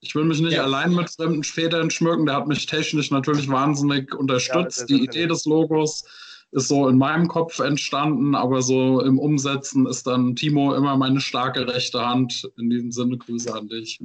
Ich 0.00 0.14
will 0.14 0.24
mich 0.24 0.40
nicht 0.40 0.52
ja. 0.52 0.62
allein 0.62 0.94
mit 0.94 1.10
fremden 1.10 1.42
Federn 1.42 1.90
schmücken. 1.90 2.26
Der 2.26 2.36
hat 2.36 2.46
mich 2.46 2.66
technisch 2.66 3.10
natürlich 3.10 3.48
wahnsinnig 3.48 4.14
unterstützt. 4.14 4.88
die 4.88 5.02
Idee 5.02 5.26
des 5.26 5.44
Logos 5.44 6.04
ist 6.52 6.68
so 6.68 6.86
in 6.86 6.98
meinem 6.98 7.26
Kopf 7.26 7.58
entstanden, 7.58 8.36
aber 8.36 8.62
so 8.62 9.00
im 9.00 9.18
Umsetzen 9.18 9.86
ist 9.86 10.06
dann 10.06 10.36
Timo 10.36 10.72
immer 10.72 10.96
meine 10.96 11.20
starke 11.20 11.66
rechte 11.66 12.06
Hand. 12.06 12.48
In 12.58 12.70
diesem 12.70 12.92
Sinne 12.92 13.18
Grüße 13.18 13.52
an 13.52 13.66
dich. 13.66 14.00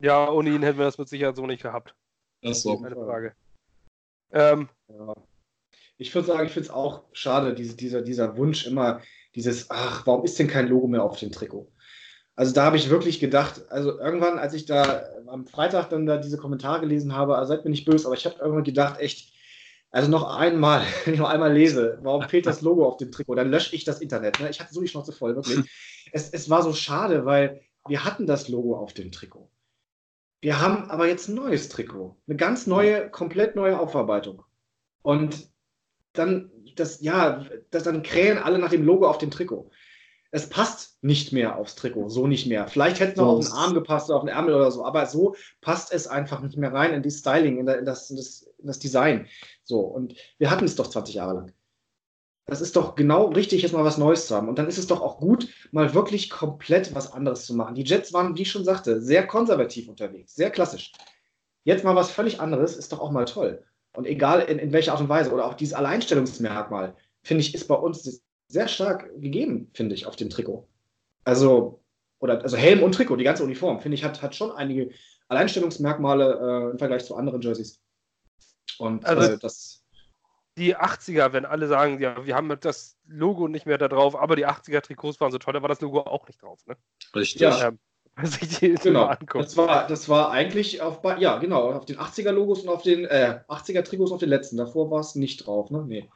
Ja, 0.00 0.30
ohne 0.30 0.50
ihn 0.50 0.62
hätten 0.62 0.78
wir 0.78 0.84
das 0.84 0.98
mit 0.98 1.08
Sicherheit 1.08 1.36
so 1.36 1.46
nicht 1.46 1.62
gehabt. 1.62 1.94
Das 2.42 2.58
ist 2.58 2.62
so. 2.62 2.78
Keine 2.78 2.94
Frage. 2.94 3.34
Ähm, 4.32 4.68
ja. 4.88 5.14
Ich 5.98 6.14
würde 6.14 6.28
sagen, 6.28 6.46
ich 6.46 6.52
finde 6.52 6.68
es 6.68 6.74
auch 6.74 7.04
schade, 7.12 7.54
diese, 7.54 7.76
dieser, 7.76 8.02
dieser 8.02 8.36
Wunsch 8.36 8.66
immer, 8.66 9.00
dieses, 9.34 9.70
ach, 9.70 10.06
warum 10.06 10.24
ist 10.24 10.38
denn 10.38 10.48
kein 10.48 10.68
Logo 10.68 10.86
mehr 10.86 11.02
auf 11.02 11.18
dem 11.18 11.32
Trikot? 11.32 11.70
Also 12.34 12.52
da 12.52 12.64
habe 12.64 12.76
ich 12.76 12.90
wirklich 12.90 13.18
gedacht, 13.18 13.62
also 13.70 13.98
irgendwann, 13.98 14.38
als 14.38 14.52
ich 14.52 14.66
da 14.66 15.08
am 15.26 15.46
Freitag 15.46 15.88
dann 15.88 16.04
da 16.04 16.18
diese 16.18 16.36
Kommentare 16.36 16.80
gelesen 16.80 17.14
habe, 17.14 17.36
also 17.36 17.54
seid 17.54 17.64
mir 17.64 17.70
nicht 17.70 17.86
böse, 17.86 18.06
aber 18.06 18.14
ich 18.14 18.26
habe 18.26 18.36
irgendwann 18.38 18.64
gedacht, 18.64 19.00
echt, 19.00 19.32
also 19.90 20.10
noch 20.10 20.36
einmal, 20.36 20.82
wenn 21.04 21.14
ich 21.14 21.20
noch 21.20 21.30
einmal 21.30 21.54
lese, 21.54 21.98
warum 22.02 22.28
fehlt 22.28 22.44
das 22.44 22.60
Logo 22.60 22.86
auf 22.86 22.98
dem 22.98 23.10
Trikot, 23.10 23.36
dann 23.36 23.50
lösche 23.50 23.74
ich 23.74 23.84
das 23.84 24.02
Internet. 24.02 24.38
Ne? 24.38 24.50
Ich 24.50 24.60
hatte 24.60 24.74
so 24.74 24.82
die 24.82 24.88
Schnauze 24.88 25.12
voll, 25.12 25.34
wirklich. 25.34 25.64
es, 26.12 26.28
es 26.28 26.50
war 26.50 26.62
so 26.62 26.74
schade, 26.74 27.24
weil 27.24 27.62
wir 27.88 28.04
hatten 28.04 28.26
das 28.26 28.48
Logo 28.48 28.76
auf 28.76 28.92
dem 28.92 29.10
Trikot. 29.10 29.50
Wir 30.40 30.60
haben 30.60 30.90
aber 30.90 31.08
jetzt 31.08 31.28
ein 31.28 31.34
neues 31.34 31.68
Trikot. 31.68 32.16
Eine 32.26 32.36
ganz 32.36 32.66
neue, 32.66 33.10
komplett 33.10 33.56
neue 33.56 33.78
Aufarbeitung. 33.78 34.42
Und 35.02 35.48
dann, 36.12 36.50
das, 36.76 37.00
ja, 37.00 37.44
das, 37.70 37.84
dann 37.84 38.02
krähen 38.02 38.38
alle 38.38 38.58
nach 38.58 38.70
dem 38.70 38.84
Logo 38.84 39.08
auf 39.08 39.18
dem 39.18 39.30
Trikot. 39.30 39.70
Es 40.30 40.48
passt 40.48 41.02
nicht 41.02 41.32
mehr 41.32 41.56
aufs 41.56 41.76
Trikot, 41.76 42.08
so 42.08 42.26
nicht 42.26 42.46
mehr. 42.46 42.68
Vielleicht 42.68 43.00
hätte 43.00 43.12
es 43.12 43.16
noch 43.16 43.28
auf 43.28 43.44
den 43.44 43.52
Arm 43.52 43.74
gepasst 43.74 44.08
oder 44.08 44.18
auf 44.18 44.24
den 44.24 44.34
Ärmel 44.34 44.54
oder 44.54 44.70
so, 44.70 44.84
aber 44.84 45.06
so 45.06 45.34
passt 45.60 45.92
es 45.92 46.06
einfach 46.08 46.42
nicht 46.42 46.58
mehr 46.58 46.72
rein 46.72 46.92
in 46.92 47.02
die 47.02 47.10
Styling, 47.10 47.58
in, 47.58 47.66
das, 47.66 48.10
in 48.10 48.16
das, 48.16 48.42
in 48.58 48.66
das 48.66 48.78
Design. 48.78 49.28
So, 49.62 49.80
und 49.80 50.14
wir 50.38 50.50
hatten 50.50 50.64
es 50.64 50.76
doch 50.76 50.88
20 50.88 51.14
Jahre 51.14 51.34
lang. 51.34 51.52
Das 52.48 52.60
ist 52.60 52.76
doch 52.76 52.94
genau 52.94 53.26
richtig, 53.26 53.62
jetzt 53.62 53.72
mal 53.72 53.84
was 53.84 53.98
Neues 53.98 54.28
zu 54.28 54.36
haben. 54.36 54.48
Und 54.48 54.56
dann 54.58 54.68
ist 54.68 54.78
es 54.78 54.86
doch 54.86 55.00
auch 55.00 55.18
gut, 55.18 55.48
mal 55.72 55.94
wirklich 55.94 56.30
komplett 56.30 56.94
was 56.94 57.12
anderes 57.12 57.44
zu 57.44 57.56
machen. 57.56 57.74
Die 57.74 57.82
Jets 57.82 58.12
waren, 58.12 58.36
wie 58.36 58.42
ich 58.42 58.50
schon 58.50 58.64
sagte, 58.64 59.02
sehr 59.02 59.26
konservativ 59.26 59.88
unterwegs, 59.88 60.34
sehr 60.34 60.50
klassisch. 60.50 60.92
Jetzt 61.64 61.82
mal 61.82 61.96
was 61.96 62.12
völlig 62.12 62.40
anderes 62.40 62.76
ist 62.76 62.92
doch 62.92 63.00
auch 63.00 63.10
mal 63.10 63.24
toll. 63.24 63.64
Und 63.96 64.06
egal 64.06 64.42
in, 64.42 64.60
in 64.60 64.72
welcher 64.72 64.92
Art 64.92 65.00
und 65.00 65.08
Weise 65.08 65.32
oder 65.32 65.46
auch 65.46 65.54
dieses 65.54 65.74
Alleinstellungsmerkmal, 65.74 66.94
finde 67.24 67.40
ich, 67.40 67.52
ist 67.52 67.66
bei 67.66 67.74
uns 67.74 68.22
sehr 68.46 68.68
stark 68.68 69.10
gegeben, 69.20 69.68
finde 69.74 69.96
ich, 69.96 70.06
auf 70.06 70.14
dem 70.14 70.30
Trikot. 70.30 70.68
Also, 71.24 71.82
oder, 72.20 72.40
also 72.42 72.56
Helm 72.56 72.84
und 72.84 72.92
Trikot, 72.94 73.16
die 73.16 73.24
ganze 73.24 73.42
Uniform, 73.42 73.80
finde 73.80 73.96
ich, 73.96 74.04
hat, 74.04 74.22
hat 74.22 74.36
schon 74.36 74.52
einige 74.52 74.90
Alleinstellungsmerkmale 75.26 76.68
äh, 76.68 76.70
im 76.70 76.78
Vergleich 76.78 77.04
zu 77.04 77.16
anderen 77.16 77.40
Jerseys. 77.40 77.80
Und 78.78 79.04
also, 79.04 79.32
äh, 79.32 79.38
das 79.38 79.75
die 80.56 80.76
80er, 80.76 81.32
wenn 81.32 81.44
alle 81.44 81.66
sagen, 81.66 82.00
ja, 82.00 82.24
wir 82.24 82.34
haben 82.34 82.56
das 82.60 82.96
Logo 83.06 83.48
nicht 83.48 83.66
mehr 83.66 83.78
da 83.78 83.88
drauf, 83.88 84.16
aber 84.16 84.36
die 84.36 84.46
80er 84.46 84.80
Trikots 84.80 85.20
waren 85.20 85.32
so 85.32 85.38
toll, 85.38 85.54
da 85.54 85.62
war 85.62 85.68
das 85.68 85.80
Logo 85.80 86.00
auch 86.00 86.26
nicht 86.26 86.42
drauf, 86.42 86.66
ne? 86.66 86.76
Richtig. 87.14 87.42
Ja. 87.42 87.68
Ähm, 87.68 87.78
sich 88.22 88.58
die 88.58 88.74
genau. 88.74 89.14
Das 89.34 89.56
war, 89.58 89.86
das 89.86 90.08
war 90.08 90.30
eigentlich 90.30 90.80
auf, 90.80 91.00
ja, 91.18 91.36
genau, 91.38 91.72
auf 91.72 91.84
den 91.84 91.98
80er 91.98 92.30
Logos 92.30 92.62
und 92.62 92.70
auf 92.70 92.82
den 92.82 93.04
äh, 93.04 93.40
80er 93.48 93.82
Trikots 93.82 94.10
auf 94.10 94.20
den 94.20 94.30
letzten. 94.30 94.56
Davor 94.56 94.90
war 94.90 95.00
es 95.00 95.14
nicht 95.14 95.46
drauf, 95.46 95.70
ne? 95.70 95.84
Nee. 95.86 96.08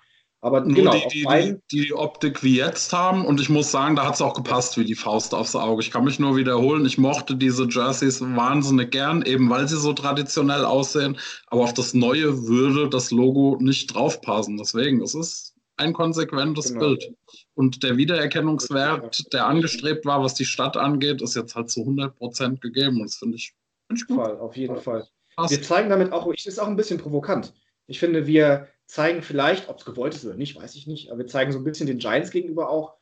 Aber 0.42 0.62
Nur 0.62 0.74
genau, 0.74 0.92
die, 0.92 1.08
die, 1.08 1.56
die, 1.70 1.86
die, 1.86 1.94
Optik 1.94 2.42
wie 2.42 2.56
jetzt 2.56 2.94
haben 2.94 3.26
und 3.26 3.40
ich 3.40 3.50
muss 3.50 3.70
sagen, 3.70 3.94
da 3.94 4.06
hat 4.06 4.14
es 4.14 4.22
auch 4.22 4.32
gepasst 4.32 4.78
wie 4.78 4.84
die 4.84 4.94
Faust 4.94 5.34
aufs 5.34 5.54
Auge. 5.54 5.82
Ich 5.82 5.90
kann 5.90 6.04
mich 6.04 6.18
nur 6.18 6.34
wiederholen, 6.34 6.86
ich 6.86 6.96
mochte 6.96 7.36
diese 7.36 7.68
Jerseys 7.68 8.22
wahnsinnig 8.22 8.90
gern, 8.90 9.20
eben 9.22 9.50
weil 9.50 9.68
sie 9.68 9.76
so 9.76 9.92
traditionell 9.92 10.64
aussehen, 10.64 11.18
aber 11.48 11.64
auf 11.64 11.74
das 11.74 11.92
Neue 11.92 12.46
würde 12.46 12.88
das 12.88 13.10
Logo 13.10 13.58
nicht 13.60 13.94
draufpassen. 13.94 14.56
Deswegen, 14.56 15.02
es 15.02 15.14
ist 15.14 15.54
ein 15.76 15.92
konsequentes 15.92 16.72
genau. 16.72 16.80
Bild. 16.80 17.12
Und 17.54 17.82
der 17.82 17.98
Wiedererkennungswert, 17.98 19.32
der 19.34 19.46
angestrebt 19.46 20.06
war, 20.06 20.22
was 20.22 20.32
die 20.32 20.46
Stadt 20.46 20.76
angeht, 20.78 21.20
ist 21.20 21.36
jetzt 21.36 21.54
halt 21.54 21.70
zu 21.70 21.80
100 21.80 22.16
Prozent 22.16 22.60
gegeben 22.62 23.00
und 23.00 23.08
das 23.08 23.16
finde 23.16 23.36
ich, 23.36 23.52
find 23.88 24.00
ich 24.00 24.06
gut. 24.06 24.16
Fall, 24.16 24.38
auf 24.38 24.56
jeden 24.56 24.76
Fall. 24.76 25.06
Passt. 25.36 25.50
Wir 25.50 25.62
zeigen 25.62 25.90
damit 25.90 26.12
auch, 26.12 26.32
es 26.32 26.46
ist 26.46 26.58
auch 26.58 26.66
ein 26.66 26.76
bisschen 26.76 26.98
provokant. 26.98 27.52
Ich 27.86 27.98
finde, 27.98 28.26
wir 28.26 28.68
zeigen 28.90 29.22
vielleicht, 29.22 29.68
ob 29.68 29.78
es 29.78 29.84
gewollt 29.84 30.14
ist 30.14 30.24
oder 30.24 30.34
nicht, 30.34 30.60
weiß 30.60 30.74
ich 30.74 30.86
nicht, 30.86 31.10
aber 31.10 31.20
wir 31.20 31.26
zeigen 31.26 31.52
so 31.52 31.58
ein 31.58 31.64
bisschen 31.64 31.86
den 31.86 31.98
Giants 31.98 32.30
gegenüber 32.30 32.68
auch, 32.68 32.94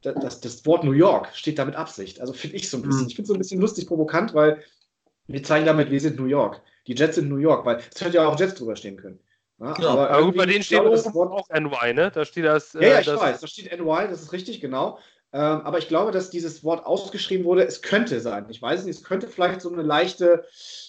dass 0.00 0.40
das 0.40 0.64
Wort 0.66 0.84
New 0.84 0.92
York 0.92 1.28
steht 1.34 1.58
da 1.58 1.64
mit 1.64 1.76
Absicht. 1.76 2.20
Also 2.20 2.32
finde 2.32 2.56
ich 2.56 2.68
so 2.68 2.78
ein 2.78 2.82
bisschen. 2.82 3.02
Mhm. 3.02 3.08
Ich 3.08 3.14
finde 3.14 3.22
es 3.22 3.28
so 3.28 3.34
ein 3.34 3.38
bisschen 3.38 3.60
lustig 3.60 3.86
provokant, 3.86 4.34
weil 4.34 4.62
wir 5.26 5.42
zeigen 5.42 5.66
damit, 5.66 5.90
wir 5.90 6.00
sind 6.00 6.18
New 6.18 6.26
York. 6.26 6.60
Die 6.86 6.94
Jets 6.94 7.16
sind 7.16 7.28
New 7.28 7.36
York, 7.36 7.64
weil 7.64 7.76
es 7.76 8.00
hätte 8.00 8.16
ja 8.16 8.26
auch 8.26 8.38
Jets 8.38 8.54
drüber 8.54 8.76
stehen 8.76 8.96
können. 8.96 9.18
Ja, 9.60 9.74
ja, 9.78 9.88
aber, 9.88 10.10
aber 10.10 10.32
bei 10.32 10.46
denen 10.46 10.62
steht 10.62 10.80
glaube, 10.80 10.96
das 10.96 11.14
Wort 11.14 11.30
auch 11.30 11.48
NY, 11.48 11.94
ne? 11.94 12.10
Da 12.10 12.24
steht 12.24 12.44
das. 12.44 12.74
Äh, 12.74 12.82
ja, 12.82 12.88
ja, 12.88 13.00
ich 13.00 13.06
das 13.06 13.20
weiß, 13.20 13.40
da 13.40 13.46
steht 13.46 13.70
NY, 13.70 14.08
das 14.08 14.22
ist 14.22 14.32
richtig, 14.32 14.60
genau. 14.60 14.98
Ähm, 15.32 15.62
aber 15.62 15.78
ich 15.78 15.88
glaube, 15.88 16.12
dass 16.12 16.30
dieses 16.30 16.64
Wort 16.64 16.86
ausgeschrieben 16.86 17.44
wurde, 17.44 17.64
es 17.64 17.82
könnte 17.82 18.20
sein. 18.20 18.46
Ich 18.50 18.60
weiß 18.60 18.84
nicht, 18.84 18.96
es 18.96 19.04
könnte 19.04 19.28
vielleicht 19.28 19.60
so 19.60 19.72
eine 19.72 19.82
leichte, 19.82 20.44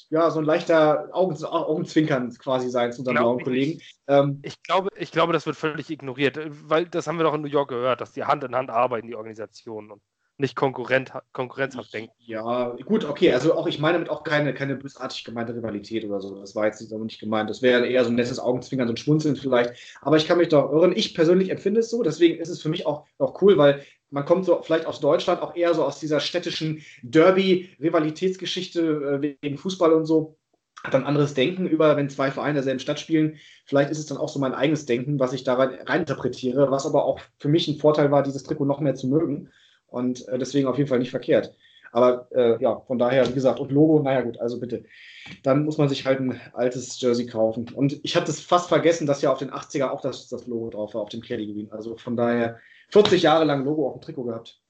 ja, 0.09 0.29
so 0.31 0.39
ein 0.39 0.45
leichter 0.45 1.09
Augen, 1.11 1.43
Augenzwinkern 1.43 2.29
quasi 2.37 2.69
sein 2.69 2.91
zu 2.91 2.99
unseren 2.99 3.15
blauen 3.15 3.43
Kollegen. 3.43 3.81
Ähm, 4.07 4.39
ich, 4.43 4.61
glaube, 4.63 4.89
ich 4.97 5.11
glaube, 5.11 5.33
das 5.33 5.45
wird 5.45 5.55
völlig 5.55 5.89
ignoriert, 5.89 6.39
weil 6.69 6.85
das 6.85 7.07
haben 7.07 7.17
wir 7.17 7.23
doch 7.23 7.33
in 7.33 7.41
New 7.41 7.47
York 7.47 7.69
gehört, 7.69 8.01
dass 8.01 8.11
die 8.11 8.23
Hand 8.23 8.43
in 8.43 8.55
Hand 8.55 8.69
arbeiten, 8.69 9.07
die 9.07 9.15
Organisationen. 9.15 9.91
Und 9.91 10.01
nicht 10.37 10.55
Konkurrent, 10.55 11.13
konkurrenzhaft 11.31 11.93
denken. 11.93 12.11
Ja, 12.19 12.75
gut, 12.85 13.05
okay. 13.05 13.31
Also 13.31 13.55
auch 13.55 13.67
ich 13.67 13.79
meine 13.79 13.93
damit 13.93 14.09
auch 14.09 14.23
keine, 14.23 14.53
keine 14.53 14.75
bösartig 14.75 15.23
gemeinte 15.23 15.55
Rivalität 15.55 16.03
oder 16.03 16.19
so. 16.19 16.39
Das 16.39 16.55
war 16.55 16.65
jetzt 16.65 16.81
nicht 16.81 17.19
gemeint. 17.19 17.49
Das 17.49 17.61
wäre 17.61 17.87
eher 17.87 18.03
so 18.03 18.09
ein 18.09 18.15
nettes 18.15 18.39
Augenzwinkern, 18.39 18.87
so 18.87 18.93
ein 18.93 18.97
Schmunzeln 18.97 19.37
vielleicht. 19.37 19.97
Aber 20.01 20.17
ich 20.17 20.27
kann 20.27 20.37
mich 20.37 20.49
doch 20.49 20.71
irren. 20.73 20.93
Ich 20.95 21.13
persönlich 21.15 21.49
empfinde 21.51 21.79
es 21.79 21.89
so. 21.89 22.03
Deswegen 22.03 22.37
ist 22.37 22.49
es 22.49 22.61
für 22.61 22.69
mich 22.69 22.85
auch, 22.85 23.05
auch 23.17 23.41
cool, 23.41 23.57
weil 23.57 23.85
man 24.09 24.25
kommt 24.25 24.45
so 24.45 24.61
vielleicht 24.61 24.85
aus 24.85 24.99
Deutschland 24.99 25.41
auch 25.41 25.55
eher 25.55 25.73
so 25.73 25.83
aus 25.83 25.99
dieser 25.99 26.19
städtischen 26.19 26.83
Derby-Rivalitätsgeschichte 27.03 28.81
äh, 28.81 29.37
wegen 29.41 29.57
Fußball 29.57 29.93
und 29.93 30.05
so 30.05 30.37
hat 30.83 30.95
ein 30.95 31.05
anderes 31.05 31.33
Denken 31.33 31.65
über, 31.65 31.97
wenn 31.97 32.09
zwei 32.09 32.31
Vereine 32.31 32.55
derselben 32.55 32.79
Stadt 32.79 32.99
spielen. 32.99 33.37
Vielleicht 33.65 33.89
ist 33.89 33.97
es 33.97 34.05
dann 34.05 34.17
auch 34.17 34.29
so 34.29 34.39
mein 34.39 34.53
eigenes 34.53 34.85
Denken, 34.85 35.19
was 35.19 35.33
ich 35.33 35.43
da 35.43 35.55
rein, 35.55 36.01
interpretiere, 36.01 36.69
was 36.71 36.85
aber 36.85 37.05
auch 37.05 37.19
für 37.39 37.49
mich 37.49 37.67
ein 37.67 37.77
Vorteil 37.77 38.11
war, 38.11 38.23
dieses 38.23 38.43
Trikot 38.43 38.65
noch 38.65 38.79
mehr 38.79 38.95
zu 38.95 39.07
mögen. 39.07 39.49
Und 39.87 40.27
äh, 40.27 40.37
deswegen 40.37 40.67
auf 40.67 40.77
jeden 40.77 40.89
Fall 40.89 40.99
nicht 40.99 41.11
verkehrt. 41.11 41.55
Aber 41.91 42.27
äh, 42.31 42.61
ja, 42.61 42.81
von 42.81 42.99
daher, 42.99 43.27
wie 43.29 43.33
gesagt, 43.33 43.59
und 43.59 43.71
Logo, 43.71 44.01
naja 44.01 44.21
gut, 44.21 44.37
also 44.39 44.59
bitte. 44.59 44.83
Dann 45.43 45.63
muss 45.63 45.77
man 45.77 45.87
sich 45.87 46.05
halt 46.05 46.19
ein 46.19 46.41
altes 46.53 46.99
Jersey 46.99 47.25
kaufen. 47.25 47.71
Und 47.73 47.99
ich 48.03 48.15
hatte 48.15 48.31
es 48.31 48.41
fast 48.41 48.67
vergessen, 48.67 49.07
dass 49.07 49.21
ja 49.21 49.31
auf 49.31 49.39
den 49.39 49.51
80er 49.51 49.89
auch 49.89 50.01
das, 50.01 50.27
das 50.27 50.45
Logo 50.45 50.69
drauf 50.69 50.93
war, 50.93 51.01
auf 51.01 51.09
dem 51.09 51.21
Kelly 51.21 51.51
Green. 51.51 51.71
Also 51.71 51.95
von 51.95 52.17
daher 52.17 52.59
40 52.91 53.21
Jahre 53.21 53.45
lang 53.45 53.63
Logo 53.63 53.87
auf 53.87 53.93
dem 53.93 54.01
Trikot 54.01 54.23
gehabt. 54.23 54.61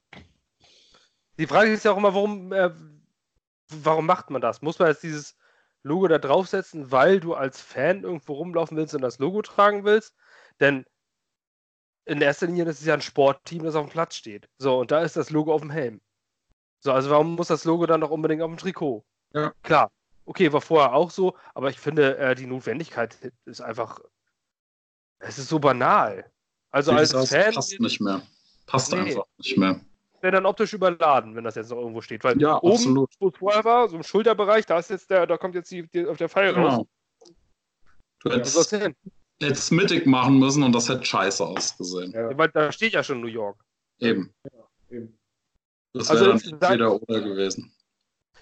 Die 1.38 1.46
Frage 1.46 1.72
ist 1.72 1.84
ja 1.84 1.92
auch 1.92 1.96
immer, 1.96 2.14
warum, 2.14 2.52
äh, 2.52 2.70
warum 3.68 4.06
macht 4.06 4.30
man 4.30 4.40
das? 4.40 4.62
Muss 4.62 4.78
man 4.78 4.88
jetzt 4.88 5.02
dieses 5.02 5.36
Logo 5.82 6.08
da 6.08 6.18
draufsetzen, 6.18 6.90
weil 6.90 7.20
du 7.20 7.34
als 7.34 7.60
Fan 7.60 8.02
irgendwo 8.02 8.34
rumlaufen 8.34 8.76
willst 8.76 8.94
und 8.94 9.02
das 9.02 9.18
Logo 9.18 9.42
tragen 9.42 9.84
willst? 9.84 10.14
Denn 10.60 10.86
in 12.06 12.20
erster 12.20 12.46
Linie 12.46 12.64
das 12.64 12.80
ist 12.80 12.86
ja 12.86 12.94
ein 12.94 13.02
Sportteam, 13.02 13.64
das 13.64 13.74
auf 13.74 13.86
dem 13.86 13.92
Platz 13.92 14.14
steht. 14.14 14.48
So, 14.58 14.78
und 14.78 14.90
da 14.90 15.00
ist 15.02 15.16
das 15.16 15.30
Logo 15.30 15.52
auf 15.52 15.60
dem 15.60 15.70
Helm. 15.70 16.00
So, 16.80 16.92
also 16.92 17.10
warum 17.10 17.34
muss 17.34 17.48
das 17.48 17.64
Logo 17.64 17.86
dann 17.86 18.00
doch 18.00 18.10
unbedingt 18.10 18.42
auf 18.42 18.50
dem 18.50 18.58
Trikot? 18.58 19.04
Ja. 19.32 19.52
Klar, 19.62 19.90
okay, 20.24 20.52
war 20.52 20.60
vorher 20.60 20.94
auch 20.94 21.10
so, 21.10 21.36
aber 21.54 21.68
ich 21.68 21.78
finde, 21.78 22.16
äh, 22.16 22.34
die 22.34 22.46
Notwendigkeit 22.46 23.32
ist 23.44 23.60
einfach, 23.60 24.00
es 25.18 25.38
ist 25.38 25.48
so 25.48 25.58
banal. 25.58 26.30
Also 26.70 26.92
als 26.92 27.10
das 27.10 27.30
Fan. 27.30 27.54
Passt 27.54 27.80
nicht 27.80 28.00
mehr. 28.00 28.22
Passt 28.66 28.92
nee, 28.92 28.98
einfach 28.98 29.24
nicht 29.38 29.56
mehr. 29.56 29.80
Wäre 30.20 30.32
dann 30.32 30.46
optisch 30.46 30.72
überladen, 30.72 31.36
wenn 31.36 31.44
das 31.44 31.54
jetzt 31.54 31.70
noch 31.70 31.78
irgendwo 31.78 32.00
steht. 32.00 32.24
Weil 32.24 32.40
ja, 32.40 32.56
oben, 32.62 32.74
absolut. 32.74 33.10
wo 33.20 33.28
es 33.28 33.38
vorher 33.38 33.64
war, 33.64 33.88
so 33.88 33.96
im 33.96 34.02
Schulterbereich, 34.02 34.66
da 34.66 34.78
ist 34.78 34.90
jetzt 34.90 35.10
der, 35.10 35.26
da 35.26 35.36
kommt 35.36 35.54
jetzt 35.54 35.70
die, 35.70 35.86
die 35.88 36.06
auf 36.06 36.16
der 36.16 36.28
Pfeil 36.28 36.54
genau. 36.54 36.68
raus. 36.68 36.86
Du 38.20 38.30
hättest, 38.32 38.72
ja, 38.72 38.88
jetzt 39.40 39.70
mittig 39.70 40.06
machen 40.06 40.38
müssen 40.38 40.62
und 40.62 40.72
das 40.72 40.88
hätte 40.88 41.04
scheiße 41.04 41.44
ausgesehen. 41.44 42.12
Ja. 42.12 42.36
Weil 42.36 42.48
da 42.48 42.72
steht 42.72 42.92
ja 42.92 43.04
schon 43.04 43.20
New 43.20 43.28
York. 43.28 43.62
Eben. 43.98 44.34
Ja, 44.44 44.96
eben. 44.96 45.18
Das 45.92 46.10
wäre 46.10 46.32
also 46.32 46.56
dann 46.56 46.74
wieder 46.74 47.02
oder 47.02 47.20
gewesen. 47.20 47.72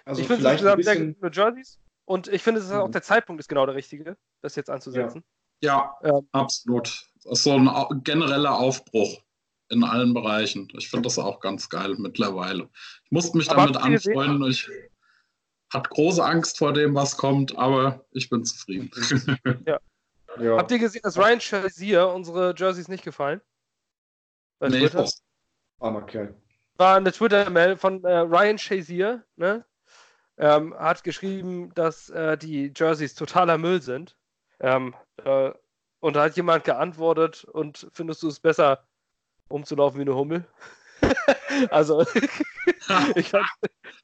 Also 0.05 0.20
ich 0.20 0.27
finde 0.27 0.45
es 0.45 0.53
insgesamt 0.53 0.77
bisschen... 0.79 1.16
sehr 1.20 1.31
Jerseys 1.33 1.79
und 2.05 2.29
ich 2.29 2.43
finde, 2.43 2.61
mhm. 2.61 2.72
auch 2.72 2.91
der 2.91 3.03
Zeitpunkt 3.03 3.41
ist 3.41 3.49
genau 3.49 3.66
der 3.66 3.75
richtige, 3.75 4.16
das 4.43 4.57
jetzt 4.57 4.70
anzusetzen. 4.70 5.25
Ja, 5.61 5.97
ja 6.03 6.18
ähm, 6.18 6.29
absolut. 6.33 7.09
Das 7.25 7.39
ist 7.39 7.45
so 7.45 7.57
ein 7.57 8.05
genereller 8.05 8.59
Aufbruch 8.59 9.22
in 9.68 9.83
allen 9.83 10.14
Bereichen. 10.14 10.68
Ich 10.77 10.89
finde 10.89 11.05
das 11.05 11.18
auch 11.18 11.41
ganz 11.41 11.68
geil 11.68 11.95
mittlerweile. 11.99 12.68
Ich 13.05 13.11
musste 13.11 13.37
mich 13.37 13.49
damit 13.49 13.77
anfreunden. 13.77 14.49
Ich 14.51 14.68
hatte 15.72 15.91
große 15.91 16.25
Angst 16.25 16.59
vor 16.59 16.72
dem, 16.72 16.95
was 16.95 17.16
kommt, 17.16 17.57
aber 17.57 18.05
ich 18.12 18.29
bin 18.31 18.45
zufrieden. 18.45 18.91
Ja. 19.66 19.81
Ja. 20.39 20.57
Habt 20.57 20.70
ihr 20.72 20.81
gesehen, 20.81 21.03
dass 21.05 21.16
Ryan 21.16 21.41
Shazier 21.41 22.09
unsere 22.09 22.55
Jerseys 22.57 22.89
nicht 22.89 23.05
gefallen? 23.05 23.41
Bei 24.59 24.68
nee, 24.68 24.81
Twitter? 24.81 25.09
Armer 25.79 26.03
Kerl. 26.03 26.35
War 26.77 26.97
eine 26.97 27.12
Twitter-Mail 27.12 27.77
von 27.77 28.03
äh, 28.05 28.18
Ryan 28.18 28.59
Shazier, 28.59 29.25
ne? 29.37 29.64
Ähm, 30.37 30.75
hat 30.75 31.05
geschrieben, 31.05 31.72
dass 31.75 32.11
äh, 32.11 32.37
die 32.37 32.72
Jerseys 32.75 33.14
totaler 33.14 33.59
Müll 33.59 33.81
sind. 33.81 34.16
Ähm, 34.59 34.95
äh, 35.25 35.53
und 36.05 36.17
da 36.17 36.25
hat 36.25 36.37
jemand 36.37 36.65
geantwortet 36.65 37.45
und 37.45 37.87
findest 37.95 38.23
du 38.23 38.29
es 38.29 38.39
besser, 38.39 38.85
umzulaufen 39.49 39.99
wie 39.99 40.03
eine 40.03 40.15
Hummel? 40.15 40.45
also, 41.71 42.03
ich 43.15 43.31
fand, 43.31 43.47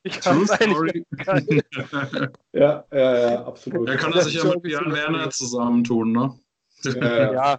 ich 0.02 0.18
fand 0.18 0.50
eigentlich 0.50 1.04
ja, 2.54 2.84
ja, 2.90 3.30
ja, 3.30 3.44
absolut. 3.44 3.86
Er 3.86 3.98
kann 3.98 4.14
er 4.14 4.22
sich 4.22 4.32
ja 4.32 4.44
mit 4.44 4.62
Björn 4.62 4.90
Werner 4.94 5.28
zusammentun, 5.28 6.12
ne? 6.12 6.40
Ja, 6.84 7.32
ja. 7.32 7.58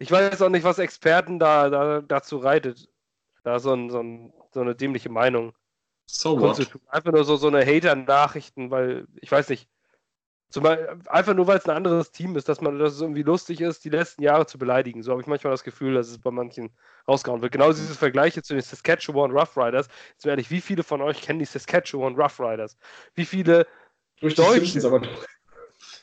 Ich 0.00 0.10
weiß 0.10 0.42
auch 0.42 0.48
nicht, 0.48 0.64
was 0.64 0.80
Experten 0.80 1.38
da, 1.38 1.70
da 1.70 2.00
dazu 2.00 2.38
reitet. 2.38 2.88
Da 3.44 3.60
so, 3.60 3.72
ein, 3.72 3.88
so, 3.88 4.00
ein, 4.00 4.32
so 4.52 4.62
eine 4.62 4.74
dämliche 4.74 5.10
Meinung. 5.10 5.52
So 6.06 6.40
what? 6.40 6.58
Einfach 6.88 7.12
nur 7.12 7.24
so, 7.24 7.36
so 7.36 7.46
eine 7.46 7.64
Hater-Nachrichten, 7.64 8.72
weil 8.72 9.06
ich 9.20 9.30
weiß 9.30 9.48
nicht, 9.50 9.68
Zumal, 10.50 11.00
einfach 11.06 11.34
nur, 11.34 11.46
weil 11.46 11.58
es 11.58 11.64
ein 11.68 11.76
anderes 11.76 12.12
Team 12.12 12.36
ist, 12.36 12.48
dass 12.48 12.60
man 12.60 12.78
dass 12.78 12.94
es 12.94 13.00
irgendwie 13.00 13.22
lustig 13.22 13.60
ist, 13.60 13.84
die 13.84 13.90
letzten 13.90 14.22
Jahre 14.22 14.46
zu 14.46 14.56
beleidigen. 14.56 15.02
So 15.02 15.10
habe 15.10 15.20
ich 15.20 15.26
manchmal 15.26 15.52
das 15.52 15.64
Gefühl, 15.64 15.94
dass 15.94 16.08
es 16.08 16.18
bei 16.18 16.30
manchen 16.30 16.70
rausgehauen 17.08 17.42
wird. 17.42 17.52
Genau 17.52 17.72
diese 17.72 17.94
Vergleiche 17.94 18.42
zu 18.42 18.54
den 18.54 18.62
Saskatchewan 18.62 19.32
Rough 19.32 19.56
Riders. 19.56 19.88
Jetzt 20.12 20.26
ehrlich, 20.26 20.50
wie 20.50 20.60
viele 20.60 20.84
von 20.84 21.02
euch 21.02 21.22
kennen 21.22 21.40
die 21.40 21.44
Saskatchewan 21.44 22.14
Rough 22.14 22.38
Riders? 22.38 22.76
Wie 23.14 23.24
viele 23.24 23.66
Durch 24.20 24.36
deutsche 24.36 24.80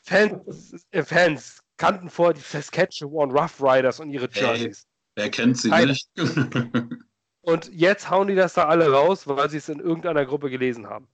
Fans, 0.03 0.85
äh, 0.91 1.03
Fans 1.03 1.63
kannten 1.77 2.09
vorher 2.09 2.33
die 2.33 2.41
Saskatchewan 2.41 3.31
Rough 3.31 3.61
Riders 3.61 3.99
und 3.99 4.09
ihre 4.09 4.29
Jerseys. 4.31 4.85
Wer 5.15 5.29
kennt 5.29 5.57
sie 5.57 5.69
Keiner. 5.69 5.87
nicht? 5.87 6.09
und 7.41 7.71
jetzt 7.73 8.09
hauen 8.09 8.27
die 8.27 8.35
das 8.35 8.53
da 8.53 8.65
alle 8.65 8.91
raus, 8.91 9.27
weil 9.27 9.49
sie 9.49 9.57
es 9.57 9.69
in 9.69 9.79
irgendeiner 9.79 10.25
Gruppe 10.25 10.49
gelesen 10.49 10.87
haben. 10.87 11.07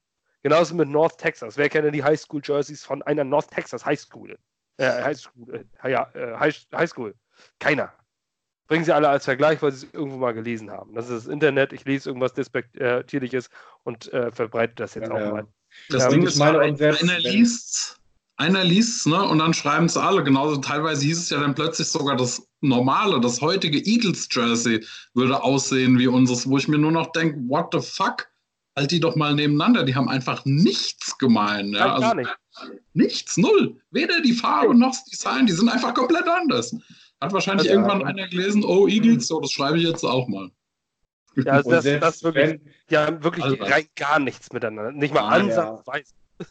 Genauso 0.47 0.75
mit 0.75 0.87
North 0.87 1.17
Texas. 1.17 1.57
Wer 1.57 1.67
kennt 1.67 1.83
denn 1.83 1.91
die 1.91 2.05
High 2.05 2.17
School 2.17 2.39
Jerseys 2.41 2.81
von 2.81 3.01
einer 3.01 3.25
North 3.25 3.51
Texas 3.51 3.85
High 3.85 3.99
School? 3.99 4.39
Äh, 4.77 5.03
High 5.03 5.17
School. 5.17 5.65
Äh, 5.83 5.91
ja, 5.91 6.09
äh, 6.13 6.37
High 6.37 6.89
School. 6.89 7.13
Keiner. 7.59 7.91
Bringen 8.69 8.85
sie 8.85 8.95
alle 8.95 9.09
als 9.09 9.25
Vergleich, 9.25 9.61
weil 9.61 9.73
sie 9.73 9.87
es 9.87 9.93
irgendwo 9.93 10.15
mal 10.15 10.33
gelesen 10.33 10.71
haben. 10.71 10.93
Das 10.93 11.09
ist 11.09 11.25
das 11.25 11.33
Internet. 11.33 11.73
Ich 11.73 11.83
lese 11.83 12.09
irgendwas 12.09 12.33
Despektierliches 12.33 13.49
und 13.83 14.13
äh, 14.13 14.31
verbreite 14.31 14.75
das 14.75 14.95
jetzt 14.95 15.09
ja, 15.09 15.15
auch 15.15 15.31
mal. 15.33 15.47
Das 15.89 16.03
ja, 16.03 16.09
Ding 16.11 16.23
ist, 16.23 16.37
meine, 16.37 16.59
einer 16.59 17.19
liest 17.19 17.99
einer 18.37 18.63
liest 18.63 19.05
ne, 19.05 19.21
und 19.27 19.39
dann 19.39 19.53
schreiben 19.53 19.87
es 19.87 19.97
alle. 19.97 20.23
Genauso 20.23 20.61
teilweise 20.61 21.03
hieß 21.03 21.17
es 21.17 21.29
ja 21.29 21.41
dann 21.41 21.55
plötzlich 21.55 21.89
sogar, 21.89 22.15
das 22.15 22.47
normale, 22.61 23.19
das 23.19 23.41
heutige 23.41 23.79
Eagles-Jersey 23.79 24.85
würde 25.13 25.43
aussehen 25.43 25.99
wie 25.99 26.07
unseres, 26.07 26.47
wo 26.49 26.57
ich 26.57 26.69
mir 26.69 26.77
nur 26.77 26.93
noch 26.93 27.11
denke, 27.11 27.37
what 27.49 27.67
the 27.73 27.81
fuck? 27.81 28.29
Halt 28.77 28.91
die 28.91 28.99
doch 28.99 29.15
mal 29.15 29.33
nebeneinander. 29.33 29.83
Die 29.83 29.95
haben 29.95 30.07
einfach 30.07 30.45
nichts 30.45 31.17
gemein. 31.17 31.73
Ja? 31.73 31.95
Also, 31.95 32.01
gar 32.01 32.15
nicht. 32.15 32.29
Nichts, 32.93 33.35
null. 33.35 33.81
Weder 33.89 34.21
die 34.21 34.33
Farbe 34.33 34.75
noch 34.75 34.91
das 34.91 35.03
Design, 35.05 35.47
die 35.47 35.53
sind 35.53 35.67
einfach 35.67 35.95
komplett 35.95 36.27
anders. 36.27 36.75
Hat 37.19 37.33
wahrscheinlich 37.33 37.69
also, 37.69 37.79
irgendwann 37.79 38.01
ja. 38.01 38.07
einer 38.07 38.27
gelesen, 38.27 38.63
oh, 38.63 38.87
Eagles, 38.87 39.27
so, 39.27 39.41
das 39.41 39.51
schreibe 39.51 39.79
ich 39.79 39.83
jetzt 39.83 40.03
auch 40.03 40.27
mal. 40.27 40.51
Ja, 41.35 41.53
also 41.53 41.71
das, 41.71 41.83
das 41.83 42.23
wirklich, 42.23 42.49
wenn, 42.49 42.61
die 42.91 42.97
haben 42.97 43.23
wirklich 43.23 43.45
also, 43.45 43.63
rein 43.63 43.87
gar 43.95 44.19
nichts 44.19 44.53
miteinander. 44.53 44.91
Nicht 44.91 45.13
mal 45.13 45.27
ansatzweise. 45.27 46.13
Ja. 46.39 46.45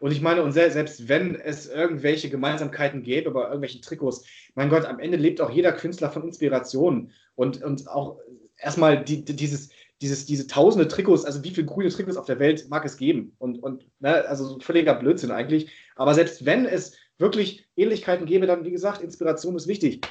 Und 0.00 0.10
ich 0.10 0.22
meine, 0.22 0.42
und 0.42 0.52
selbst 0.52 1.08
wenn 1.08 1.34
es 1.34 1.66
irgendwelche 1.66 2.30
Gemeinsamkeiten 2.30 3.02
gäbe 3.02 3.30
bei 3.30 3.42
irgendwelchen 3.42 3.82
Trikots, 3.82 4.24
mein 4.54 4.70
Gott, 4.70 4.86
am 4.86 4.98
Ende 4.98 5.18
lebt 5.18 5.40
auch 5.42 5.50
jeder 5.50 5.72
Künstler 5.72 6.10
von 6.10 6.24
Inspiration. 6.24 7.12
Und, 7.34 7.62
und 7.62 7.88
auch 7.88 8.18
erstmal 8.56 9.02
die, 9.02 9.24
dieses, 9.24 9.70
dieses, 10.04 10.26
diese 10.26 10.46
tausende 10.46 10.86
Trikots, 10.86 11.24
also 11.24 11.42
wie 11.42 11.50
viele 11.50 11.66
grüne 11.66 11.88
Trikots 11.88 12.18
auf 12.18 12.26
der 12.26 12.38
Welt 12.38 12.68
mag 12.68 12.84
es 12.84 12.98
geben? 12.98 13.34
Und, 13.38 13.62
und 13.62 13.86
ne, 14.00 14.28
also 14.28 14.58
völliger 14.60 14.94
Blödsinn 14.94 15.30
eigentlich. 15.30 15.70
Aber 15.96 16.12
selbst 16.12 16.44
wenn 16.44 16.66
es 16.66 16.94
wirklich 17.16 17.66
Ähnlichkeiten 17.74 18.26
gäbe, 18.26 18.46
dann, 18.46 18.66
wie 18.66 18.70
gesagt, 18.70 19.00
Inspiration 19.00 19.56
ist 19.56 19.66
wichtig. 19.66 20.02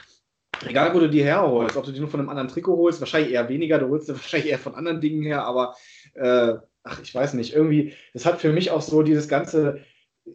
Egal, 0.65 0.95
wo 0.95 0.99
du 0.99 1.09
die 1.09 1.23
herholst, 1.23 1.77
ob 1.77 1.85
du 1.85 1.91
die 1.91 1.99
nur 1.99 2.09
von 2.09 2.19
einem 2.19 2.29
anderen 2.29 2.47
Trikot 2.47 2.75
holst, 2.75 3.01
wahrscheinlich 3.01 3.33
eher 3.33 3.49
weniger, 3.49 3.77
du 3.77 3.89
holst 3.89 4.07
sie 4.07 4.13
wahrscheinlich 4.13 4.49
eher 4.49 4.59
von 4.59 4.73
anderen 4.73 4.99
Dingen 4.99 5.21
her, 5.21 5.45
aber 5.45 5.75
äh, 6.15 6.55
ach, 6.83 7.01
ich 7.03 7.13
weiß 7.13 7.35
nicht, 7.35 7.53
irgendwie, 7.53 7.93
das 8.13 8.25
hat 8.25 8.41
für 8.41 8.51
mich 8.51 8.71
auch 8.71 8.81
so 8.81 9.03
dieses 9.03 9.27
ganze, 9.27 9.81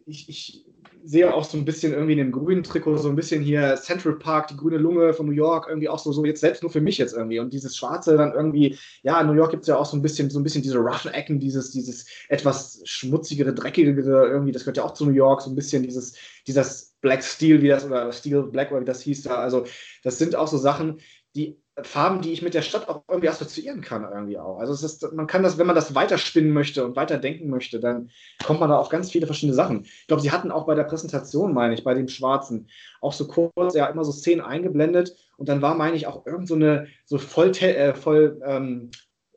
ich, 0.05 0.29
ich 0.29 0.65
sehe 1.03 1.33
auch 1.33 1.43
so 1.43 1.57
ein 1.57 1.65
bisschen 1.65 1.93
irgendwie 1.93 2.13
in 2.13 2.17
dem 2.17 2.31
grünen 2.31 2.63
Trikot 2.63 2.97
so 2.97 3.09
ein 3.09 3.15
bisschen 3.15 3.41
hier 3.41 3.75
Central 3.75 4.15
Park, 4.15 4.47
die 4.47 4.57
grüne 4.57 4.77
Lunge 4.77 5.13
von 5.13 5.25
New 5.25 5.31
York, 5.31 5.67
irgendwie 5.67 5.89
auch 5.89 5.99
so, 5.99 6.11
so 6.11 6.25
jetzt 6.25 6.41
selbst 6.41 6.61
nur 6.61 6.71
für 6.71 6.81
mich 6.81 6.97
jetzt 6.97 7.13
irgendwie. 7.15 7.39
Und 7.39 7.53
dieses 7.53 7.77
Schwarze 7.77 8.17
dann 8.17 8.33
irgendwie, 8.33 8.77
ja, 9.03 9.19
in 9.21 9.27
New 9.27 9.33
York 9.33 9.51
gibt 9.51 9.61
es 9.61 9.67
ja 9.67 9.77
auch 9.77 9.85
so 9.85 9.97
ein 9.97 10.01
bisschen, 10.01 10.29
so 10.29 10.39
ein 10.39 10.43
bisschen 10.43 10.61
diese 10.61 10.77
roughen 10.77 11.11
Ecken, 11.11 11.39
dieses, 11.39 11.71
dieses 11.71 12.05
etwas 12.27 12.81
schmutzigere, 12.85 13.53
dreckigere, 13.53 14.27
irgendwie, 14.27 14.51
das 14.51 14.63
gehört 14.63 14.77
ja 14.77 14.83
auch 14.83 14.93
zu 14.93 15.05
New 15.05 15.13
York, 15.13 15.41
so 15.41 15.49
ein 15.49 15.55
bisschen 15.55 15.83
dieses, 15.83 16.15
dieses 16.47 16.95
Black 17.01 17.23
Steel, 17.23 17.61
wie 17.61 17.69
das, 17.69 17.85
oder 17.85 18.11
Steel 18.11 18.43
Black, 18.43 18.71
oder 18.71 18.81
wie 18.81 18.85
das 18.85 19.01
hieß 19.01 19.23
da. 19.23 19.35
Also, 19.35 19.65
das 20.03 20.17
sind 20.17 20.35
auch 20.35 20.47
so 20.47 20.57
Sachen, 20.57 20.99
die 21.35 21.57
Farben, 21.83 22.21
die 22.21 22.31
ich 22.31 22.41
mit 22.41 22.53
der 22.53 22.61
Stadt 22.61 22.87
auch 22.89 23.03
irgendwie 23.07 23.29
assoziieren 23.29 23.81
kann, 23.81 24.03
irgendwie 24.03 24.37
auch. 24.37 24.59
Also 24.59 24.73
ist, 24.85 25.11
man 25.13 25.27
kann 25.27 25.43
das, 25.43 25.57
wenn 25.57 25.67
man 25.67 25.75
das 25.75 25.95
weiterspinnen 25.95 26.51
möchte 26.51 26.85
und 26.85 26.95
weiterdenken 26.95 27.49
möchte, 27.49 27.79
dann 27.79 28.09
kommt 28.43 28.59
man 28.59 28.69
da 28.69 28.77
auf 28.77 28.89
ganz 28.89 29.11
viele 29.11 29.25
verschiedene 29.25 29.55
Sachen. 29.55 29.83
Ich 29.83 30.07
glaube, 30.07 30.21
sie 30.21 30.31
hatten 30.31 30.51
auch 30.51 30.65
bei 30.65 30.75
der 30.75 30.83
Präsentation, 30.83 31.53
meine 31.53 31.73
ich, 31.73 31.83
bei 31.83 31.93
dem 31.93 32.07
Schwarzen, 32.07 32.67
auch 33.01 33.13
so 33.13 33.27
kurz, 33.27 33.75
ja, 33.75 33.87
immer 33.87 34.03
so 34.03 34.11
Szenen 34.11 34.41
eingeblendet 34.41 35.15
und 35.37 35.49
dann 35.49 35.61
war, 35.61 35.75
meine 35.75 35.95
ich, 35.95 36.07
auch 36.07 36.25
irgend 36.25 36.47
so 36.47 36.55
eine, 36.55 36.87
so 37.05 37.17
voll, 37.17 37.51
äh, 37.57 37.93
voll 37.93 38.41
ähm, 38.45 38.91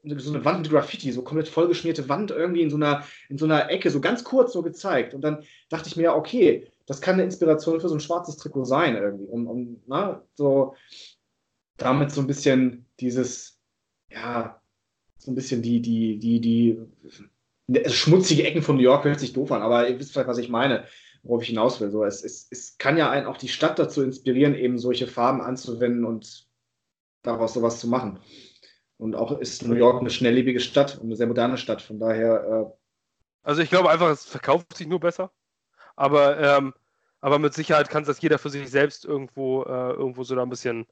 so 0.04 0.32
eine 0.32 0.44
Wand 0.44 0.62
mit 0.62 0.70
Graffiti, 0.70 1.12
so 1.12 1.22
komplett 1.22 1.48
vollgeschmierte 1.48 2.08
Wand 2.08 2.32
irgendwie 2.32 2.62
in 2.62 2.70
so 2.70 2.76
einer, 2.76 3.04
in 3.28 3.38
so 3.38 3.44
einer 3.44 3.70
Ecke, 3.70 3.90
so 3.90 4.00
ganz 4.00 4.24
kurz 4.24 4.52
so 4.52 4.62
gezeigt. 4.62 5.14
Und 5.14 5.22
dann 5.22 5.44
dachte 5.68 5.88
ich 5.88 5.96
mir, 5.96 6.14
okay, 6.14 6.66
das 6.86 7.00
kann 7.00 7.14
eine 7.14 7.24
Inspiration 7.24 7.80
für 7.80 7.88
so 7.88 7.94
ein 7.94 8.00
schwarzes 8.00 8.36
Trikot 8.36 8.64
sein 8.64 8.96
irgendwie. 8.96 9.26
Um, 9.26 9.46
um, 9.46 9.82
na, 9.86 10.22
so, 10.34 10.74
damit 11.76 12.10
so 12.10 12.20
ein 12.20 12.26
bisschen 12.26 12.86
dieses, 13.00 13.60
ja, 14.10 14.60
so 15.18 15.30
ein 15.30 15.34
bisschen 15.34 15.62
die, 15.62 15.80
die, 15.80 16.18
die, 16.18 16.40
die 16.40 16.78
also 17.78 17.94
schmutzige 17.94 18.44
Ecken 18.44 18.62
von 18.62 18.76
New 18.76 18.82
York 18.82 19.04
hört 19.04 19.20
sich 19.20 19.32
doof 19.32 19.52
an, 19.52 19.62
aber 19.62 19.88
ihr 19.88 19.98
wisst 19.98 20.12
vielleicht, 20.12 20.28
was 20.28 20.38
ich 20.38 20.48
meine, 20.48 20.84
worauf 21.22 21.42
ich 21.42 21.48
hinaus 21.48 21.80
will. 21.80 21.90
So, 21.90 22.04
es, 22.04 22.24
es, 22.24 22.48
es 22.50 22.76
kann 22.78 22.96
ja 22.96 23.10
einen 23.10 23.26
auch 23.26 23.36
die 23.36 23.48
Stadt 23.48 23.78
dazu 23.78 24.02
inspirieren, 24.02 24.54
eben 24.54 24.78
solche 24.78 25.06
Farben 25.06 25.40
anzuwenden 25.40 26.04
und 26.04 26.46
daraus 27.22 27.54
sowas 27.54 27.78
zu 27.78 27.88
machen. 27.88 28.18
Und 28.98 29.16
auch 29.16 29.38
ist 29.38 29.66
New 29.66 29.74
York 29.74 30.00
eine 30.00 30.10
schnelllebige 30.10 30.60
Stadt 30.60 30.96
und 30.96 31.06
eine 31.06 31.16
sehr 31.16 31.26
moderne 31.26 31.56
Stadt. 31.56 31.82
Von 31.82 31.98
daher. 31.98 32.44
Äh 32.44 32.76
also 33.42 33.62
ich 33.62 33.70
glaube 33.70 33.90
einfach, 33.90 34.10
es 34.10 34.24
verkauft 34.24 34.76
sich 34.76 34.86
nur 34.86 35.00
besser. 35.00 35.32
Aber, 35.96 36.38
ähm, 36.38 36.74
aber 37.20 37.38
mit 37.38 37.54
Sicherheit 37.54 37.90
kann 37.90 38.04
das 38.04 38.20
jeder 38.20 38.38
für 38.38 38.50
sich 38.50 38.70
selbst 38.70 39.04
irgendwo, 39.04 39.64
äh, 39.64 39.92
irgendwo 39.92 40.24
so 40.24 40.34
da 40.34 40.42
ein 40.42 40.50
bisschen 40.50 40.86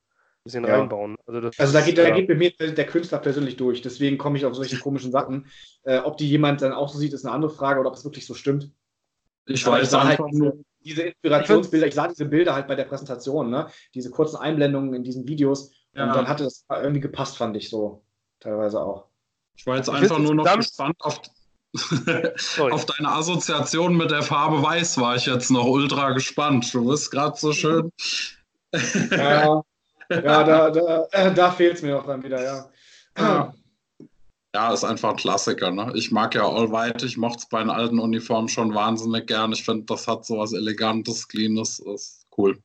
bisschen 0.45 0.65
ja. 0.65 0.79
reinbauen. 0.79 1.17
Also, 1.27 1.41
das, 1.41 1.59
also 1.59 1.73
da, 1.73 1.81
geht, 1.81 1.99
da 1.99 2.11
geht 2.11 2.29
bei 2.29 2.35
mir 2.35 2.51
der 2.51 2.87
Künstler 2.87 3.19
persönlich 3.19 3.57
durch. 3.57 3.83
Deswegen 3.83 4.19
komme 4.19 4.39
ich 4.39 4.45
auf 4.45 4.55
solche 4.55 4.79
komischen 4.79 5.13
Sachen. 5.13 5.47
Äh, 5.83 5.99
ob 5.99 6.17
die 6.17 6.29
jemand 6.29 6.63
dann 6.63 6.73
auch 6.73 6.89
so 6.89 6.99
sieht, 6.99 7.13
ist 7.13 7.25
eine 7.25 7.35
andere 7.35 7.53
Frage 7.53 7.81
oder 7.81 7.91
ob 7.91 7.97
es 7.97 8.05
wirklich 8.05 8.27
so 8.27 8.35
stimmt. 8.35 8.71
Ich 9.47 9.67
Aber 9.67 9.77
weiß 9.77 9.93
ich 9.93 9.99
halt 9.99 10.21
diese, 10.33 10.53
diese 10.85 11.03
Inspirationsbilder, 11.03 11.87
ich 11.87 11.95
sah 11.95 12.09
diese 12.09 12.27
Bilder 12.27 12.55
halt 12.55 12.69
bei 12.69 12.75
der 12.75 12.85
Präsentation, 12.85 13.51
ne? 13.51 13.69
diese 13.95 14.11
kurzen 14.11 14.37
Einblendungen 14.37 14.95
in 14.95 15.03
diesen 15.03 15.27
Videos. 15.27 15.73
Ja. 15.95 16.05
Und 16.05 16.17
dann 16.17 16.29
hatte 16.29 16.45
das 16.45 16.65
irgendwie 16.71 17.01
gepasst, 17.01 17.37
fand 17.37 17.57
ich 17.57 17.69
so. 17.69 18.05
Teilweise 18.39 18.81
auch. 18.81 19.07
Ich 19.57 19.67
war 19.67 19.77
jetzt 19.77 19.91
einfach 19.91 20.19
nur 20.19 20.35
noch 20.35 20.57
gespannt 20.57 20.97
auf, 21.01 21.21
auf 22.71 22.87
deine 22.87 23.09
Assoziation 23.09 23.97
mit 23.97 24.11
der 24.11 24.23
Farbe 24.23 24.63
Weiß 24.63 24.99
war 24.99 25.17
ich 25.17 25.27
jetzt 25.27 25.51
noch 25.51 25.67
ultra 25.67 26.13
gespannt. 26.13 26.73
Du 26.73 26.89
bist 26.89 27.11
gerade 27.11 27.37
so 27.37 27.53
schön. 27.53 27.93
ja, 29.11 29.63
ja, 30.11 30.45
da, 30.45 30.71
da, 30.71 31.07
äh, 31.13 31.33
da 31.33 31.51
fehlt 31.51 31.77
es 31.77 31.83
mir 31.83 31.99
auch 31.99 32.07
dann 32.07 32.23
wieder, 32.23 32.43
ja. 32.43 32.71
ja. 33.19 33.55
Ja, 34.53 34.73
ist 34.75 34.83
einfach 34.83 35.11
ein 35.11 35.17
Klassiker. 35.17 35.71
Ne? 35.71 35.93
Ich 35.95 36.11
mag 36.11 36.35
ja 36.35 36.43
All 36.43 36.73
White, 36.73 37.07
ich 37.07 37.17
mochte 37.17 37.39
es 37.39 37.49
bei 37.49 37.61
den 37.61 37.71
alten 37.71 38.01
Uniformen 38.01 38.49
schon 38.49 38.75
wahnsinnig 38.75 39.29
gern. 39.29 39.53
Ich 39.53 39.65
finde, 39.65 39.85
das 39.85 40.09
hat 40.09 40.25
so 40.25 40.39
was 40.39 40.53
Elegantes, 40.53 41.29
Cleanes, 41.29 41.79
ist 41.79 42.27
cool. 42.37 42.59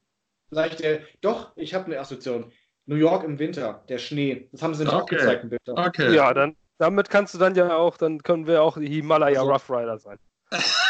Vielleicht, 0.49 0.81
äh, 0.81 1.01
doch, 1.21 1.51
ich 1.55 1.75
habe 1.75 1.85
eine 1.85 1.99
Assoziation. 1.99 2.51
New 2.87 2.95
York 2.95 3.23
im 3.23 3.37
Winter, 3.37 3.83
der 3.87 3.99
Schnee. 3.99 4.47
Das 4.51 4.61
haben 4.61 4.73
sie 4.73 4.83
nicht 4.83 4.93
okay. 4.93 5.15
gezeigt 5.15 5.43
im 5.43 5.51
Winter. 5.51 5.73
Okay. 5.77 6.15
Ja, 6.15 6.33
dann, 6.33 6.55
damit 6.77 7.09
kannst 7.09 7.33
du 7.33 7.37
dann 7.37 7.55
ja 7.55 7.75
auch, 7.75 7.97
dann 7.97 8.21
können 8.23 8.47
wir 8.47 8.63
auch 8.63 8.77
die 8.77 8.87
Himalaya 8.87 9.41
also. 9.41 9.51
Rough 9.51 9.69
Rider 9.69 9.99
sein. 9.99 10.17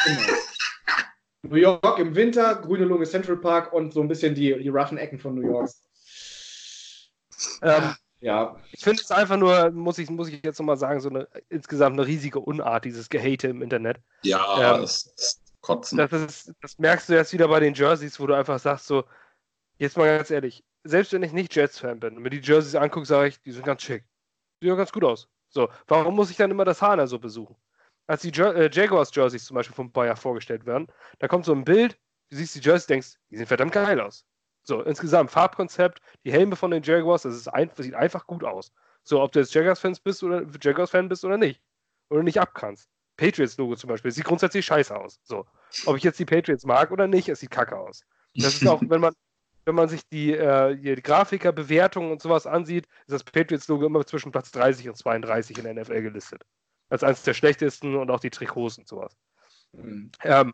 Genau. 0.05 0.21
New 1.43 1.55
York 1.57 1.99
im 1.99 2.15
Winter, 2.15 2.55
grüne 2.55 2.85
Lunge 2.85 3.05
Central 3.05 3.37
Park 3.37 3.71
und 3.71 3.93
so 3.93 4.01
ein 4.01 4.07
bisschen 4.07 4.33
die, 4.33 4.57
die 4.57 4.69
roughen 4.69 4.97
Ecken 4.97 5.19
von 5.19 5.35
New 5.35 5.47
York. 5.47 5.69
Ähm, 7.61 7.95
ja. 8.21 8.55
Ich 8.71 8.83
finde 8.83 9.01
es 9.01 9.11
einfach 9.11 9.37
nur, 9.37 9.71
muss 9.71 9.97
ich, 9.97 10.09
muss 10.09 10.29
ich 10.29 10.43
jetzt 10.43 10.59
nochmal 10.59 10.77
sagen, 10.77 10.99
so 10.99 11.09
eine 11.09 11.27
insgesamt 11.49 11.99
eine 11.99 12.07
riesige 12.07 12.39
Unart, 12.39 12.85
dieses 12.85 13.09
Gehate 13.09 13.47
im 13.47 13.61
Internet. 13.61 13.97
Ja, 14.23 14.75
ähm, 14.75 14.81
das 14.81 15.05
ist 15.17 15.45
kotzen. 15.65 15.97
Das, 15.97 16.11
ist, 16.11 16.53
das 16.61 16.77
merkst 16.77 17.09
du 17.09 17.13
jetzt 17.13 17.33
wieder 17.33 17.47
bei 17.47 17.59
den 17.59 17.73
Jerseys, 17.73 18.19
wo 18.19 18.27
du 18.27 18.33
einfach 18.33 18.59
sagst, 18.59 18.87
so, 18.87 19.03
jetzt 19.77 19.97
mal 19.97 20.17
ganz 20.17 20.29
ehrlich, 20.29 20.63
selbst 20.83 21.11
wenn 21.13 21.23
ich 21.23 21.33
nicht 21.33 21.55
Jets-Fan 21.55 21.99
bin 21.99 22.15
und 22.15 22.23
mir 22.23 22.29
die 22.29 22.41
Jerseys 22.41 22.75
angucke, 22.75 23.05
sage 23.05 23.29
ich, 23.29 23.41
die 23.41 23.51
sind 23.51 23.65
ganz 23.65 23.81
schick. 23.81 24.05
Die 24.61 24.67
sehen 24.67 24.77
ganz 24.77 24.91
gut 24.91 25.03
aus. 25.03 25.27
So, 25.49 25.69
warum 25.87 26.15
muss 26.15 26.29
ich 26.29 26.37
dann 26.37 26.51
immer 26.51 26.65
das 26.65 26.81
Hana 26.81 27.07
so 27.07 27.19
besuchen? 27.19 27.55
Als 28.07 28.21
die 28.21 28.31
ja 28.31 28.51
äh, 28.51 28.69
Jaguars-Jerseys 28.71 29.45
zum 29.45 29.55
Beispiel 29.55 29.75
vom 29.75 29.91
Bayer 29.91 30.15
vorgestellt 30.15 30.65
werden, 30.65 30.87
da 31.19 31.27
kommt 31.27 31.45
so 31.45 31.53
ein 31.53 31.63
Bild, 31.63 31.97
du 32.29 32.37
siehst 32.37 32.55
die 32.55 32.59
Jerseys, 32.59 32.85
denkst, 32.85 33.15
die 33.31 33.37
sehen 33.37 33.47
verdammt 33.47 33.71
geil 33.71 33.99
aus. 33.99 34.25
So, 34.65 34.81
insgesamt 34.81 35.31
Farbkonzept, 35.31 36.01
die 36.25 36.31
Helme 36.31 36.55
von 36.55 36.71
den 36.71 36.81
Jaguars, 36.81 37.21
das, 37.21 37.35
ist 37.35 37.47
ein, 37.47 37.69
sieht 37.77 37.93
einfach 37.93 38.25
gut 38.25 38.43
aus. 38.43 38.71
So, 39.03 39.21
ob 39.21 39.31
du 39.31 39.39
jetzt 39.39 39.53
Jaguars-Fan 39.53 39.95
bist 40.03 40.23
oder 40.23 40.43
Jaguars-Fan 40.59 41.07
bist 41.07 41.23
oder 41.23 41.37
nicht. 41.37 41.61
Oder 42.09 42.23
nicht 42.23 42.39
abkannst. 42.39 42.89
Patriots-Logo 43.17 43.75
zum 43.75 43.89
Beispiel, 43.89 44.11
sieht 44.11 44.25
grundsätzlich 44.25 44.65
scheiße 44.65 44.95
aus. 44.95 45.19
So. 45.23 45.45
Ob 45.85 45.97
ich 45.97 46.03
jetzt 46.03 46.19
die 46.19 46.25
Patriots 46.25 46.65
mag 46.65 46.91
oder 46.91 47.07
nicht, 47.07 47.29
es 47.29 47.39
sieht 47.39 47.51
kacke 47.51 47.77
aus. 47.77 48.03
Das 48.33 48.55
ist 48.55 48.67
auch, 48.67 48.81
wenn 48.87 48.99
man, 48.99 49.13
wenn 49.65 49.75
man 49.75 49.87
sich 49.87 50.01
die, 50.09 50.33
äh, 50.33 50.75
die 50.75 51.01
Grafiker-Bewertungen 51.01 52.11
und 52.11 52.21
sowas 52.21 52.47
ansieht, 52.47 52.87
ist 53.07 53.13
das 53.13 53.23
Patriots-Logo 53.23 53.85
immer 53.85 54.05
zwischen 54.05 54.31
Platz 54.31 54.51
30 54.51 54.89
und 54.89 54.97
32 54.97 55.59
in 55.59 55.63
der 55.63 55.75
NFL 55.75 56.01
gelistet. 56.01 56.43
Als 56.89 57.03
eines 57.03 57.23
der 57.23 57.33
schlechtesten 57.33 57.95
und 57.95 58.09
auch 58.09 58.19
die 58.19 58.31
Trikots 58.31 58.77
und 58.77 58.87
sowas. 58.87 59.15
Mhm. 59.73 60.11
Ähm, 60.23 60.53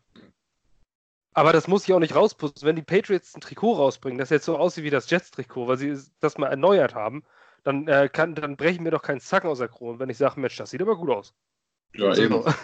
aber 1.34 1.54
das 1.54 1.68
muss 1.68 1.88
ich 1.88 1.94
auch 1.94 2.00
nicht 2.00 2.16
rausputzen. 2.16 2.68
Wenn 2.68 2.76
die 2.76 2.82
Patriots 2.82 3.36
ein 3.36 3.42
Trikot 3.42 3.74
rausbringen, 3.74 4.18
das 4.18 4.30
jetzt 4.30 4.46
so 4.46 4.58
aussieht 4.58 4.84
wie 4.84 4.90
das 4.90 5.10
Jets-Trikot, 5.10 5.68
weil 5.68 5.78
sie 5.78 5.98
das 6.20 6.38
mal 6.38 6.48
erneuert 6.48 6.94
haben, 6.94 7.24
dann, 7.64 7.88
äh, 7.88 8.10
kann, 8.12 8.36
dann 8.36 8.58
brechen 8.58 8.84
mir 8.84 8.92
doch 8.92 9.04
keinen 9.04 9.20
Zacken 9.20 9.50
aus 9.50 9.60
der 9.60 9.68
Krone, 9.68 10.00
wenn 10.00 10.10
ich 10.10 10.18
sage, 10.18 10.40
Mensch, 10.40 10.58
das 10.58 10.72
sieht 10.72 10.82
aber 10.82 10.98
gut 10.98 11.10
aus. 11.10 11.34
Ja, 11.94 12.14
so. 12.14 12.22
eben. 12.22 12.44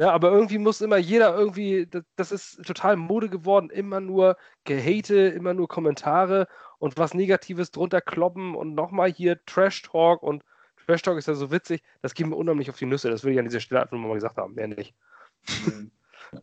Ja, 0.00 0.12
aber 0.12 0.30
irgendwie 0.30 0.58
muss 0.58 0.80
immer 0.80 0.96
jeder 0.96 1.36
irgendwie, 1.36 1.88
das, 1.90 2.04
das, 2.14 2.30
ist 2.30 2.64
total 2.64 2.94
Mode 2.94 3.28
geworden, 3.28 3.68
immer 3.68 3.98
nur 3.98 4.36
Gehate, 4.62 5.26
immer 5.26 5.54
nur 5.54 5.66
Kommentare 5.66 6.46
und 6.78 6.96
was 6.98 7.14
Negatives 7.14 7.72
drunter 7.72 8.00
kloppen 8.00 8.54
und 8.54 8.74
nochmal 8.74 9.10
hier 9.10 9.44
Trash 9.44 9.82
Talk 9.82 10.22
und 10.22 10.44
Trash 10.86 11.02
Talk 11.02 11.18
ist 11.18 11.26
ja 11.26 11.34
so 11.34 11.50
witzig, 11.50 11.82
das 12.00 12.14
geht 12.14 12.28
mir 12.28 12.36
unheimlich 12.36 12.70
auf 12.70 12.78
die 12.78 12.86
Nüsse, 12.86 13.10
das 13.10 13.24
will 13.24 13.32
ich 13.32 13.40
an 13.40 13.46
dieser 13.46 13.58
Stelle 13.58 13.82
einfach 13.82 13.96
mal 13.96 14.14
gesagt 14.14 14.36
haben, 14.36 14.54
mehr 14.54 14.68
nicht. 14.68 14.94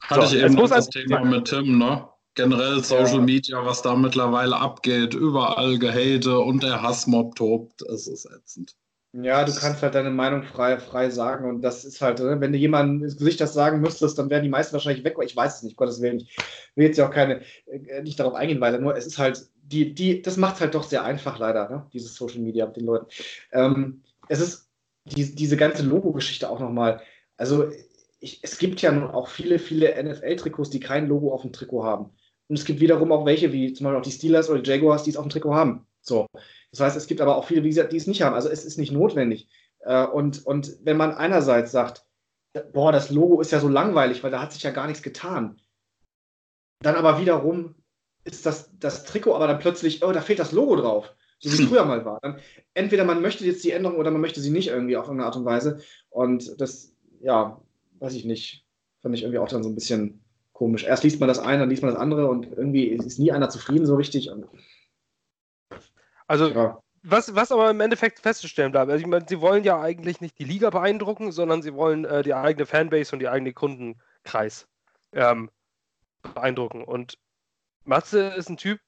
Hatte 0.01 0.27
so, 0.27 0.35
ich 0.35 0.43
eben 0.43 0.55
das 0.55 0.89
Thema 0.89 1.23
mit 1.23 1.45
Tim, 1.45 1.77
ne? 1.77 2.07
Generell 2.35 2.83
Social 2.83 3.15
ja. 3.15 3.21
Media, 3.21 3.65
was 3.65 3.81
da 3.81 3.95
mittlerweile 3.95 4.57
abgeht, 4.57 5.13
überall 5.13 5.79
Gehate 5.79 6.37
und 6.37 6.63
der 6.63 6.81
Hassmob 6.81 7.35
tobt, 7.35 7.81
es 7.83 8.07
ist 8.07 8.25
ätzend. 8.25 8.75
Ja, 9.13 9.45
du 9.45 9.53
kannst 9.53 9.81
halt 9.81 9.95
deine 9.95 10.09
Meinung 10.09 10.43
frei, 10.43 10.77
frei 10.77 11.09
sagen 11.09 11.47
und 11.47 11.61
das 11.61 11.85
ist 11.85 12.01
halt, 12.01 12.19
ne, 12.19 12.41
wenn 12.41 12.51
du 12.51 12.57
jemandem 12.57 13.05
ins 13.05 13.15
Gesicht 13.15 13.39
das 13.39 13.53
sagen 13.53 13.79
müsstest, 13.79 14.19
dann 14.19 14.29
wären 14.29 14.43
die 14.43 14.49
meisten 14.49 14.73
wahrscheinlich 14.73 15.05
weg, 15.05 15.15
ich 15.23 15.35
weiß 15.35 15.57
es 15.57 15.63
nicht, 15.63 15.77
Gottes 15.77 16.01
Willen, 16.01 16.19
ich 16.19 16.35
will 16.75 16.87
jetzt 16.87 16.97
ja 16.97 17.07
auch 17.07 17.13
keine, 17.13 17.41
äh, 17.67 18.01
nicht 18.01 18.19
darauf 18.19 18.33
eingehen, 18.33 18.59
weil 18.59 18.77
nur 18.81 18.97
es 18.97 19.05
ist 19.05 19.17
halt, 19.17 19.47
die, 19.63 19.93
die, 19.93 20.21
das 20.21 20.35
macht 20.35 20.59
halt 20.59 20.75
doch 20.75 20.83
sehr 20.83 21.05
einfach 21.05 21.39
leider, 21.39 21.69
ne? 21.69 21.87
dieses 21.93 22.15
Social 22.15 22.41
Media 22.41 22.65
mit 22.65 22.75
den 22.75 22.85
Leuten. 22.85 23.05
Ähm, 23.53 24.03
es 24.27 24.41
ist 24.41 24.69
die, 25.05 25.33
diese 25.33 25.55
ganze 25.55 25.83
Logo-Geschichte 25.83 26.49
auch 26.49 26.59
nochmal, 26.59 26.99
also 27.37 27.69
ich, 28.25 28.39
es 28.41 28.57
gibt 28.57 28.81
ja 28.81 28.91
nun 28.91 29.11
auch 29.11 29.27
viele, 29.27 29.59
viele 29.59 30.03
NFL-Trikots, 30.03 30.71
die 30.71 30.79
kein 30.79 31.07
Logo 31.07 31.31
auf 31.31 31.43
dem 31.43 31.53
Trikot 31.53 31.83
haben. 31.83 32.09
Und 32.47 32.57
es 32.57 32.65
gibt 32.65 32.79
wiederum 32.79 33.11
auch 33.11 33.23
welche, 33.25 33.53
wie 33.53 33.71
zum 33.73 33.83
Beispiel 33.85 33.99
auch 33.99 34.03
die 34.03 34.11
Steelers 34.11 34.49
oder 34.49 34.61
die 34.61 34.69
Jaguars, 34.69 35.03
die 35.03 35.11
es 35.11 35.17
auf 35.17 35.25
dem 35.25 35.29
Trikot 35.29 35.53
haben. 35.53 35.85
So. 36.01 36.25
Das 36.71 36.79
heißt, 36.79 36.97
es 36.97 37.05
gibt 37.05 37.21
aber 37.21 37.35
auch 37.35 37.45
viele, 37.45 37.61
die 37.61 37.97
es 37.97 38.07
nicht 38.07 38.23
haben. 38.23 38.33
Also 38.33 38.49
es 38.49 38.65
ist 38.65 38.79
nicht 38.79 38.91
notwendig. 38.91 39.47
Äh, 39.81 40.07
und, 40.07 40.43
und 40.43 40.75
wenn 40.83 40.97
man 40.97 41.13
einerseits 41.13 41.71
sagt, 41.71 42.03
boah, 42.73 42.91
das 42.91 43.11
Logo 43.11 43.41
ist 43.41 43.51
ja 43.51 43.59
so 43.59 43.69
langweilig, 43.69 44.23
weil 44.23 44.31
da 44.31 44.41
hat 44.41 44.53
sich 44.53 44.63
ja 44.63 44.71
gar 44.71 44.87
nichts 44.87 45.03
getan. 45.03 45.61
Dann 46.81 46.95
aber 46.95 47.19
wiederum 47.19 47.75
ist 48.23 48.47
das, 48.47 48.71
das 48.79 49.03
Trikot 49.03 49.35
aber 49.35 49.47
dann 49.47 49.59
plötzlich, 49.59 50.03
oh, 50.03 50.11
da 50.11 50.21
fehlt 50.21 50.39
das 50.39 50.51
Logo 50.51 50.75
drauf, 50.77 51.13
so 51.37 51.51
wie 51.51 51.61
es 51.61 51.69
früher 51.69 51.85
mal 51.85 52.05
war. 52.05 52.19
Dann 52.23 52.39
entweder 52.73 53.03
man 53.03 53.21
möchte 53.21 53.45
jetzt 53.45 53.63
die 53.63 53.71
Änderung 53.71 53.97
oder 53.99 54.09
man 54.09 54.21
möchte 54.21 54.41
sie 54.41 54.49
nicht 54.49 54.69
irgendwie 54.69 54.97
auf 54.97 55.05
irgendeine 55.05 55.27
Art 55.27 55.35
und 55.35 55.45
Weise. 55.45 55.79
Und 56.09 56.59
das, 56.59 56.95
ja, 57.21 57.61
weiß 57.99 58.13
ich 58.15 58.25
nicht, 58.25 58.65
fand 59.01 59.15
ich 59.15 59.23
irgendwie 59.23 59.39
auch 59.39 59.47
dann 59.47 59.63
so 59.63 59.69
ein 59.69 59.75
bisschen 59.75 60.23
komisch. 60.53 60.83
Erst 60.83 61.03
liest 61.03 61.19
man 61.19 61.29
das 61.29 61.39
eine, 61.39 61.59
dann 61.59 61.69
liest 61.69 61.83
man 61.83 61.91
das 61.91 62.01
andere 62.01 62.27
und 62.27 62.45
irgendwie 62.45 62.85
ist 62.85 63.19
nie 63.19 63.31
einer 63.31 63.49
zufrieden 63.49 63.85
so 63.85 63.95
richtig. 63.95 64.29
Und 64.29 64.47
also, 66.27 66.49
ja. 66.49 66.81
was, 67.03 67.35
was 67.35 67.51
aber 67.51 67.69
im 67.69 67.81
Endeffekt 67.81 68.19
festzustellen 68.19 68.71
bleibt, 68.71 68.89
also 68.89 69.01
ich 69.01 69.07
meine, 69.07 69.25
sie 69.27 69.41
wollen 69.41 69.63
ja 69.63 69.79
eigentlich 69.79 70.21
nicht 70.21 70.39
die 70.39 70.45
Liga 70.45 70.69
beeindrucken, 70.69 71.31
sondern 71.31 71.61
sie 71.61 71.73
wollen 71.73 72.05
äh, 72.05 72.23
die 72.23 72.33
eigene 72.33 72.65
Fanbase 72.65 73.13
und 73.13 73.19
die 73.19 73.27
eigene 73.27 73.53
Kundenkreis 73.53 74.67
ähm, 75.11 75.51
beeindrucken. 76.33 76.83
Und 76.83 77.19
Matze 77.83 78.29
ist 78.29 78.49
ein 78.49 78.57
Typ, 78.57 78.79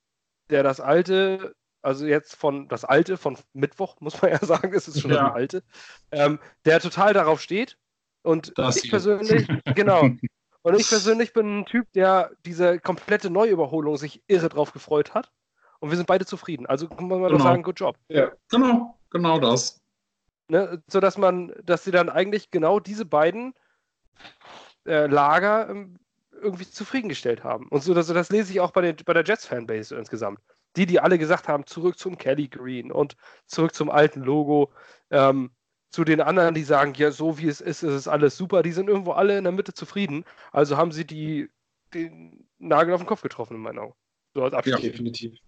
der 0.49 0.63
das 0.63 0.79
alte, 0.79 1.55
also 1.81 2.05
jetzt 2.05 2.35
von 2.35 2.67
das 2.67 2.85
alte 2.85 3.17
von 3.17 3.37
Mittwoch, 3.53 3.97
muss 3.99 4.21
man 4.21 4.31
ja 4.31 4.39
sagen, 4.39 4.73
es 4.73 4.87
ist 4.87 5.01
schon 5.01 5.11
ja. 5.11 5.25
das 5.25 5.33
alte, 5.33 5.63
ähm, 6.11 6.39
der 6.65 6.79
total 6.79 7.13
darauf 7.13 7.41
steht. 7.41 7.77
Und 8.27 8.57
das 8.57 8.75
ich 8.75 8.81
hier. 8.83 8.91
persönlich, 8.91 9.47
genau. 9.75 10.01
Und 10.61 10.75
ich 10.77 10.89
persönlich 10.89 11.31
bin 11.31 11.59
ein 11.59 11.65
Typ, 11.65 11.89
der 11.93 12.31
diese 12.45 12.77
komplette 12.77 13.29
Neuüberholung 13.29 13.95
sich 13.95 14.21
irre 14.27 14.49
drauf 14.49 14.73
gefreut 14.73 15.13
hat. 15.13 15.31
Und 15.79 15.91
wir 15.91 15.97
sind 15.97 16.07
beide 16.07 16.25
zufrieden. 16.25 16.65
Also 16.65 16.89
kann 16.89 17.07
man 17.07 17.19
genau. 17.19 17.29
doch 17.29 17.43
sagen, 17.43 17.63
good 17.63 17.79
job. 17.79 17.97
Ja, 18.09 18.31
genau, 18.49 18.97
genau 19.11 19.39
das. 19.39 19.81
Ne, 20.49 20.83
so 20.87 20.99
dass 20.99 21.17
man, 21.17 21.53
dass 21.63 21.85
sie 21.85 21.91
dann 21.91 22.09
eigentlich 22.09 22.51
genau 22.51 22.81
diese 22.81 23.05
beiden 23.05 23.53
äh, 24.85 25.07
Lager 25.07 25.69
ähm, 25.69 25.97
irgendwie 26.33 26.69
zufriedengestellt 26.69 27.45
haben. 27.45 27.67
Und 27.69 27.81
so, 27.81 27.93
dass, 27.93 28.07
das 28.07 28.29
lese 28.29 28.51
ich 28.51 28.59
auch 28.59 28.71
bei, 28.71 28.81
den, 28.81 28.97
bei 29.05 29.13
der 29.13 29.23
Jets-Fanbase 29.23 29.95
insgesamt. 29.95 30.39
Die, 30.75 30.85
die 30.85 30.99
alle 30.99 31.17
gesagt 31.17 31.47
haben, 31.47 31.65
zurück 31.65 31.97
zum 31.97 32.17
Kelly 32.17 32.49
Green 32.49 32.91
und 32.91 33.15
zurück 33.45 33.73
zum 33.73 33.89
alten 33.89 34.21
Logo. 34.21 34.73
Ähm, 35.11 35.51
zu 35.89 36.03
den 36.03 36.21
anderen, 36.21 36.53
die 36.53 36.63
sagen, 36.63 36.93
ja, 36.95 37.11
so 37.11 37.37
wie 37.37 37.47
es 37.47 37.61
ist, 37.61 37.83
ist 37.83 37.93
es 37.93 38.07
alles 38.07 38.37
super, 38.37 38.61
die 38.61 38.71
sind 38.71 38.89
irgendwo 38.89 39.11
alle 39.13 39.37
in 39.37 39.43
der 39.43 39.53
Mitte 39.53 39.73
zufrieden. 39.73 40.25
Also 40.51 40.77
haben 40.77 40.91
sie 40.91 41.05
die, 41.05 41.49
den 41.93 42.47
Nagel 42.59 42.93
auf 42.93 43.01
den 43.01 43.07
Kopf 43.07 43.21
getroffen, 43.21 43.55
in 43.55 43.61
meinen 43.61 43.79
Augen. 43.79 43.95
So 44.33 44.43
als 44.43 44.53
Abschluss. 44.53 44.83
Ja, 44.83 44.89
definitiv 44.89 45.39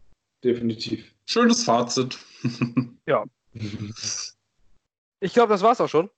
definitiv. 0.43 1.13
Schönes 1.25 1.63
Fazit. 1.63 2.17
ja. 3.05 3.23
Ich 5.19 5.33
glaube, 5.33 5.53
das 5.53 5.61
war's 5.61 5.81
auch 5.81 5.89
schon. 5.89 6.09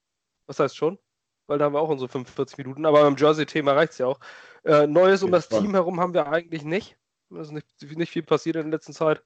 Was 0.48 0.60
heißt 0.60 0.76
schon? 0.76 0.98
Weil 1.48 1.58
da 1.58 1.66
haben 1.66 1.74
wir 1.74 1.80
auch 1.80 1.90
unsere 1.90 2.10
45 2.10 2.58
Minuten, 2.58 2.86
aber 2.86 3.02
beim 3.02 3.16
Jersey-Thema 3.16 3.74
reicht 3.74 3.94
es 3.94 3.98
ja 3.98 4.08
auch. 4.08 4.20
Äh, 4.64 4.88
Neues 4.88 5.24
um 5.24 5.32
das 5.32 5.50
Team 5.50 5.72
herum 5.72 6.00
haben 6.00 6.14
wir 6.14 6.28
eigentlich 6.28 6.64
nicht. 6.64 6.98
Es 7.32 7.48
ist 7.48 7.52
nicht, 7.52 7.68
nicht, 7.98 8.12
viel 8.12 8.24
passiert 8.24 8.58
in 8.58 8.64
der 8.64 8.72
letzten 8.72 8.94
Zeit. 8.94 9.24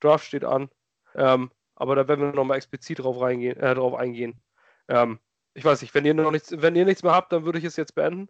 Draft 0.00 0.26
steht 0.26 0.44
an. 0.44 0.70
Ähm, 1.14 1.50
aber 1.82 1.96
da 1.96 2.06
werden 2.06 2.20
wir 2.20 2.32
nochmal 2.32 2.58
explizit 2.58 3.00
drauf, 3.00 3.20
reingehen, 3.20 3.56
äh, 3.56 3.74
drauf 3.74 3.94
eingehen. 3.94 4.40
Ähm, 4.86 5.18
ich 5.52 5.64
weiß 5.64 5.82
nicht, 5.82 5.92
wenn 5.94 6.04
ihr 6.04 6.14
noch 6.14 6.30
nichts, 6.30 6.52
wenn 6.56 6.76
ihr 6.76 6.84
nichts 6.84 7.02
mehr 7.02 7.12
habt, 7.12 7.32
dann 7.32 7.44
würde 7.44 7.58
ich 7.58 7.64
es 7.64 7.74
jetzt 7.74 7.96
beenden. 7.96 8.28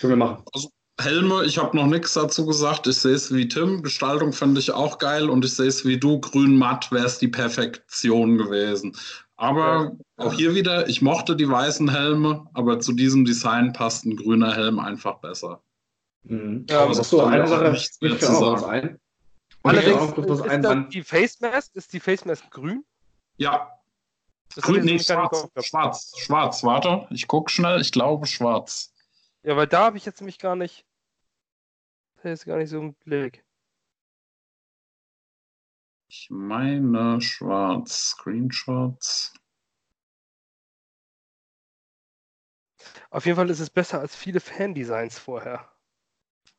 Können 0.00 0.14
wir 0.14 0.16
machen. 0.16 0.42
Also, 0.52 0.70
Helme, 1.00 1.44
ich 1.44 1.56
habe 1.56 1.76
noch 1.76 1.86
nichts 1.86 2.14
dazu 2.14 2.44
gesagt. 2.46 2.88
Ich 2.88 2.96
sehe 2.96 3.14
es 3.14 3.32
wie 3.32 3.46
Tim. 3.46 3.84
Gestaltung 3.84 4.32
finde 4.32 4.58
ich 4.58 4.72
auch 4.72 4.98
geil 4.98 5.30
und 5.30 5.44
ich 5.44 5.54
sehe 5.54 5.68
es 5.68 5.84
wie 5.84 6.00
du. 6.00 6.20
Grün 6.20 6.56
matt 6.56 6.90
wäre 6.90 7.06
es 7.06 7.20
die 7.20 7.28
Perfektion 7.28 8.38
gewesen. 8.38 8.96
Aber 9.36 9.96
ja. 10.18 10.26
auch 10.26 10.32
hier 10.32 10.56
wieder, 10.56 10.88
ich 10.88 11.00
mochte 11.00 11.36
die 11.36 11.48
weißen 11.48 11.88
Helme, 11.88 12.48
aber 12.54 12.80
zu 12.80 12.92
diesem 12.92 13.24
Design 13.24 13.72
passt 13.72 14.04
ein 14.04 14.16
grüner 14.16 14.52
Helm 14.52 14.80
einfach 14.80 15.20
besser. 15.20 15.62
Mhm. 16.24 16.66
Ja, 16.68 16.80
aber 16.80 16.94
so, 16.94 17.22
eine 17.22 17.46
Sache 17.46 17.70
nichts 17.70 18.00
mehr 18.00 18.18
zu 18.18 18.34
sagen. 18.34 18.64
Ein. 18.64 19.00
Allerdings 19.68 20.18
ist, 20.18 20.46
ist 20.46 20.64
dann 20.64 20.90
die 20.90 21.02
Face 21.02 21.40
Mask, 21.40 21.74
ist 21.74 21.92
die 21.92 22.00
Face 22.00 22.24
Mask 22.24 22.50
grün? 22.50 22.84
Ja. 23.36 23.78
Das 24.54 24.64
grün, 24.64 24.84
nee, 24.84 24.98
schwarz, 24.98 25.46
schwarz, 25.60 26.14
schwarz, 26.16 26.64
warte, 26.64 27.06
ich 27.10 27.28
gucke 27.28 27.50
schnell, 27.50 27.80
ich 27.80 27.92
glaube 27.92 28.26
schwarz. 28.26 28.94
Ja, 29.42 29.56
weil 29.56 29.66
da 29.66 29.84
habe 29.84 29.98
ich 29.98 30.06
jetzt 30.06 30.20
nämlich 30.20 30.38
gar 30.38 30.56
nicht 30.56 30.86
ist 32.24 32.44
gar 32.44 32.58
nicht 32.58 32.70
so 32.70 32.80
ein 32.80 32.94
Blick. 32.94 33.44
Ich 36.08 36.28
meine 36.30 37.20
schwarz. 37.20 38.10
Screenshots. 38.10 39.34
Auf 43.10 43.26
jeden 43.26 43.36
Fall 43.36 43.50
ist 43.50 43.60
es 43.60 43.70
besser 43.70 44.00
als 44.00 44.16
viele 44.16 44.40
Fan-Designs 44.40 45.18
vorher. 45.18 45.70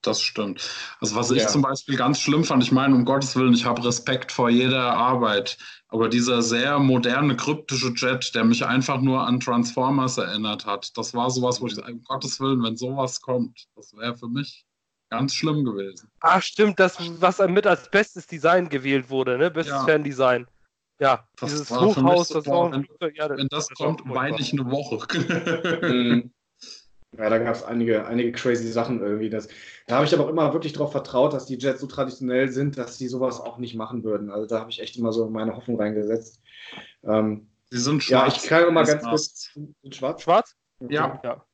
Das 0.02 0.22
stimmt. 0.22 0.70
Also 1.02 1.16
was 1.16 1.30
ich 1.32 1.46
zum 1.48 1.62
Beispiel 1.62 1.98
ganz 1.98 2.20
schlimm 2.22 2.46
fand, 2.46 2.64
ich 2.64 2.72
meine, 2.72 2.96
um 2.96 3.04
Gottes 3.04 3.36
Willen, 3.36 3.54
ich 3.54 3.66
habe 3.66 3.84
Respekt 3.84 4.32
vor 4.32 4.50
jeder 4.50 4.94
Arbeit, 4.94 5.58
aber 5.90 6.08
dieser 6.08 6.42
sehr 6.42 6.80
moderne, 6.80 7.36
kryptische 7.36 7.94
Jet, 7.96 8.34
der 8.34 8.46
mich 8.46 8.66
einfach 8.66 9.02
nur 9.02 9.28
an 9.28 9.42
Transformers 9.42 10.18
erinnert 10.18 10.66
hat, 10.66 10.98
das 10.98 11.14
war 11.14 11.30
sowas, 11.30 11.60
wo 11.60 11.68
ich 11.68 11.76
sage, 11.76 11.92
um 11.92 12.04
Gottes 12.04 12.40
Willen, 12.40 12.64
wenn 12.64 12.78
sowas 12.78 13.20
kommt, 13.20 13.68
das 13.76 13.94
wäre 13.94 14.16
für 14.16 14.30
mich 14.30 14.66
Ganz 15.10 15.34
schlimm 15.34 15.66
gewesen. 15.66 16.12
Ah, 16.20 16.40
stimmt, 16.40 16.80
das, 16.80 16.98
was 17.20 17.40
mit 17.48 17.66
als 17.66 17.90
bestes 17.90 18.28
Design 18.28 18.70
gewählt 18.70 19.10
wurde, 19.10 19.38
ne? 19.40 19.50
Bestes 19.50 19.74
ja. 19.74 19.86
Fan-Design. 19.86 20.48
Ja, 21.00 21.28
das 21.38 21.50
dieses 21.50 21.72
Hochhaus, 21.72 22.28
das 22.30 22.46
war 22.46 22.72
wenn, 22.72 22.86
ja, 23.16 23.30
wenn 23.30 23.48
das, 23.48 23.68
das 23.68 23.78
kommt, 23.78 24.02
weine 24.06 24.40
ich 24.40 24.54
eine 24.54 24.70
Woche. 24.70 24.98
Ja, 27.18 27.30
da 27.30 27.40
gab 27.40 27.56
es 27.56 27.64
einige, 27.64 28.06
einige 28.06 28.32
crazy 28.32 28.72
Sachen 28.72 29.02
irgendwie. 29.02 29.30
Das, 29.30 29.48
da 29.88 29.96
habe 29.96 30.06
ich 30.06 30.14
aber 30.14 30.26
auch 30.26 30.30
immer 30.30 30.54
wirklich 30.54 30.74
darauf 30.74 30.92
vertraut, 30.92 31.34
dass 31.34 31.48
die 31.48 31.58
Jets 31.58 31.82
so 31.82 31.88
traditionell 31.88 32.50
sind, 32.50 32.78
dass 32.78 32.98
sie 32.98 33.08
sowas 33.08 33.40
auch 33.40 33.58
nicht 33.58 33.76
machen 33.76 34.04
würden. 34.04 34.30
Also 34.30 34.46
da 34.46 34.60
habe 34.60 34.70
ich 34.70 34.80
echt 34.80 34.96
immer 34.98 35.12
so 35.12 35.28
meine 35.30 35.56
Hoffnung 35.56 35.80
reingesetzt. 35.80 36.42
Ähm, 37.04 37.48
sie 37.72 37.80
sind 37.80 38.04
schwarz. 38.04 38.36
Ja, 38.36 38.42
ich 38.42 38.48
kann 38.48 38.74
mal 38.74 38.86
ganz 38.86 39.04
kurz. 39.04 39.58
Schwarz? 39.92 40.22
Schwarz? 40.22 40.56
Ja. 40.88 41.20
ja. 41.24 41.46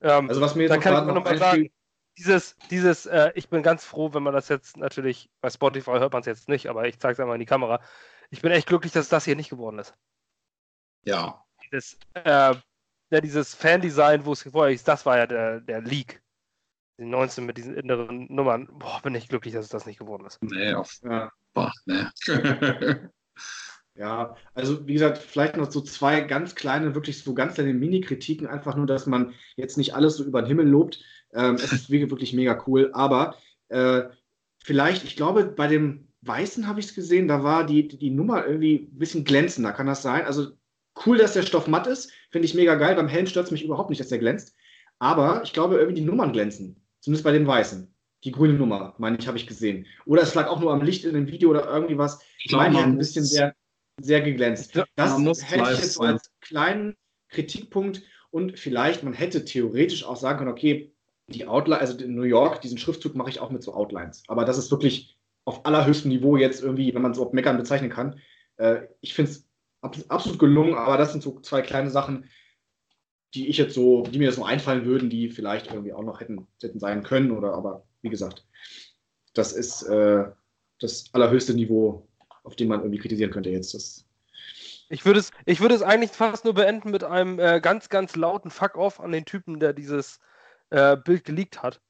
Ähm, 0.00 0.28
also 0.28 0.40
was 0.40 0.54
mir 0.54 0.68
jetzt 0.68 0.84
noch, 0.84 1.06
noch 1.06 1.24
mal 1.24 1.38
sagen, 1.38 1.70
dieses, 2.16 2.56
dieses, 2.70 3.06
äh, 3.06 3.32
ich 3.34 3.48
bin 3.48 3.62
ganz 3.62 3.84
froh, 3.84 4.14
wenn 4.14 4.22
man 4.22 4.32
das 4.32 4.48
jetzt 4.48 4.76
natürlich, 4.76 5.28
bei 5.40 5.50
Spotify 5.50 5.92
hört 5.92 6.12
man 6.12 6.20
es 6.20 6.26
jetzt 6.26 6.48
nicht, 6.48 6.68
aber 6.68 6.86
ich 6.86 6.98
zeige 6.98 7.14
es 7.14 7.20
einmal 7.20 7.36
in 7.36 7.40
die 7.40 7.46
Kamera. 7.46 7.80
Ich 8.30 8.42
bin 8.42 8.52
echt 8.52 8.68
glücklich, 8.68 8.92
dass 8.92 9.08
das 9.08 9.24
hier 9.24 9.36
nicht 9.36 9.50
geworden 9.50 9.78
ist. 9.78 9.94
Ja. 11.04 11.44
Dieses, 11.64 11.98
äh, 12.14 12.54
ja, 13.10 13.20
dieses 13.20 13.54
Fan-Design, 13.54 14.24
wo 14.24 14.32
es 14.32 14.42
vorher 14.42 14.72
hieß, 14.72 14.84
das 14.84 15.06
war 15.06 15.18
ja 15.18 15.26
der, 15.26 15.60
der 15.60 15.80
Leak. 15.80 16.22
Die 16.98 17.04
19 17.04 17.44
mit 17.44 17.58
diesen 17.58 17.76
inneren 17.76 18.26
Nummern. 18.34 18.68
Boah, 18.78 19.00
bin 19.02 19.14
ich 19.14 19.28
glücklich, 19.28 19.52
dass 19.52 19.66
es 19.66 19.70
das 19.70 19.84
nicht 19.84 19.98
geworden 19.98 20.24
ist. 20.24 20.42
Nee, 20.42 20.72
auf. 20.72 20.98
Ja. 21.04 21.30
Boah, 21.52 21.70
nee. 21.84 22.06
ja, 23.94 24.34
also 24.54 24.86
wie 24.86 24.94
gesagt, 24.94 25.18
vielleicht 25.18 25.58
noch 25.58 25.70
so 25.70 25.82
zwei 25.82 26.22
ganz 26.22 26.54
kleine, 26.54 26.94
wirklich 26.94 27.22
so 27.22 27.34
ganz 27.34 27.54
kleine 27.54 27.74
Mini-Kritiken, 27.74 28.46
einfach 28.46 28.76
nur, 28.76 28.86
dass 28.86 29.06
man 29.06 29.34
jetzt 29.56 29.76
nicht 29.76 29.94
alles 29.94 30.16
so 30.16 30.24
über 30.24 30.40
den 30.40 30.48
Himmel 30.48 30.68
lobt. 30.68 31.04
Ähm, 31.34 31.56
es 31.56 31.70
ist 31.70 31.90
wirklich 31.90 32.32
mega 32.32 32.64
cool. 32.66 32.90
Aber 32.94 33.36
äh, 33.68 34.04
vielleicht, 34.64 35.04
ich 35.04 35.16
glaube, 35.16 35.44
bei 35.44 35.66
dem 35.66 36.08
Weißen 36.22 36.66
habe 36.66 36.80
ich 36.80 36.86
es 36.86 36.94
gesehen, 36.94 37.28
da 37.28 37.44
war 37.44 37.66
die, 37.66 37.88
die 37.88 38.10
Nummer 38.10 38.46
irgendwie 38.46 38.88
ein 38.90 38.98
bisschen 38.98 39.24
glänzender. 39.24 39.72
Kann 39.72 39.86
das 39.86 40.00
sein? 40.00 40.24
Also 40.24 40.52
Cool, 41.04 41.18
dass 41.18 41.34
der 41.34 41.42
Stoff 41.42 41.66
matt 41.66 41.86
ist. 41.86 42.12
Finde 42.30 42.46
ich 42.46 42.54
mega 42.54 42.74
geil. 42.76 42.94
Beim 42.94 43.08
Helm 43.08 43.26
stört 43.26 43.46
es 43.46 43.52
mich 43.52 43.64
überhaupt 43.64 43.90
nicht, 43.90 44.00
dass 44.00 44.08
der 44.08 44.18
glänzt. 44.18 44.54
Aber 44.98 45.42
ich 45.44 45.52
glaube, 45.52 45.76
irgendwie 45.76 46.00
die 46.00 46.06
Nummern 46.06 46.32
glänzen. 46.32 46.82
Zumindest 47.00 47.24
bei 47.24 47.32
den 47.32 47.46
Weißen. 47.46 47.92
Die 48.24 48.32
grüne 48.32 48.54
Nummer, 48.54 48.94
meine 48.98 49.18
ich, 49.18 49.28
habe 49.28 49.36
ich 49.36 49.46
gesehen. 49.46 49.86
Oder 50.06 50.22
es 50.22 50.34
lag 50.34 50.48
auch 50.48 50.58
nur 50.58 50.72
am 50.72 50.82
Licht 50.82 51.04
in 51.04 51.14
dem 51.14 51.28
Video 51.28 51.50
oder 51.50 51.66
irgendwie 51.66 51.98
was. 51.98 52.20
Ich 52.42 52.52
meine, 52.52 52.74
die 52.74 52.80
hat 52.80 52.86
ein 52.86 52.98
bisschen 52.98 53.24
sehr, 53.24 53.54
sehr 54.00 54.22
geglänzt. 54.22 54.74
Das 54.96 55.16
hätte 55.50 55.72
ich 55.72 55.78
jetzt 55.78 55.94
so 55.94 56.02
als 56.02 56.30
kleinen 56.40 56.96
Kritikpunkt 57.28 58.02
und 58.30 58.58
vielleicht, 58.58 59.02
man 59.02 59.12
hätte 59.12 59.44
theoretisch 59.44 60.04
auch 60.04 60.16
sagen 60.16 60.38
können, 60.38 60.50
okay, 60.50 60.92
die 61.28 61.46
Outline, 61.46 61.80
also 61.80 61.98
in 61.98 62.14
New 62.14 62.22
York, 62.22 62.60
diesen 62.60 62.78
Schriftzug 62.78 63.14
mache 63.14 63.30
ich 63.30 63.40
auch 63.40 63.50
mit 63.50 63.62
so 63.62 63.74
Outlines. 63.74 64.22
Aber 64.28 64.44
das 64.44 64.58
ist 64.58 64.70
wirklich 64.70 65.16
auf 65.44 65.64
allerhöchstem 65.64 66.10
Niveau 66.10 66.36
jetzt 66.36 66.62
irgendwie, 66.62 66.94
wenn 66.94 67.02
man 67.02 67.12
es 67.12 67.18
so 67.18 67.30
meckern 67.32 67.56
bezeichnen 67.56 67.90
kann. 67.90 68.20
Äh, 68.56 68.82
ich 69.00 69.14
finde 69.14 69.30
es 69.32 69.45
absolut 70.08 70.38
gelungen, 70.38 70.74
aber 70.74 70.96
das 70.96 71.12
sind 71.12 71.22
so 71.22 71.40
zwei 71.40 71.62
kleine 71.62 71.90
Sachen, 71.90 72.28
die 73.34 73.48
ich 73.48 73.58
jetzt 73.58 73.74
so, 73.74 74.02
die 74.02 74.18
mir 74.18 74.26
jetzt 74.26 74.38
noch 74.38 74.46
einfallen 74.46 74.84
würden, 74.84 75.10
die 75.10 75.28
vielleicht 75.28 75.68
irgendwie 75.68 75.92
auch 75.92 76.02
noch 76.02 76.20
hätten, 76.20 76.46
hätten 76.62 76.78
sein 76.78 77.02
können. 77.02 77.30
Oder 77.30 77.54
aber 77.54 77.84
wie 78.02 78.08
gesagt, 78.08 78.46
das 79.34 79.52
ist 79.52 79.82
äh, 79.82 80.24
das 80.80 81.12
allerhöchste 81.12 81.54
Niveau, 81.54 82.08
auf 82.44 82.56
dem 82.56 82.68
man 82.68 82.80
irgendwie 82.80 82.98
kritisieren 82.98 83.30
könnte 83.30 83.50
jetzt. 83.50 83.74
Das 83.74 84.06
ich 84.88 85.04
würde 85.04 85.20
es, 85.20 85.30
ich 85.44 85.60
würde 85.60 85.74
es 85.74 85.82
eigentlich 85.82 86.12
fast 86.12 86.44
nur 86.44 86.54
beenden 86.54 86.90
mit 86.90 87.02
einem 87.02 87.38
äh, 87.40 87.60
ganz, 87.60 87.88
ganz 87.88 88.14
lauten 88.14 88.50
Fuck-off 88.50 89.00
an 89.00 89.12
den 89.12 89.24
Typen, 89.24 89.58
der 89.58 89.72
dieses 89.72 90.20
äh, 90.70 90.96
Bild 90.96 91.24
geleakt 91.24 91.62
hat. 91.62 91.80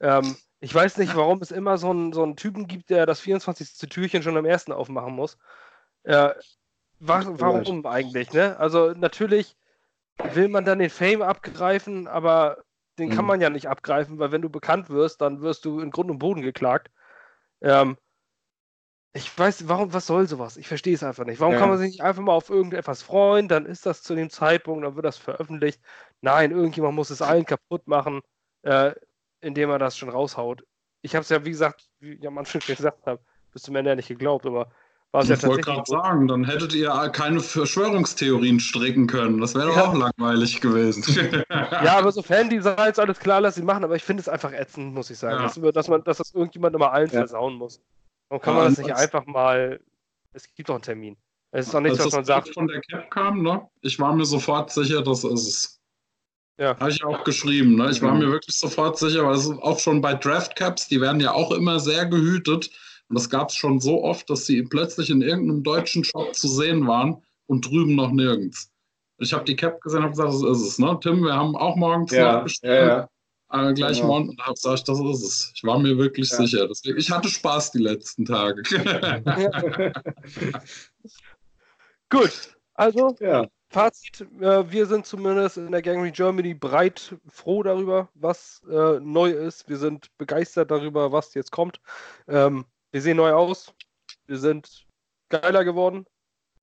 Ähm, 0.00 0.36
ich 0.60 0.74
weiß 0.74 0.98
nicht, 0.98 1.16
warum 1.16 1.40
es 1.40 1.50
immer 1.50 1.78
so 1.78 1.90
einen, 1.90 2.12
so 2.12 2.22
einen 2.22 2.36
Typen 2.36 2.68
gibt, 2.68 2.90
der 2.90 3.06
das 3.06 3.20
24. 3.20 3.88
Türchen 3.88 4.22
schon 4.22 4.36
am 4.36 4.44
ersten 4.44 4.72
aufmachen 4.72 5.14
muss. 5.14 5.38
Äh, 6.04 6.30
wa 7.02 7.22
warum 7.26 7.84
eigentlich, 7.86 8.32
ne? 8.32 8.58
Also 8.58 8.92
natürlich 8.92 9.56
will 10.34 10.48
man 10.48 10.64
dann 10.64 10.78
den 10.78 10.90
Fame 10.90 11.22
abgreifen, 11.22 12.06
aber 12.06 12.58
den 12.98 13.08
mhm. 13.08 13.14
kann 13.14 13.24
man 13.24 13.40
ja 13.40 13.50
nicht 13.50 13.68
abgreifen, 13.68 14.18
weil 14.18 14.32
wenn 14.32 14.42
du 14.42 14.50
bekannt 14.50 14.88
wirst, 14.88 15.20
dann 15.20 15.40
wirst 15.40 15.64
du 15.64 15.80
in 15.80 15.90
Grund 15.90 16.10
und 16.10 16.18
Boden 16.18 16.42
geklagt. 16.42 16.90
Ähm, 17.60 17.96
ich 19.14 19.36
weiß, 19.36 19.68
warum, 19.68 19.92
was 19.92 20.06
soll 20.06 20.26
sowas? 20.26 20.56
Ich 20.56 20.68
verstehe 20.68 20.94
es 20.94 21.02
einfach 21.02 21.24
nicht. 21.24 21.40
Warum 21.40 21.54
ja. 21.54 21.60
kann 21.60 21.68
man 21.68 21.78
sich 21.78 21.90
nicht 21.90 22.02
einfach 22.02 22.22
mal 22.22 22.32
auf 22.32 22.48
irgendetwas 22.48 23.02
freuen? 23.02 23.48
Dann 23.48 23.66
ist 23.66 23.84
das 23.84 24.02
zu 24.02 24.14
dem 24.14 24.30
Zeitpunkt, 24.30 24.84
dann 24.84 24.94
wird 24.94 25.04
das 25.04 25.18
veröffentlicht. 25.18 25.80
Nein, 26.20 26.50
irgendjemand 26.50 26.94
muss 26.94 27.10
es 27.10 27.20
allen 27.20 27.44
kaputt 27.44 27.86
machen, 27.86 28.22
äh, 28.62 28.92
indem 29.40 29.70
er 29.70 29.78
das 29.78 29.98
schon 29.98 30.08
raushaut. 30.08 30.64
Ich 31.02 31.14
habe 31.14 31.22
es 31.22 31.28
ja, 31.28 31.44
wie 31.44 31.50
gesagt, 31.50 31.90
wie 31.98 32.14
ich 32.14 32.26
am 32.26 32.38
Anfang 32.38 32.62
gesagt 32.66 33.06
habe, 33.06 33.20
bis 33.52 33.62
zum 33.62 33.76
Ende 33.76 33.90
ja 33.90 33.96
nicht 33.96 34.08
geglaubt, 34.08 34.46
aber 34.46 34.70
war 35.12 35.22
es 35.22 35.28
ja 35.28 35.36
tatsächlich. 35.36 35.60
Ich 35.60 35.66
wollte 35.66 35.82
gerade 35.84 36.08
sagen, 36.08 36.28
dann 36.28 36.44
hättet 36.44 36.74
ihr 36.74 36.90
keine 37.12 37.40
Verschwörungstheorien 37.40 38.58
stricken 38.58 39.06
können. 39.06 39.40
Das 39.40 39.54
wäre 39.54 39.68
doch 39.68 39.76
ja. 39.76 39.88
auch 39.88 39.94
langweilig 39.94 40.60
gewesen. 40.60 41.04
ja, 41.50 41.98
aber 41.98 42.10
so 42.12 42.22
Fan-Designs, 42.22 42.98
alles 42.98 43.18
klar, 43.18 43.40
lass 43.42 43.56
sie 43.56 43.62
machen, 43.62 43.84
aber 43.84 43.94
ich 43.94 44.02
finde 44.02 44.22
es 44.22 44.28
einfach 44.28 44.52
ätzend, 44.52 44.94
muss 44.94 45.10
ich 45.10 45.18
sagen. 45.18 45.36
Ja. 45.36 45.42
Dass, 45.42 45.74
dass, 45.74 45.88
man, 45.88 46.02
dass 46.04 46.18
das 46.18 46.32
irgendjemand 46.32 46.74
immer 46.74 46.92
allen 46.92 47.10
ja. 47.10 47.20
versauen 47.20 47.54
muss. 47.54 47.80
Warum 48.28 48.42
kann 48.42 48.54
man 48.54 48.64
das 48.70 48.78
nicht 48.78 48.94
einfach 48.94 49.26
mal. 49.26 49.80
Es 50.32 50.52
gibt 50.54 50.70
doch 50.70 50.74
einen 50.74 50.82
Termin. 50.82 51.16
Es 51.50 51.66
ist 51.66 51.74
doch 51.74 51.80
nichts, 51.80 51.98
was 51.98 52.12
man 52.12 52.24
sagt. 52.24 52.54
von 52.54 52.66
der 52.66 52.80
Cap 52.80 53.10
kam, 53.10 53.42
ne? 53.42 53.68
Ich 53.82 54.00
war 54.00 54.14
mir 54.14 54.24
sofort 54.24 54.72
sicher, 54.72 55.02
das 55.02 55.22
ist 55.22 55.46
es. 55.46 55.80
Ja. 56.58 56.78
Habe 56.78 56.90
ich 56.90 57.04
auch 57.04 57.24
geschrieben, 57.24 57.74
ne? 57.74 57.90
Ich 57.90 58.00
war 58.00 58.14
mir 58.14 58.30
wirklich 58.30 58.56
sofort 58.56 58.98
sicher, 58.98 59.26
weil 59.26 59.34
es 59.34 59.50
auch 59.50 59.78
schon 59.78 60.00
bei 60.00 60.14
Draft 60.14 60.56
Caps, 60.56 60.88
die 60.88 61.00
werden 61.00 61.20
ja 61.20 61.32
auch 61.32 61.52
immer 61.52 61.78
sehr 61.78 62.06
gehütet. 62.06 62.70
Und 63.12 63.18
das 63.18 63.28
gab 63.28 63.50
es 63.50 63.56
schon 63.56 63.78
so 63.78 64.02
oft, 64.04 64.30
dass 64.30 64.46
sie 64.46 64.62
plötzlich 64.62 65.10
in 65.10 65.20
irgendeinem 65.20 65.62
deutschen 65.62 66.02
Shop 66.02 66.34
zu 66.34 66.48
sehen 66.48 66.86
waren 66.86 67.22
und 67.44 67.68
drüben 67.68 67.94
noch 67.94 68.10
nirgends. 68.10 68.70
Ich 69.18 69.34
habe 69.34 69.44
die 69.44 69.54
Cap 69.54 69.82
gesehen 69.82 69.98
und 69.98 70.04
habe 70.04 70.12
gesagt, 70.12 70.32
das 70.32 70.58
ist 70.58 70.66
es. 70.66 70.78
Ne? 70.78 70.98
Tim, 71.02 71.22
wir 71.22 71.34
haben 71.34 71.54
auch 71.54 71.76
morgens 71.76 72.10
ja, 72.10 72.32
nachbestellt. 72.32 72.88
Ja, 72.88 73.08
ja. 73.52 73.68
Äh, 73.68 73.74
gleich 73.74 73.98
genau. 73.98 74.08
morgen 74.08 74.30
und 74.30 74.40
habe 74.40 74.54
gesagt, 74.54 74.88
das 74.88 74.98
ist 74.98 75.22
es. 75.22 75.52
Ich 75.54 75.62
war 75.62 75.78
mir 75.78 75.98
wirklich 75.98 76.30
ja. 76.30 76.38
sicher. 76.38 76.66
Deswegen, 76.66 76.96
ich 76.96 77.10
hatte 77.10 77.28
Spaß 77.28 77.72
die 77.72 77.80
letzten 77.80 78.24
Tage. 78.24 78.62
Gut, 82.08 82.56
also 82.72 83.14
ja. 83.20 83.46
Fazit, 83.68 84.22
äh, 84.40 84.72
wir 84.72 84.86
sind 84.86 85.04
zumindest 85.04 85.58
in 85.58 85.70
der 85.70 85.82
Gangrene 85.82 86.12
Germany 86.12 86.54
breit 86.54 87.14
froh 87.28 87.62
darüber, 87.62 88.08
was 88.14 88.62
äh, 88.70 89.00
neu 89.00 89.32
ist. 89.32 89.68
Wir 89.68 89.76
sind 89.76 90.06
begeistert 90.16 90.70
darüber, 90.70 91.12
was 91.12 91.34
jetzt 91.34 91.52
kommt. 91.52 91.78
Ähm, 92.26 92.64
wir 92.92 93.02
sehen 93.02 93.16
neu 93.16 93.32
aus. 93.32 93.74
Wir 94.26 94.38
sind 94.38 94.86
geiler 95.28 95.64
geworden, 95.64 96.06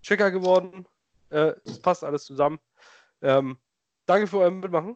schicker 0.02 0.32
geworden. 0.32 0.88
Äh, 1.30 1.54
es 1.66 1.82
passt 1.82 2.04
alles 2.04 2.24
zusammen. 2.26 2.60
Ähm, 3.22 3.58
danke 4.06 4.28
für 4.28 4.38
euer 4.38 4.52
Mitmachen. 4.52 4.96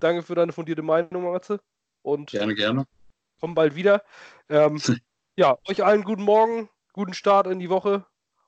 Danke 0.00 0.22
für 0.22 0.34
deine 0.34 0.52
fundierte 0.52 0.82
Meinung, 0.82 1.32
Matze. 1.32 1.60
Und 2.02 2.30
gerne, 2.30 2.54
gerne. 2.54 2.86
Kommen 3.40 3.54
bald 3.54 3.74
wieder. 3.76 4.02
Ähm, 4.48 4.80
ja, 5.36 5.56
euch 5.68 5.84
allen 5.84 6.02
guten 6.02 6.22
Morgen, 6.22 6.68
guten 6.92 7.14
Start 7.14 7.46
in 7.46 7.60
die 7.60 7.70
Woche 7.70 8.04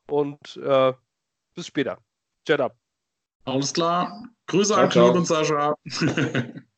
und 0.09 0.57
äh, 0.57 0.93
bis 1.55 1.66
später. 1.66 1.99
Chat 2.47 2.61
up. 2.61 2.76
Alles 3.45 3.72
klar. 3.72 4.28
Grüße 4.47 4.76
an 4.76 4.89
Claude 4.89 5.18
und 5.18 5.26
Sascha. 5.26 5.76